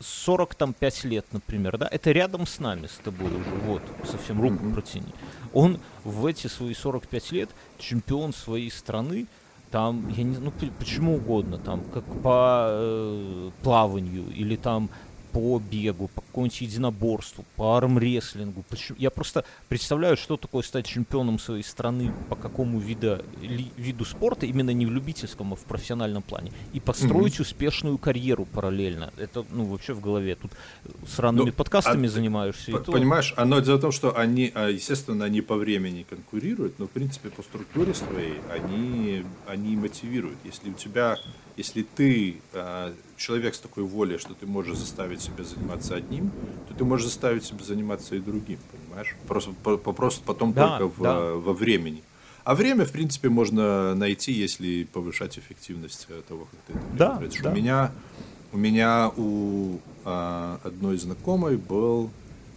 40 0.00 0.54
там 0.54 0.74
5 0.74 1.04
лет, 1.04 1.24
например, 1.32 1.78
да, 1.78 1.88
это 1.90 2.12
рядом 2.12 2.46
с 2.46 2.58
нами, 2.58 2.86
с 2.86 3.00
тобой 3.02 3.30
уже, 3.30 3.50
вот, 3.64 3.82
совсем 4.10 4.40
руку 4.42 4.62
mm-hmm. 4.64 4.74
протяни. 4.74 5.12
Он 5.54 5.80
в 6.04 6.26
эти 6.26 6.46
свои 6.46 6.74
45 6.74 7.32
лет 7.32 7.50
чемпион 7.78 8.34
своей 8.34 8.70
страны, 8.70 9.26
там, 9.70 10.08
я 10.10 10.22
не 10.22 10.34
знаю, 10.34 10.52
ну, 10.60 10.68
почему 10.78 11.16
угодно, 11.16 11.58
там, 11.58 11.82
как 11.92 12.04
по 12.22 12.66
э, 12.68 13.50
плаванию, 13.62 14.30
или 14.30 14.56
там 14.56 14.90
по 15.34 15.58
бегу, 15.58 16.08
по 16.14 16.20
какому-нибудь 16.20 16.60
единоборству, 16.60 17.44
по 17.56 17.76
армрестлингу. 17.76 18.64
Я 18.96 19.10
просто 19.10 19.44
представляю, 19.68 20.16
что 20.16 20.36
такое 20.36 20.62
стать 20.62 20.86
чемпионом 20.86 21.40
своей 21.40 21.64
страны 21.64 22.12
по 22.28 22.36
какому 22.36 22.78
вида, 22.78 23.24
ли, 23.42 23.66
виду 23.76 24.04
спорта, 24.04 24.46
именно 24.46 24.70
не 24.70 24.86
в 24.86 24.92
любительском, 24.92 25.52
а 25.52 25.56
в 25.56 25.64
профессиональном 25.64 26.22
плане, 26.22 26.52
и 26.72 26.78
построить 26.78 27.38
mm-hmm. 27.38 27.42
успешную 27.42 27.98
карьеру 27.98 28.44
параллельно. 28.44 29.12
Это, 29.16 29.44
ну, 29.50 29.64
вообще 29.64 29.92
в 29.92 30.00
голове. 30.00 30.36
Тут 30.36 30.52
сраными 31.08 31.46
ну, 31.46 31.52
подкастами 31.52 32.06
а, 32.06 32.10
занимаешься. 32.10 32.70
П- 32.70 32.92
понимаешь, 32.92 33.34
оно 33.36 33.58
дело 33.58 33.78
в 33.78 33.80
том, 33.80 33.92
что 33.92 34.16
они, 34.16 34.52
а, 34.54 34.68
естественно, 34.68 35.24
они 35.24 35.40
по 35.40 35.56
времени 35.56 36.06
конкурируют, 36.08 36.78
но, 36.78 36.86
в 36.86 36.90
принципе, 36.90 37.30
по 37.30 37.42
структуре 37.42 37.92
своей 37.92 38.38
они, 38.52 39.24
они 39.48 39.76
мотивируют. 39.76 40.38
Если 40.44 40.70
у 40.70 40.74
тебя 40.74 41.18
если 41.56 41.82
ты 41.82 42.36
э, 42.52 42.92
человек 43.16 43.54
с 43.54 43.60
такой 43.60 43.84
волей, 43.84 44.18
что 44.18 44.34
ты 44.34 44.46
можешь 44.46 44.76
заставить 44.76 45.20
себя 45.20 45.44
заниматься 45.44 45.94
одним, 45.94 46.30
то 46.68 46.74
ты 46.74 46.84
можешь 46.84 47.06
заставить 47.06 47.44
себя 47.44 47.64
заниматься 47.64 48.16
и 48.16 48.18
другим, 48.18 48.58
понимаешь? 48.72 49.14
Просто, 49.28 49.52
по, 49.52 49.76
просто 49.76 50.22
потом 50.24 50.52
да, 50.52 50.78
только 50.78 50.94
в, 50.94 51.02
да. 51.02 51.20
во 51.34 51.52
времени. 51.52 52.02
А 52.44 52.54
время, 52.54 52.84
в 52.84 52.92
принципе, 52.92 53.28
можно 53.28 53.94
найти, 53.94 54.32
если 54.32 54.84
повышать 54.84 55.38
эффективность 55.38 56.08
того, 56.28 56.46
как 56.50 56.60
ты 56.66 56.72
это 56.72 56.96
да, 56.96 57.22
да. 57.42 57.50
У 57.50 57.54
меня, 57.54 57.92
у 58.52 58.56
меня 58.58 59.10
у 59.16 59.78
э, 60.04 60.58
одной 60.62 60.98
знакомой 60.98 61.56
был 61.56 62.10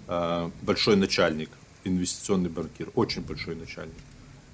э, 0.07 0.49
большой 0.63 0.95
начальник, 0.95 1.49
инвестиционный 1.83 2.49
банкир, 2.49 2.89
очень 2.95 3.21
большой 3.21 3.55
начальник. 3.55 3.95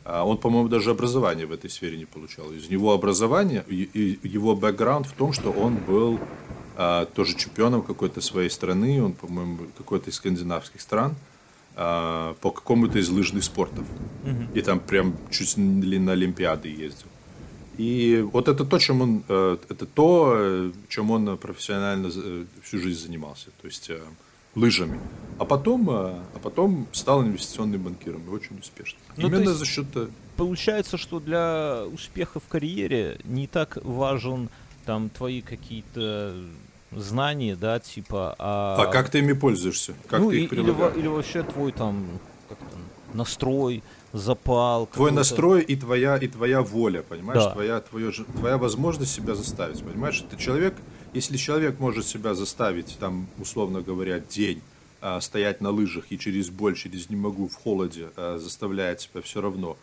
А 0.06 0.26
он, 0.26 0.38
по-моему, 0.38 0.68
даже 0.68 0.92
образование 0.92 1.46
в 1.46 1.52
этой 1.52 1.70
сфере 1.70 1.98
не 1.98 2.06
получал. 2.06 2.52
Из 2.52 2.70
него 2.70 2.92
образование, 2.92 3.64
и 3.68 4.20
его 4.24 4.56
бэкграунд 4.56 5.08
в 5.08 5.14
том, 5.14 5.32
что 5.32 5.52
он 5.52 5.78
был 5.78 6.20
а, 6.76 7.06
тоже 7.06 7.36
чемпионом 7.36 7.82
какой-то 7.82 8.20
своей 8.20 8.50
страны, 8.50 9.02
он, 9.02 9.14
по-моему, 9.14 9.60
какой-то 9.78 10.10
из 10.10 10.16
скандинавских 10.16 10.82
стран, 10.82 11.16
а, 11.76 12.36
по 12.42 12.52
какому-то 12.52 13.00
из 13.00 13.10
лыжных 13.10 13.44
спортов. 13.44 13.86
Угу. 14.24 14.58
И 14.58 14.62
там 14.62 14.80
прям 14.80 15.16
чуть 15.32 15.58
ли 15.58 16.00
на 16.00 16.12
Олимпиады 16.12 16.68
ездил. 16.68 17.08
И 17.78 18.24
вот 18.32 18.48
это 18.48 18.66
то, 18.66 18.78
чем 18.78 19.02
он, 19.02 19.24
э, 19.28 19.58
это 19.70 19.86
то, 19.86 20.72
чем 20.90 21.10
он 21.10 21.38
профессионально 21.38 22.12
э, 22.14 22.46
всю 22.62 22.78
жизнь 22.78 23.02
занимался. 23.08 23.50
То 23.62 23.68
есть 23.68 23.90
э, 23.90 24.00
лыжами. 24.56 25.00
А 25.40 25.46
потом, 25.46 25.90
а 25.90 26.24
потом 26.42 26.88
стал 26.92 27.24
инвестиционным 27.24 27.82
банкиром 27.82 28.24
и 28.26 28.30
очень 28.30 28.60
успешно. 28.60 29.00
Ну, 29.18 29.28
Именно 29.28 29.50
есть, 29.50 29.60
за 29.60 29.66
счет... 29.66 29.88
Получается, 30.38 30.98
что 30.98 31.20
для 31.20 31.84
успеха 31.92 32.40
в 32.40 32.48
карьере 32.48 33.20
не 33.24 33.48
так 33.48 33.78
важен 33.84 34.50
там 34.86 35.10
твои 35.10 35.42
какие-то 35.42 36.36
знания, 36.92 37.56
да, 37.56 37.80
типа... 37.80 38.36
А, 38.38 38.78
а 38.80 38.86
как 38.88 39.10
ты 39.10 39.20
ими 39.20 39.34
пользуешься? 39.34 39.96
Как 40.08 40.20
ну, 40.20 40.30
ты 40.30 40.44
их 40.44 40.54
или, 40.54 41.00
или 41.00 41.08
вообще 41.08 41.44
твой 41.44 41.72
там 41.72 42.06
настрой, 43.14 43.84
запал. 44.12 44.88
Твой 44.88 45.12
настрой 45.12 45.62
и 45.62 45.76
твоя, 45.76 46.18
и 46.18 46.28
твоя 46.28 46.62
воля, 46.62 47.04
понимаешь? 47.04 47.44
Да. 47.44 47.52
Твоя, 47.52 47.82
твое, 47.82 48.12
твоя 48.12 48.58
возможность 48.58 49.14
себя 49.14 49.36
заставить, 49.36 49.84
понимаешь? 49.84 50.24
Ты 50.30 50.38
человек, 50.38 50.76
если 51.14 51.38
человек 51.38 51.80
может 51.80 52.06
себя 52.06 52.34
заставить, 52.34 52.98
там, 53.00 53.28
условно 53.40 53.82
говоря, 53.82 54.20
день 54.20 54.62
а, 55.02 55.20
стоять 55.22 55.62
на 55.62 55.70
лыжах 55.70 56.06
и 56.10 56.18
через 56.18 56.50
боль, 56.50 56.76
через 56.76 57.10
не 57.10 57.16
могу 57.16 57.48
в 57.48 57.56
холоде 57.56 58.10
а, 58.16 58.38
заставляет 58.40 59.02
себя 59.02 59.22
все 59.22 59.42
равно 59.42 59.78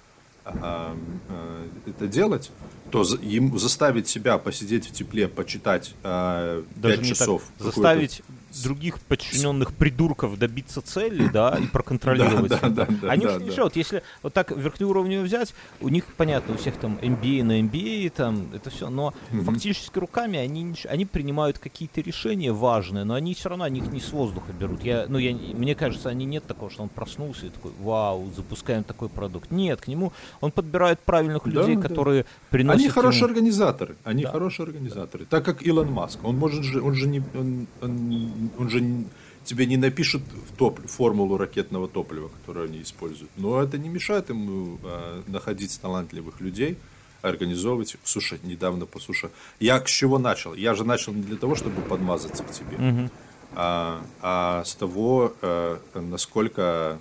а, 0.44 0.96
а, 1.28 1.68
это 1.86 2.06
делать, 2.06 2.50
то 2.90 3.04
им 3.22 3.58
заставить 3.58 4.08
себя 4.08 4.38
посидеть 4.38 4.88
в 4.88 4.92
тепле, 4.92 5.28
почитать 5.28 5.94
Даже 6.02 6.64
5 6.96 7.06
часов. 7.06 7.42
Заставить 7.58 8.22
других 8.62 9.00
подчиненных 9.00 9.72
придурков 9.72 10.38
добиться 10.38 10.82
цели, 10.82 11.28
да, 11.28 11.56
и 11.60 11.66
проконтролировать. 11.66 12.50
Да, 12.50 12.68
да, 12.68 12.86
да, 12.88 13.10
Они 13.10 13.24
да, 13.24 13.38
же 13.38 13.40
да. 13.40 13.62
Вот 13.64 13.76
если 13.76 14.02
вот 14.22 14.34
так 14.34 14.50
верхнеуровневую 14.50 15.26
взять, 15.26 15.54
у 15.80 15.88
них, 15.88 16.04
понятно, 16.16 16.54
у 16.54 16.56
всех 16.56 16.76
там 16.76 16.98
MBA 17.00 17.44
на 17.44 17.60
MBA, 17.60 18.10
там, 18.10 18.48
это 18.54 18.70
все, 18.70 18.90
но 18.90 19.14
mm 19.30 19.40
фактически 19.50 19.98
руками 19.98 20.38
они, 20.38 20.74
они 20.88 21.06
принимают 21.06 21.58
какие-то 21.58 22.00
решения 22.00 22.52
важные, 22.52 23.04
но 23.04 23.14
они 23.14 23.34
все 23.34 23.48
равно, 23.48 23.64
они 23.64 23.80
их 23.80 23.90
не 23.90 24.00
с 24.00 24.12
воздуха 24.12 24.52
берут. 24.52 24.82
Я, 24.84 25.06
ну, 25.08 25.18
я, 25.18 25.34
мне 25.34 25.74
кажется, 25.74 26.08
они 26.08 26.24
нет 26.24 26.46
такого, 26.46 26.70
что 26.70 26.82
он 26.82 26.88
проснулся 26.88 27.46
и 27.46 27.50
такой, 27.50 27.72
вау, 27.80 28.30
запускаем 28.36 28.84
такой 28.84 29.08
продукт. 29.08 29.50
Нет, 29.50 29.80
к 29.80 29.88
нему 29.88 30.12
он 30.40 30.52
подбирает 30.52 31.00
правильных 31.00 31.46
людей, 31.46 31.76
да, 31.76 31.82
которые 31.82 32.26
приносят 32.50 32.80
Они 32.80 32.88
хорошие 32.88 33.20
ему... 33.20 33.28
организаторы, 33.30 33.96
они 34.04 34.24
да. 34.24 34.30
хорошие 34.30 34.64
организаторы. 34.64 35.24
Так 35.24 35.44
как 35.44 35.62
Илон 35.62 35.90
Маск, 35.90 36.20
он 36.22 36.36
может 36.36 36.64
же, 36.64 36.80
он 36.80 36.94
же 36.94 37.08
не, 37.08 37.22
он, 37.34 37.66
он 37.82 38.39
он 38.58 38.68
же 38.70 39.04
тебе 39.44 39.66
не 39.66 39.76
напишет 39.76 40.22
в 40.22 40.56
топ, 40.56 40.80
формулу 40.86 41.36
ракетного 41.36 41.88
топлива, 41.88 42.28
которую 42.28 42.66
они 42.66 42.82
используют. 42.82 43.30
Но 43.36 43.62
это 43.62 43.78
не 43.78 43.88
мешает 43.88 44.28
ему 44.28 44.78
э, 44.82 45.22
находить 45.26 45.80
талантливых 45.80 46.40
людей, 46.40 46.76
организовывать. 47.22 47.96
Слушай, 48.04 48.38
недавно 48.42 48.86
по 48.86 48.98
суше. 48.98 49.30
Я 49.58 49.84
с 49.84 49.88
чего 49.90 50.18
начал? 50.18 50.54
Я 50.54 50.74
же 50.74 50.84
начал 50.84 51.12
не 51.12 51.22
для 51.22 51.36
того, 51.36 51.54
чтобы 51.54 51.82
подмазаться 51.82 52.42
к 52.42 52.50
тебе, 52.50 52.76
угу. 52.76 53.10
а, 53.54 54.02
а 54.20 54.64
с 54.64 54.74
того, 54.74 55.34
э, 55.42 55.78
насколько 55.94 56.98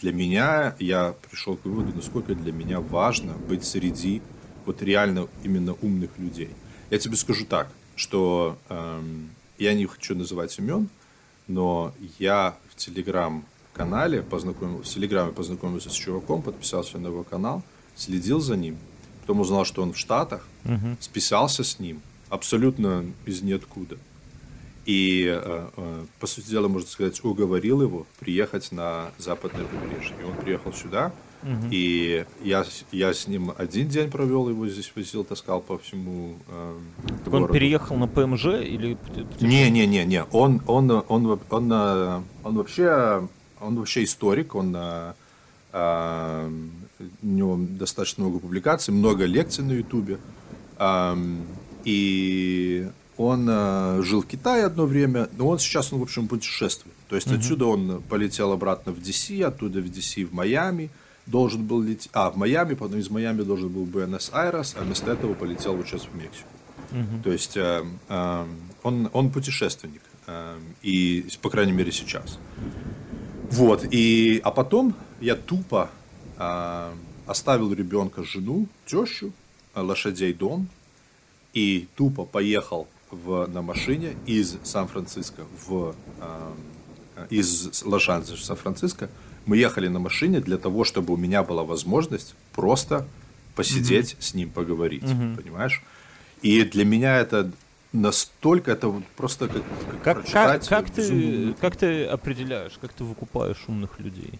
для 0.00 0.12
меня, 0.12 0.74
я 0.78 1.14
пришел 1.28 1.56
к 1.56 1.64
выводу, 1.64 1.94
насколько 1.94 2.34
для 2.34 2.52
меня 2.52 2.80
важно 2.80 3.34
быть 3.34 3.64
среди 3.64 4.22
вот 4.64 4.82
реально 4.82 5.28
именно 5.44 5.74
умных 5.82 6.10
людей. 6.18 6.50
Я 6.90 6.98
тебе 6.98 7.16
скажу 7.16 7.44
так, 7.44 7.68
что 7.96 8.58
э, 8.68 9.02
я 9.58 9.74
не 9.74 9.86
хочу 9.86 10.14
называть 10.14 10.58
имен, 10.58 10.88
но 11.48 11.92
я 12.18 12.56
в 12.70 12.76
телеграм-канале 12.76 14.22
познакомился, 14.22 14.90
в 14.90 14.94
телеграме 14.94 15.32
познакомился 15.32 15.90
с 15.90 15.94
чуваком, 15.94 16.42
подписался 16.42 16.98
на 16.98 17.08
его 17.08 17.24
канал, 17.24 17.62
следил 17.94 18.40
за 18.40 18.56
ним, 18.56 18.78
потом 19.20 19.40
узнал, 19.40 19.64
что 19.64 19.82
он 19.82 19.92
в 19.92 19.98
Штатах, 19.98 20.46
угу. 20.64 20.96
списался 21.00 21.64
с 21.64 21.78
ним 21.78 22.00
абсолютно 22.28 23.04
из 23.26 23.42
ниоткуда. 23.42 23.98
И, 24.84 25.26
э, 25.26 25.68
э, 25.76 26.04
по 26.18 26.26
сути 26.26 26.48
дела, 26.48 26.66
можно 26.66 26.88
сказать, 26.88 27.22
уговорил 27.24 27.82
его 27.82 28.06
приехать 28.18 28.72
на 28.72 29.12
западное 29.18 29.64
побережье. 29.64 30.16
И 30.20 30.24
он 30.24 30.34
приехал 30.36 30.72
сюда, 30.72 31.12
Угу. 31.42 31.68
И 31.70 32.24
я, 32.42 32.64
я 32.92 33.12
с 33.12 33.26
ним 33.26 33.52
один 33.56 33.88
день 33.88 34.10
провел, 34.10 34.48
его 34.48 34.68
здесь 34.68 34.92
возил, 34.94 35.24
таскал 35.24 35.60
по 35.60 35.76
всему 35.78 36.36
э, 36.48 36.74
Так 37.08 37.24
городу. 37.24 37.46
он 37.46 37.52
переехал 37.52 37.96
на 37.96 38.06
ПМЖ 38.06 38.46
или... 38.62 38.96
Не, 39.40 39.70
не, 39.70 39.86
не, 39.86 40.04
не. 40.04 40.22
Он, 40.24 40.62
он, 40.66 40.90
он, 40.90 41.04
он, 41.08 41.40
он, 41.50 41.72
э, 41.72 42.20
он 42.44 42.56
вообще, 42.56 43.28
он 43.60 43.76
вообще 43.76 44.04
историк, 44.04 44.54
он 44.54 44.74
э, 44.76 45.14
э, 45.72 46.50
у 47.22 47.26
него 47.26 47.58
достаточно 47.58 48.22
много 48.22 48.38
публикаций, 48.38 48.94
много 48.94 49.24
лекций 49.24 49.64
на 49.64 49.72
Ютубе. 49.72 50.18
Э, 50.78 51.16
и 51.84 52.88
он 53.16 53.48
э, 53.50 54.00
жил 54.02 54.22
в 54.22 54.26
Китае 54.26 54.64
одно 54.64 54.86
время, 54.86 55.28
но 55.36 55.48
он 55.48 55.58
сейчас, 55.58 55.92
он, 55.92 55.98
в 55.98 56.02
общем, 56.02 56.28
путешествует. 56.28 56.94
То 57.08 57.16
есть 57.16 57.26
угу. 57.26 57.36
отсюда 57.36 57.66
он 57.66 58.00
полетел 58.08 58.52
обратно 58.52 58.92
в 58.92 58.98
DC, 58.98 59.42
оттуда 59.42 59.80
в 59.80 59.86
DC 59.86 60.24
в 60.24 60.32
Майами 60.32 60.90
должен 61.26 61.64
был 61.64 61.80
лететь, 61.80 62.10
а, 62.12 62.30
в 62.30 62.36
Майами, 62.36 62.74
потом 62.74 62.98
из 62.98 63.10
Майами 63.10 63.42
должен 63.42 63.68
был 63.68 63.84
Буэнос-Айрес, 63.84 64.74
а 64.78 64.82
вместо 64.82 65.12
этого 65.12 65.34
полетел 65.34 65.76
вот 65.76 65.86
сейчас 65.86 66.02
в 66.02 66.14
Мексику. 66.14 66.48
Угу. 66.90 67.22
То 67.24 67.32
есть 67.32 67.56
э, 67.56 67.84
э, 68.08 68.46
он, 68.82 69.08
он 69.12 69.30
путешественник, 69.30 70.02
э, 70.26 70.58
и, 70.82 71.26
по 71.40 71.48
крайней 71.48 71.72
мере, 71.72 71.92
сейчас. 71.92 72.38
Вот, 73.50 73.86
и, 73.90 74.40
а 74.44 74.50
потом 74.50 74.94
я 75.20 75.36
тупо 75.36 75.90
э, 76.38 76.92
оставил 77.26 77.72
ребенка, 77.72 78.24
жену, 78.24 78.66
тещу, 78.86 79.32
лошадей 79.74 80.32
дом, 80.32 80.68
и 81.54 81.88
тупо 81.96 82.24
поехал 82.24 82.88
в, 83.10 83.46
на 83.46 83.62
машине 83.62 84.16
из 84.26 84.56
Сан-Франциско 84.64 85.44
в 85.66 85.94
э, 86.20 87.26
из 87.30 87.82
Лос-Анджелеса 87.84 88.42
в 88.42 88.44
Сан-Франциско 88.44 89.08
мы 89.46 89.56
ехали 89.56 89.88
на 89.88 89.98
машине 89.98 90.40
для 90.40 90.58
того, 90.58 90.84
чтобы 90.84 91.14
у 91.14 91.16
меня 91.16 91.42
была 91.42 91.64
возможность 91.64 92.34
просто 92.52 93.06
посидеть 93.54 94.12
mm-hmm. 94.12 94.22
с 94.22 94.34
ним, 94.34 94.50
поговорить, 94.50 95.02
mm-hmm. 95.02 95.36
понимаешь? 95.36 95.82
И 96.42 96.62
для 96.64 96.84
меня 96.84 97.18
это 97.18 97.50
настолько, 97.92 98.72
это 98.72 99.02
просто 99.16 99.48
как, 99.48 99.62
как, 99.62 100.02
как 100.02 100.16
прочитать. 100.22 100.68
Как, 100.68 100.86
как, 100.86 100.94
ты, 100.94 101.54
как 101.60 101.76
ты 101.76 102.04
определяешь, 102.04 102.78
как 102.80 102.92
ты 102.92 103.04
выкупаешь 103.04 103.62
умных 103.68 104.00
людей? 104.00 104.38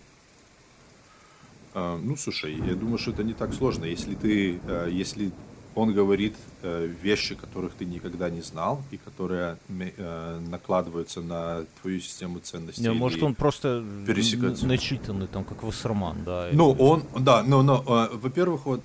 А, 1.74 1.98
ну, 1.98 2.16
слушай, 2.16 2.54
я 2.54 2.74
думаю, 2.74 2.98
что 2.98 3.12
это 3.12 3.22
не 3.22 3.34
так 3.34 3.54
сложно. 3.54 3.84
Если 3.84 4.14
ты, 4.14 4.60
а, 4.64 4.88
если 4.88 5.32
он 5.74 5.92
говорит 5.92 6.34
э, 6.62 6.86
вещи, 7.02 7.34
которых 7.34 7.74
ты 7.74 7.84
никогда 7.84 8.30
не 8.30 8.42
знал 8.42 8.82
и 8.90 8.96
которые 8.96 9.56
э, 9.68 10.40
накладываются 10.50 11.20
на 11.20 11.64
твою 11.80 12.00
систему 12.00 12.38
ценностей. 12.40 12.82
Не, 12.82 12.92
может, 12.92 13.22
он 13.22 13.34
просто 13.34 13.80
начитанный, 13.80 15.26
там, 15.26 15.44
как 15.44 15.62
Вассерман, 15.62 16.24
да. 16.24 16.48
Ну, 16.52 16.72
или... 16.72 16.80
он, 16.80 17.04
да, 17.18 17.42
но, 17.42 17.62
но 17.62 17.82
э, 17.86 18.16
во-первых, 18.16 18.66
вот, 18.66 18.82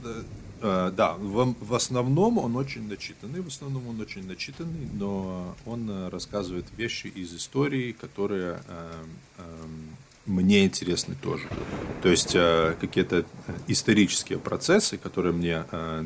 да, 0.62 1.16
в, 1.20 1.56
в 1.60 1.74
основном 1.76 2.40
он 2.40 2.56
очень 2.56 2.88
начитанный, 2.88 3.42
в 3.42 3.48
основном 3.48 3.88
он 3.90 4.02
очень 4.02 4.26
начитанный, 4.26 4.90
но 4.94 5.56
он 5.66 6.10
рассказывает 6.10 6.66
вещи 6.76 7.08
из 7.08 7.36
истории, 7.36 7.92
которые 7.92 8.60
э, 8.68 9.04
э, 9.38 9.44
мне 10.28 10.66
интересны 10.66 11.16
тоже. 11.16 11.48
То 12.02 12.10
есть 12.10 12.36
э, 12.36 12.76
какие-то 12.80 13.26
исторические 13.68 14.40
процессы, 14.40 14.98
которые 14.98 15.34
мне 15.34 15.64
э, 15.72 16.06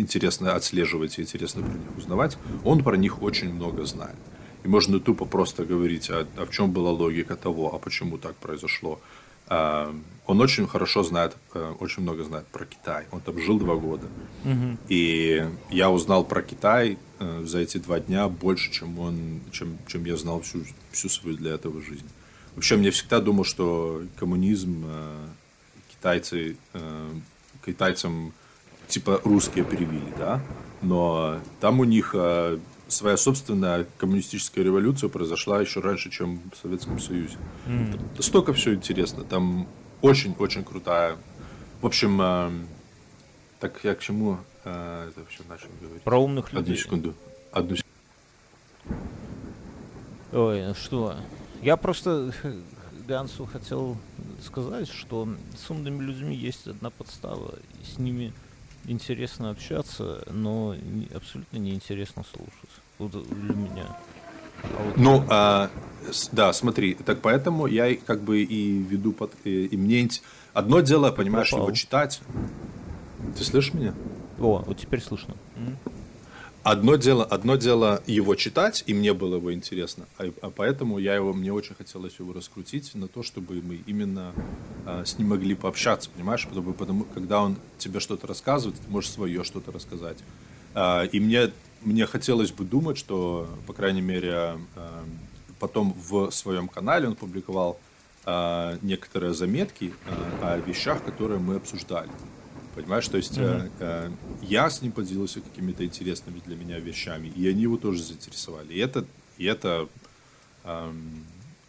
интересно 0.00 0.54
отслеживать 0.54 1.18
и 1.18 1.22
интересно 1.22 1.62
про 1.62 1.72
них 1.72 1.96
узнавать, 1.96 2.38
он 2.64 2.82
про 2.82 2.96
них 2.96 3.22
очень 3.22 3.52
много 3.52 3.84
знает. 3.84 4.16
И 4.64 4.68
можно 4.68 4.98
тупо 5.00 5.24
просто 5.24 5.64
говорить, 5.64 6.10
а, 6.10 6.26
а 6.36 6.46
в 6.46 6.50
чем 6.50 6.72
была 6.72 6.90
логика 6.90 7.36
того, 7.36 7.74
а 7.74 7.78
почему 7.78 8.18
так 8.18 8.34
произошло. 8.36 9.00
А, 9.48 9.94
он 10.26 10.40
очень 10.40 10.66
хорошо 10.66 11.04
знает, 11.04 11.36
а, 11.54 11.72
очень 11.78 12.02
много 12.02 12.24
знает 12.24 12.46
про 12.48 12.64
Китай. 12.66 13.06
Он 13.12 13.20
там 13.20 13.38
жил 13.40 13.58
два 13.58 13.76
года. 13.76 14.08
Угу. 14.44 14.78
И 14.88 15.48
я 15.70 15.90
узнал 15.90 16.24
про 16.24 16.42
Китай 16.42 16.98
а, 17.20 17.44
за 17.44 17.60
эти 17.60 17.78
два 17.78 18.00
дня 18.00 18.28
больше, 18.28 18.72
чем, 18.72 18.98
он, 18.98 19.40
чем, 19.52 19.78
чем 19.86 20.04
я 20.04 20.16
знал 20.16 20.40
всю, 20.40 20.64
всю 20.90 21.08
свою 21.08 21.36
для 21.36 21.54
этого 21.54 21.80
жизнь. 21.80 22.08
Вообще, 22.56 22.76
мне 22.76 22.90
всегда 22.90 23.20
думал, 23.20 23.44
что 23.44 24.02
коммунизм, 24.16 24.84
а, 24.86 25.28
китайцы, 25.90 26.56
китайцам 27.64 28.32
типа 28.88 29.20
русские 29.24 29.64
привили, 29.64 30.12
да, 30.18 30.40
но 30.82 31.38
там 31.60 31.80
у 31.80 31.84
них 31.84 32.10
э, 32.14 32.58
своя 32.88 33.16
собственная 33.16 33.86
коммунистическая 33.98 34.62
революция 34.62 35.08
произошла 35.08 35.60
еще 35.60 35.80
раньше, 35.80 36.10
чем 36.10 36.40
в 36.52 36.56
Советском 36.56 36.98
Союзе. 36.98 37.36
Mm. 37.66 38.22
Столько 38.22 38.52
все 38.52 38.74
интересно, 38.74 39.24
там 39.24 39.66
очень-очень 40.02 40.62
крутая 40.62 41.16
В 41.80 41.86
общем, 41.86 42.20
э, 42.20 42.50
так 43.60 43.80
я 43.82 43.94
к 43.94 44.00
чему 44.00 44.38
э, 44.64 45.08
это 45.10 45.20
вообще 45.20 45.42
начал 45.48 45.68
говорить? 45.80 46.02
Про 46.02 46.18
умных 46.18 46.52
людей. 46.52 46.74
Одну 46.74 46.76
секунду. 46.76 47.14
Одну 47.52 47.76
секунду. 47.76 47.86
Ой, 50.32 50.66
ну 50.66 50.74
что? 50.74 51.16
Я 51.62 51.76
просто 51.76 52.32
Гансу 53.06 53.46
хотел 53.46 53.96
сказать, 54.44 54.88
что 54.88 55.28
с 55.56 55.70
умными 55.70 56.02
людьми 56.02 56.34
есть 56.34 56.66
одна 56.66 56.90
подстава, 56.90 57.54
и 57.80 57.84
с 57.84 57.98
ними 57.98 58.32
интересно 58.86 59.50
общаться, 59.50 60.24
но 60.30 60.74
не, 60.74 61.08
абсолютно 61.14 61.58
неинтересно 61.58 62.24
слушать. 62.34 62.70
Вот 62.98 63.12
для 63.12 63.54
меня. 63.54 63.96
А 64.62 64.82
вот 64.82 64.96
ну, 64.96 65.24
а, 65.28 65.70
да, 66.32 66.52
смотри, 66.52 66.94
так 66.94 67.20
поэтому 67.20 67.66
я 67.66 67.94
как 67.96 68.22
бы 68.22 68.42
и 68.42 68.78
веду 68.78 69.12
под... 69.12 69.32
И, 69.44 69.66
и 69.66 69.76
мне 69.76 70.08
одно 70.52 70.80
дело, 70.80 71.10
понимаешь, 71.10 71.50
Попал. 71.50 71.66
его 71.66 71.76
читать. 71.76 72.20
Ты 73.36 73.44
слышишь 73.44 73.74
меня? 73.74 73.94
О, 74.38 74.62
вот 74.66 74.78
теперь 74.78 75.02
слышно. 75.02 75.34
Одно 76.68 76.96
дело, 76.96 77.22
одно 77.22 77.54
дело 77.54 78.02
его 78.08 78.34
читать, 78.34 78.82
и 78.88 78.92
мне 78.92 79.14
было 79.14 79.36
его 79.36 79.54
интересно, 79.54 80.08
а, 80.18 80.32
а 80.42 80.50
поэтому 80.50 80.98
я 80.98 81.14
его, 81.14 81.32
мне 81.32 81.52
очень 81.52 81.76
хотелось 81.76 82.18
его 82.18 82.32
раскрутить 82.32 82.92
на 82.96 83.06
то, 83.06 83.22
чтобы 83.22 83.62
мы 83.62 83.76
именно 83.86 84.32
а, 84.84 85.04
с 85.04 85.16
ним 85.16 85.28
могли 85.28 85.54
пообщаться, 85.54 86.10
понимаешь? 86.10 86.44
Потому, 86.44 86.72
потому 86.72 87.04
когда 87.04 87.40
он 87.40 87.56
тебе 87.78 88.00
что-то 88.00 88.26
рассказывает, 88.26 88.80
ты 88.80 88.90
можешь 88.90 89.12
свое 89.12 89.44
что-то 89.44 89.70
рассказать. 89.70 90.18
А, 90.74 91.04
и 91.04 91.20
мне, 91.20 91.52
мне 91.82 92.04
хотелось 92.04 92.50
бы 92.50 92.64
думать, 92.64 92.98
что, 92.98 93.48
по 93.68 93.72
крайней 93.72 94.02
мере, 94.02 94.58
а, 94.74 95.04
потом 95.60 95.94
в 95.96 96.32
своем 96.32 96.66
канале 96.66 97.06
он 97.06 97.14
публиковал 97.14 97.78
а, 98.24 98.76
некоторые 98.82 99.34
заметки 99.34 99.94
а, 100.42 100.54
о 100.54 100.58
вещах, 100.58 101.04
которые 101.04 101.38
мы 101.38 101.54
обсуждали. 101.54 102.10
Понимаешь, 102.76 103.08
то 103.08 103.16
есть 103.16 103.38
mm-hmm. 103.38 103.72
э, 103.80 104.10
я 104.42 104.68
с 104.68 104.82
ним 104.82 104.92
поделился 104.92 105.40
какими-то 105.40 105.82
интересными 105.82 106.42
для 106.44 106.56
меня 106.56 106.78
вещами, 106.78 107.28
и 107.28 107.48
они 107.48 107.62
его 107.62 107.78
тоже 107.78 108.02
заинтересовали. 108.02 108.74
И 108.74 108.78
это, 108.78 109.06
и 109.38 109.46
это 109.46 109.88
э, 110.62 110.92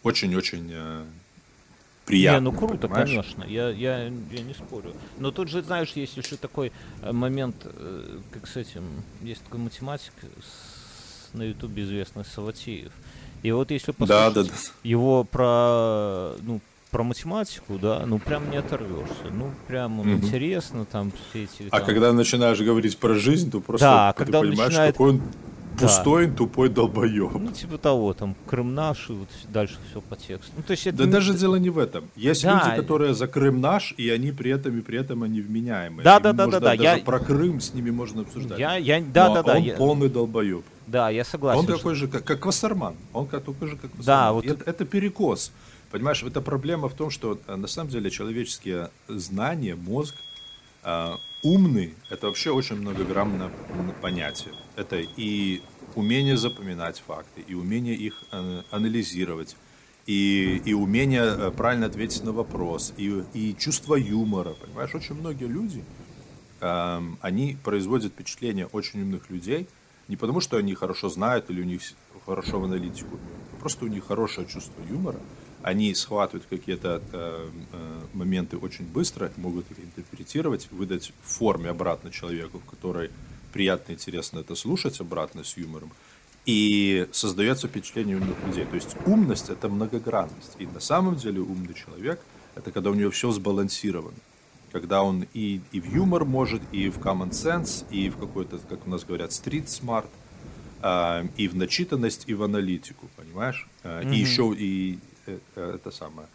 очень-очень 0.02 0.68
э, 0.70 1.04
приятно. 2.04 2.44
Не, 2.44 2.50
ну 2.50 2.58
круто, 2.58 2.88
понимаешь? 2.88 3.08
конечно, 3.08 3.44
я, 3.44 3.70
я, 3.70 4.04
я 4.04 4.42
не 4.42 4.52
спорю. 4.52 4.94
Но 5.16 5.30
тут 5.30 5.48
же, 5.48 5.62
знаешь, 5.62 5.92
есть 5.92 6.14
еще 6.14 6.36
такой 6.36 6.72
э, 7.00 7.10
момент, 7.10 7.56
э, 7.64 8.18
как 8.30 8.46
с 8.46 8.58
этим, 8.58 8.84
есть 9.22 9.42
такой 9.44 9.60
математик 9.60 10.12
с, 10.42 11.32
на 11.32 11.42
ютубе 11.42 11.84
известный 11.84 12.26
Саватеев. 12.26 12.92
И 13.42 13.50
вот 13.50 13.70
если 13.70 13.92
послушать 13.92 14.34
да, 14.34 14.42
да, 14.42 14.50
да. 14.50 14.56
его 14.82 15.24
про, 15.24 16.34
ну, 16.42 16.60
про 16.90 17.02
математику, 17.04 17.78
да, 17.78 18.04
ну 18.06 18.18
прям 18.18 18.50
не 18.50 18.56
оторвешься. 18.56 19.30
Ну, 19.30 19.50
прям 19.66 20.00
угу. 20.00 20.10
интересно 20.10 20.84
там 20.84 21.12
все 21.30 21.44
эти. 21.44 21.68
А 21.70 21.78
там... 21.78 21.86
когда 21.86 22.12
начинаешь 22.12 22.60
говорить 22.60 22.96
про 22.98 23.14
жизнь, 23.14 23.50
то 23.50 23.60
просто 23.60 23.86
да, 23.86 24.12
ты 24.12 24.24
когда 24.24 24.40
понимаешь, 24.40 24.70
начинает... 24.70 24.94
какой 24.94 25.10
он 25.10 25.22
пустой, 25.78 26.26
да. 26.26 26.34
тупой 26.34 26.68
долбоеб. 26.68 27.32
Ну, 27.34 27.52
типа 27.52 27.78
того, 27.78 28.12
там, 28.12 28.34
Крым 28.46 28.74
наш, 28.74 29.10
и 29.10 29.12
вот 29.12 29.28
дальше 29.48 29.76
все 29.90 30.00
по 30.00 30.16
тексту. 30.16 30.50
Ну, 30.56 30.62
то 30.62 30.72
есть 30.72 30.86
это 30.86 30.98
да 30.98 31.04
не... 31.04 31.12
даже 31.12 31.34
дело 31.34 31.56
не 31.56 31.70
в 31.70 31.78
этом. 31.78 32.08
Есть 32.16 32.42
да. 32.42 32.64
люди, 32.64 32.80
которые 32.80 33.14
за 33.14 33.28
Крым 33.28 33.60
наш, 33.60 33.94
и 33.96 34.08
они 34.10 34.32
при 34.32 34.50
этом 34.50 34.76
и 34.78 34.80
при 34.80 34.98
этом 34.98 35.22
они 35.22 35.40
вменяемые. 35.40 36.04
Да, 36.04 36.20
да, 36.20 36.32
да, 36.32 36.46
да, 36.46 36.60
да. 36.60 36.72
Я... 36.72 36.98
про 36.98 37.20
Крым 37.20 37.60
с 37.60 37.74
ними 37.74 37.90
можно 37.90 38.22
обсуждать. 38.22 38.58
Я, 38.58 38.76
я, 38.76 39.00
да, 39.00 39.28
Но 39.28 39.34
да, 39.34 39.42
да. 39.42 39.56
Он 39.56 39.62
я... 39.62 39.74
полный 39.74 40.08
долбоеб. 40.08 40.64
Да, 40.86 41.10
я 41.10 41.24
согласен. 41.24 41.60
Он 41.60 41.66
такой 41.66 41.94
же, 41.94 42.08
как, 42.08 42.24
как 42.24 42.46
Вассерман. 42.46 42.94
Он 43.12 43.26
такой 43.26 43.68
же, 43.68 43.76
как 43.76 43.90
Вассерман. 43.96 44.04
Да, 44.04 44.32
вот... 44.32 44.46
это, 44.46 44.64
это 44.68 44.84
перекос. 44.84 45.52
Понимаешь, 45.90 46.22
это 46.22 46.40
проблема 46.40 46.88
в 46.88 46.94
том, 46.94 47.10
что 47.10 47.38
э, 47.46 47.56
на 47.56 47.66
самом 47.66 47.90
деле 47.90 48.10
человеческие 48.10 48.90
знания, 49.08 49.74
мозг, 49.74 50.14
э, 50.84 51.14
умный, 51.42 51.94
это 52.10 52.26
вообще 52.26 52.50
очень 52.50 52.76
многограммное 52.76 53.50
понятие. 54.02 54.52
Это 54.76 54.96
и 54.98 55.62
умение 55.94 56.36
запоминать 56.36 57.02
факты, 57.06 57.40
и 57.40 57.54
умение 57.54 57.94
их 57.94 58.22
э, 58.32 58.62
анализировать, 58.70 59.56
и, 60.06 60.60
и 60.64 60.74
умение 60.74 61.50
правильно 61.52 61.86
ответить 61.86 62.22
на 62.22 62.32
вопрос, 62.32 62.92
и, 62.98 63.24
и 63.32 63.56
чувство 63.58 63.94
юмора. 63.94 64.54
Понимаешь, 64.54 64.94
очень 64.94 65.14
многие 65.14 65.46
люди, 65.46 65.82
э, 66.60 67.00
они 67.22 67.56
производят 67.64 68.12
впечатление 68.12 68.66
очень 68.66 69.00
умных 69.02 69.30
людей, 69.30 69.66
не 70.08 70.16
потому 70.16 70.40
что 70.40 70.58
они 70.58 70.74
хорошо 70.74 71.08
знают 71.08 71.48
или 71.50 71.62
у 71.62 71.64
них 71.64 71.80
хорошо 72.26 72.60
в 72.60 72.64
аналитику, 72.64 73.18
просто 73.58 73.86
у 73.86 73.88
них 73.88 74.06
хорошее 74.06 74.46
чувство 74.46 74.82
юмора, 74.90 75.20
они 75.62 75.94
схватывают 75.94 76.46
какие-то 76.48 77.02
э, 77.12 77.48
моменты 78.14 78.56
очень 78.56 78.84
быстро, 78.84 79.30
могут 79.36 79.70
их 79.70 79.80
интерпретировать, 79.80 80.68
выдать 80.70 81.12
в 81.22 81.28
форме 81.28 81.70
обратно 81.70 82.10
человеку, 82.10 82.58
в 82.58 82.64
которой 82.64 83.10
приятно 83.52 83.92
и 83.92 83.94
интересно 83.94 84.40
это 84.40 84.54
слушать 84.54 85.00
обратно 85.00 85.42
с 85.42 85.56
юмором. 85.56 85.90
И 86.46 87.06
создается 87.12 87.68
впечатление 87.68 88.16
умных 88.16 88.36
людей. 88.46 88.64
То 88.64 88.76
есть 88.76 88.96
умность– 89.04 89.48
это 89.50 89.68
многогранность. 89.68 90.56
И 90.58 90.66
на 90.66 90.80
самом 90.80 91.16
деле 91.16 91.40
умный 91.40 91.74
человек– 91.74 92.20
это 92.54 92.70
когда 92.70 92.90
у 92.90 92.94
него 92.94 93.10
все 93.10 93.30
сбалансировано. 93.30 94.16
Когда 94.72 95.02
он 95.02 95.26
и, 95.34 95.60
и 95.72 95.80
в 95.80 95.92
юмор 95.92 96.24
может, 96.24 96.62
и 96.72 96.88
в 96.88 96.98
common 96.98 97.30
sense, 97.30 97.84
и 97.90 98.08
в 98.10 98.16
какой-то, 98.16 98.58
как 98.58 98.86
у 98.86 98.90
нас 98.90 99.04
говорят, 99.04 99.30
street 99.30 99.66
smart, 99.66 100.08
э, 100.82 101.26
и 101.36 101.48
в 101.48 101.56
начитанность, 101.56 102.24
и 102.26 102.34
в 102.34 102.42
аналитику, 102.42 103.08
понимаешь? 103.16 103.68
Mm-hmm. 103.82 104.14
И 104.14 104.18
еще 104.18 104.54
и, 104.56 104.98
это 105.54 105.90
самое, 105.90 106.28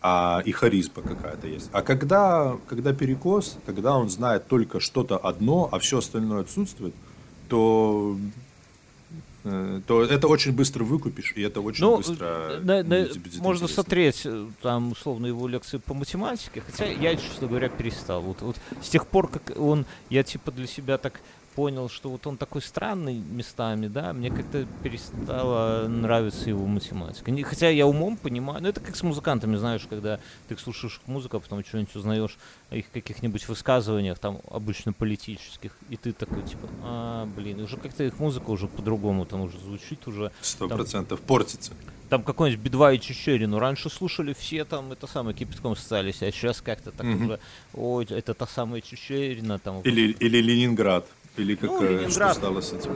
а, 0.00 0.42
и 0.44 0.52
харизма 0.52 1.02
какая-то 1.02 1.46
есть. 1.48 1.70
А 1.72 1.82
когда, 1.82 2.56
когда 2.68 2.92
перекос, 2.92 3.58
когда 3.66 3.96
он 3.96 4.08
знает 4.08 4.46
только 4.46 4.80
что-то 4.80 5.16
одно, 5.16 5.68
а 5.72 5.78
все 5.78 5.98
остальное 5.98 6.42
отсутствует, 6.42 6.94
то 7.48 8.16
э, 9.44 9.80
то 9.86 10.04
это 10.04 10.28
очень 10.28 10.52
быстро 10.52 10.84
выкупишь, 10.84 11.32
и 11.34 11.42
это 11.42 11.60
очень 11.60 11.84
ну, 11.84 11.96
быстро 11.96 12.60
на, 12.62 12.82
на, 12.84 13.08
можно 13.40 13.64
интересно. 13.64 13.68
смотреть 13.68 14.26
там 14.62 14.92
условно 14.92 15.26
его 15.26 15.48
лекции 15.48 15.78
по 15.78 15.94
математике, 15.94 16.60
хотя 16.60 16.84
я, 16.86 17.16
честно 17.16 17.48
говоря, 17.48 17.68
перестал. 17.68 18.22
Вот, 18.22 18.42
вот 18.42 18.56
с 18.80 18.88
тех 18.88 19.06
пор, 19.06 19.28
как 19.28 19.58
он, 19.58 19.84
я 20.10 20.22
типа 20.22 20.52
для 20.52 20.66
себя 20.66 20.98
так 20.98 21.20
понял, 21.58 21.88
что 21.88 22.10
вот 22.10 22.24
он 22.28 22.36
такой 22.36 22.62
странный 22.62 23.14
местами, 23.14 23.88
да, 23.88 24.12
мне 24.12 24.30
как-то 24.30 24.64
перестала 24.84 25.88
нравиться 25.88 26.48
его 26.48 26.64
математика. 26.66 27.32
Хотя 27.42 27.68
я 27.68 27.84
умом 27.84 28.16
понимаю, 28.16 28.62
ну 28.62 28.68
это 28.68 28.78
как 28.78 28.94
с 28.94 29.02
музыкантами, 29.02 29.56
знаешь, 29.56 29.84
когда 29.90 30.20
ты 30.46 30.56
слушаешь 30.56 31.00
музыку, 31.06 31.38
а 31.38 31.40
потом 31.40 31.64
что-нибудь 31.64 31.96
узнаешь 31.96 32.38
о 32.70 32.76
их 32.76 32.88
каких-нибудь 32.92 33.48
высказываниях, 33.48 34.20
там 34.20 34.40
обычно 34.48 34.92
политических, 34.92 35.72
и 35.88 35.96
ты 35.96 36.12
такой 36.12 36.44
типа, 36.44 36.68
а, 36.84 37.26
блин, 37.26 37.60
уже 37.60 37.76
как-то 37.76 38.04
их 38.04 38.20
музыка 38.20 38.50
уже 38.50 38.68
по-другому 38.68 39.26
там 39.26 39.40
уже 39.40 39.58
звучит 39.58 40.06
уже. 40.06 40.30
Сто 40.40 40.68
процентов 40.68 41.20
портится 41.20 41.72
там 42.08 42.22
какой-нибудь 42.22 42.64
Бедва 42.64 42.92
и 42.92 42.98
Чечерину. 42.98 43.58
Раньше 43.58 43.90
слушали 43.90 44.32
все 44.32 44.64
там 44.64 44.92
это 44.92 45.06
самое 45.06 45.36
кипятком 45.36 45.76
ссались, 45.76 46.22
а 46.22 46.30
сейчас 46.32 46.60
как-то 46.60 46.90
так 46.90 47.06
mm-hmm. 47.06 47.24
уже, 47.24 47.40
ой, 47.74 48.06
это 48.10 48.34
та 48.34 48.46
самая 48.46 48.80
Чечерина 48.80 49.58
там. 49.58 49.82
Или, 49.82 50.12
или 50.12 50.38
Ленинград. 50.38 51.06
Или 51.38 51.54
как, 51.54 51.70
ну, 51.70 51.82
Ленинград, 51.82 52.32
что 52.32 52.34
стало 52.34 52.60
с 52.60 52.72
этим? 52.72 52.92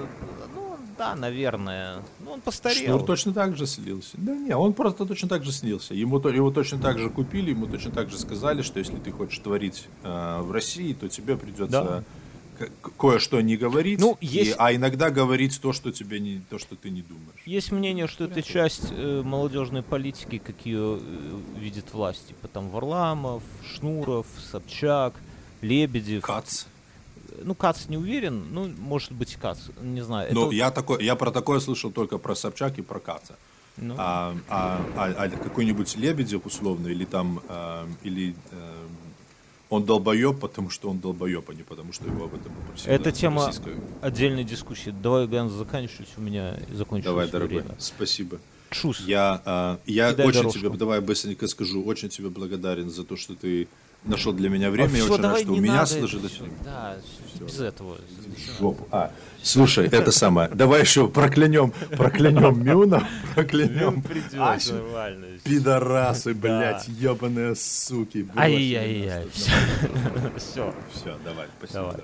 Ну, 0.55 0.77
да, 0.99 1.15
наверное. 1.15 2.03
Ну, 2.21 2.33
он 2.33 2.41
постарел. 2.41 2.97
Шнур 2.97 3.05
точно 3.05 3.33
так 3.33 3.57
же 3.57 3.67
слился. 3.67 4.11
Да 4.15 4.35
не, 4.35 4.55
он 4.57 4.73
просто 4.73 5.07
точно 5.07 5.29
так 5.29 5.45
же 5.45 5.53
снился. 5.53 5.95
Ему, 5.95 6.19
его 6.29 6.51
точно 6.51 6.79
так 6.79 6.99
же 6.99 7.09
купили, 7.09 7.51
ему 7.51 7.67
точно 7.67 7.93
так 7.93 8.11
же 8.11 8.19
сказали, 8.19 8.63
что 8.63 8.79
если 8.79 8.97
ты 8.97 9.13
хочешь 9.13 9.39
творить 9.39 9.87
э, 10.03 10.41
в 10.43 10.51
России, 10.51 10.93
то 10.93 11.09
тебе 11.09 11.37
придется 11.37 12.05
да. 12.59 12.67
кое-что 12.99 13.41
не 13.41 13.57
говорить, 13.57 14.01
ну, 14.01 14.19
есть... 14.21 14.51
и, 14.51 14.55
а 14.59 14.75
иногда 14.75 15.11
говорить 15.11 15.61
то, 15.61 15.73
что 15.73 15.93
тебе 15.93 16.21
не, 16.21 16.43
то, 16.51 16.59
что 16.59 16.77
ты 16.77 16.91
не 16.91 17.03
думаешь. 17.03 17.43
Есть 17.47 17.73
мнение, 17.73 18.07
что 18.07 18.25
это 18.25 18.43
часть 18.43 18.89
э, 18.91 19.23
молодежной 19.25 19.83
политики, 19.83 20.39
как 20.39 20.67
ее 20.67 20.99
э, 21.01 21.59
видит 21.59 21.93
власть. 21.93 22.29
Типа 22.29 22.49
там 22.49 22.69
Варламов, 22.71 23.43
Шнуров, 23.65 24.27
Собчак, 24.51 25.15
Лебедев. 25.61 26.23
Кац 26.23 26.65
ну, 27.43 27.55
Кац 27.55 27.89
не 27.89 27.97
уверен, 27.97 28.45
ну, 28.51 28.71
может 28.79 29.13
быть, 29.13 29.37
Кац, 29.37 29.59
не 29.81 30.01
знаю. 30.03 30.29
Ну, 30.33 30.47
это... 30.47 30.55
я, 30.55 30.71
такой, 30.71 31.05
я 31.05 31.17
про 31.17 31.31
такое 31.31 31.61
слышал 31.61 31.91
только 31.91 32.19
про 32.19 32.35
Собчак 32.35 32.79
и 32.79 32.83
про 32.83 33.01
Каца. 33.01 33.37
Ну... 33.77 33.95
А, 33.99 34.37
а, 34.49 34.85
а, 34.97 35.25
а 35.25 35.29
какой-нибудь 35.31 35.97
Лебедев, 35.97 36.45
условно, 36.47 36.89
или 36.89 37.05
там, 37.05 37.41
а, 37.49 37.89
или 38.03 38.35
а, 38.51 38.87
он 39.71 39.85
долбоеб, 39.85 40.39
потому 40.39 40.69
что 40.69 40.91
он 40.91 40.99
долбоеб, 40.99 41.49
а 41.49 41.55
не 41.55 41.63
потому 41.63 41.93
что 41.93 42.07
его 42.07 42.27
об 42.27 42.35
этом 42.35 42.53
попросили. 42.53 42.93
Это 42.93 43.11
тема 43.11 43.47
российская... 43.47 43.81
отдельной 44.03 44.45
дискуссии. 44.45 44.91
Давай, 44.91 45.27
Ганс, 45.27 45.53
заканчивать, 45.53 46.09
у 46.19 46.21
меня 46.21 46.59
закончилось 46.71 47.05
Давай, 47.05 47.29
дорогой, 47.29 47.61
время. 47.61 47.75
спасибо. 47.79 48.39
Чус. 48.71 49.01
Я, 49.01 49.41
а, 49.45 49.81
я 49.87 50.11
очень 50.11 50.33
дорожку. 50.33 50.59
тебе, 50.59 50.71
давай 50.71 51.01
быстренько 51.01 51.47
скажу, 51.49 51.83
очень 51.85 52.09
тебе 52.09 52.29
благодарен 52.29 52.91
за 52.91 53.05
то, 53.05 53.17
что 53.17 53.35
ты 53.35 53.69
нашел 54.05 54.33
для 54.33 54.49
меня 54.49 54.71
время. 54.71 54.89
А 54.89 54.97
я 54.97 55.05
все, 55.05 55.13
очень 55.15 55.23
рад, 55.23 55.39
что 55.41 55.53
у 55.53 55.57
меня 55.57 55.87
слышит. 55.87 56.21
Да, 56.65 56.97
все. 57.35 57.45
без 57.45 57.61
этого. 57.61 57.99
Жопу. 58.59 58.87
А, 58.91 59.13
слушай, 59.43 59.87
это 59.87 60.11
самое. 60.13 60.49
Давай 60.49 60.81
еще 60.81 61.09
проклянем, 61.09 61.73
проклянем 61.97 62.65
Мюна, 62.65 63.09
проклянем. 63.35 64.03
Придет, 64.03 64.33
нормально. 64.33 65.27
Пидорасы, 65.45 66.35
блядь, 66.35 66.89
ебаные 66.89 67.55
суки. 67.57 68.29
Ай-яй-яй. 68.37 69.29
Все. 70.37 70.75
Все, 70.93 71.19
давай, 71.25 71.47
спасибо. 71.59 71.81
Давай. 71.83 72.01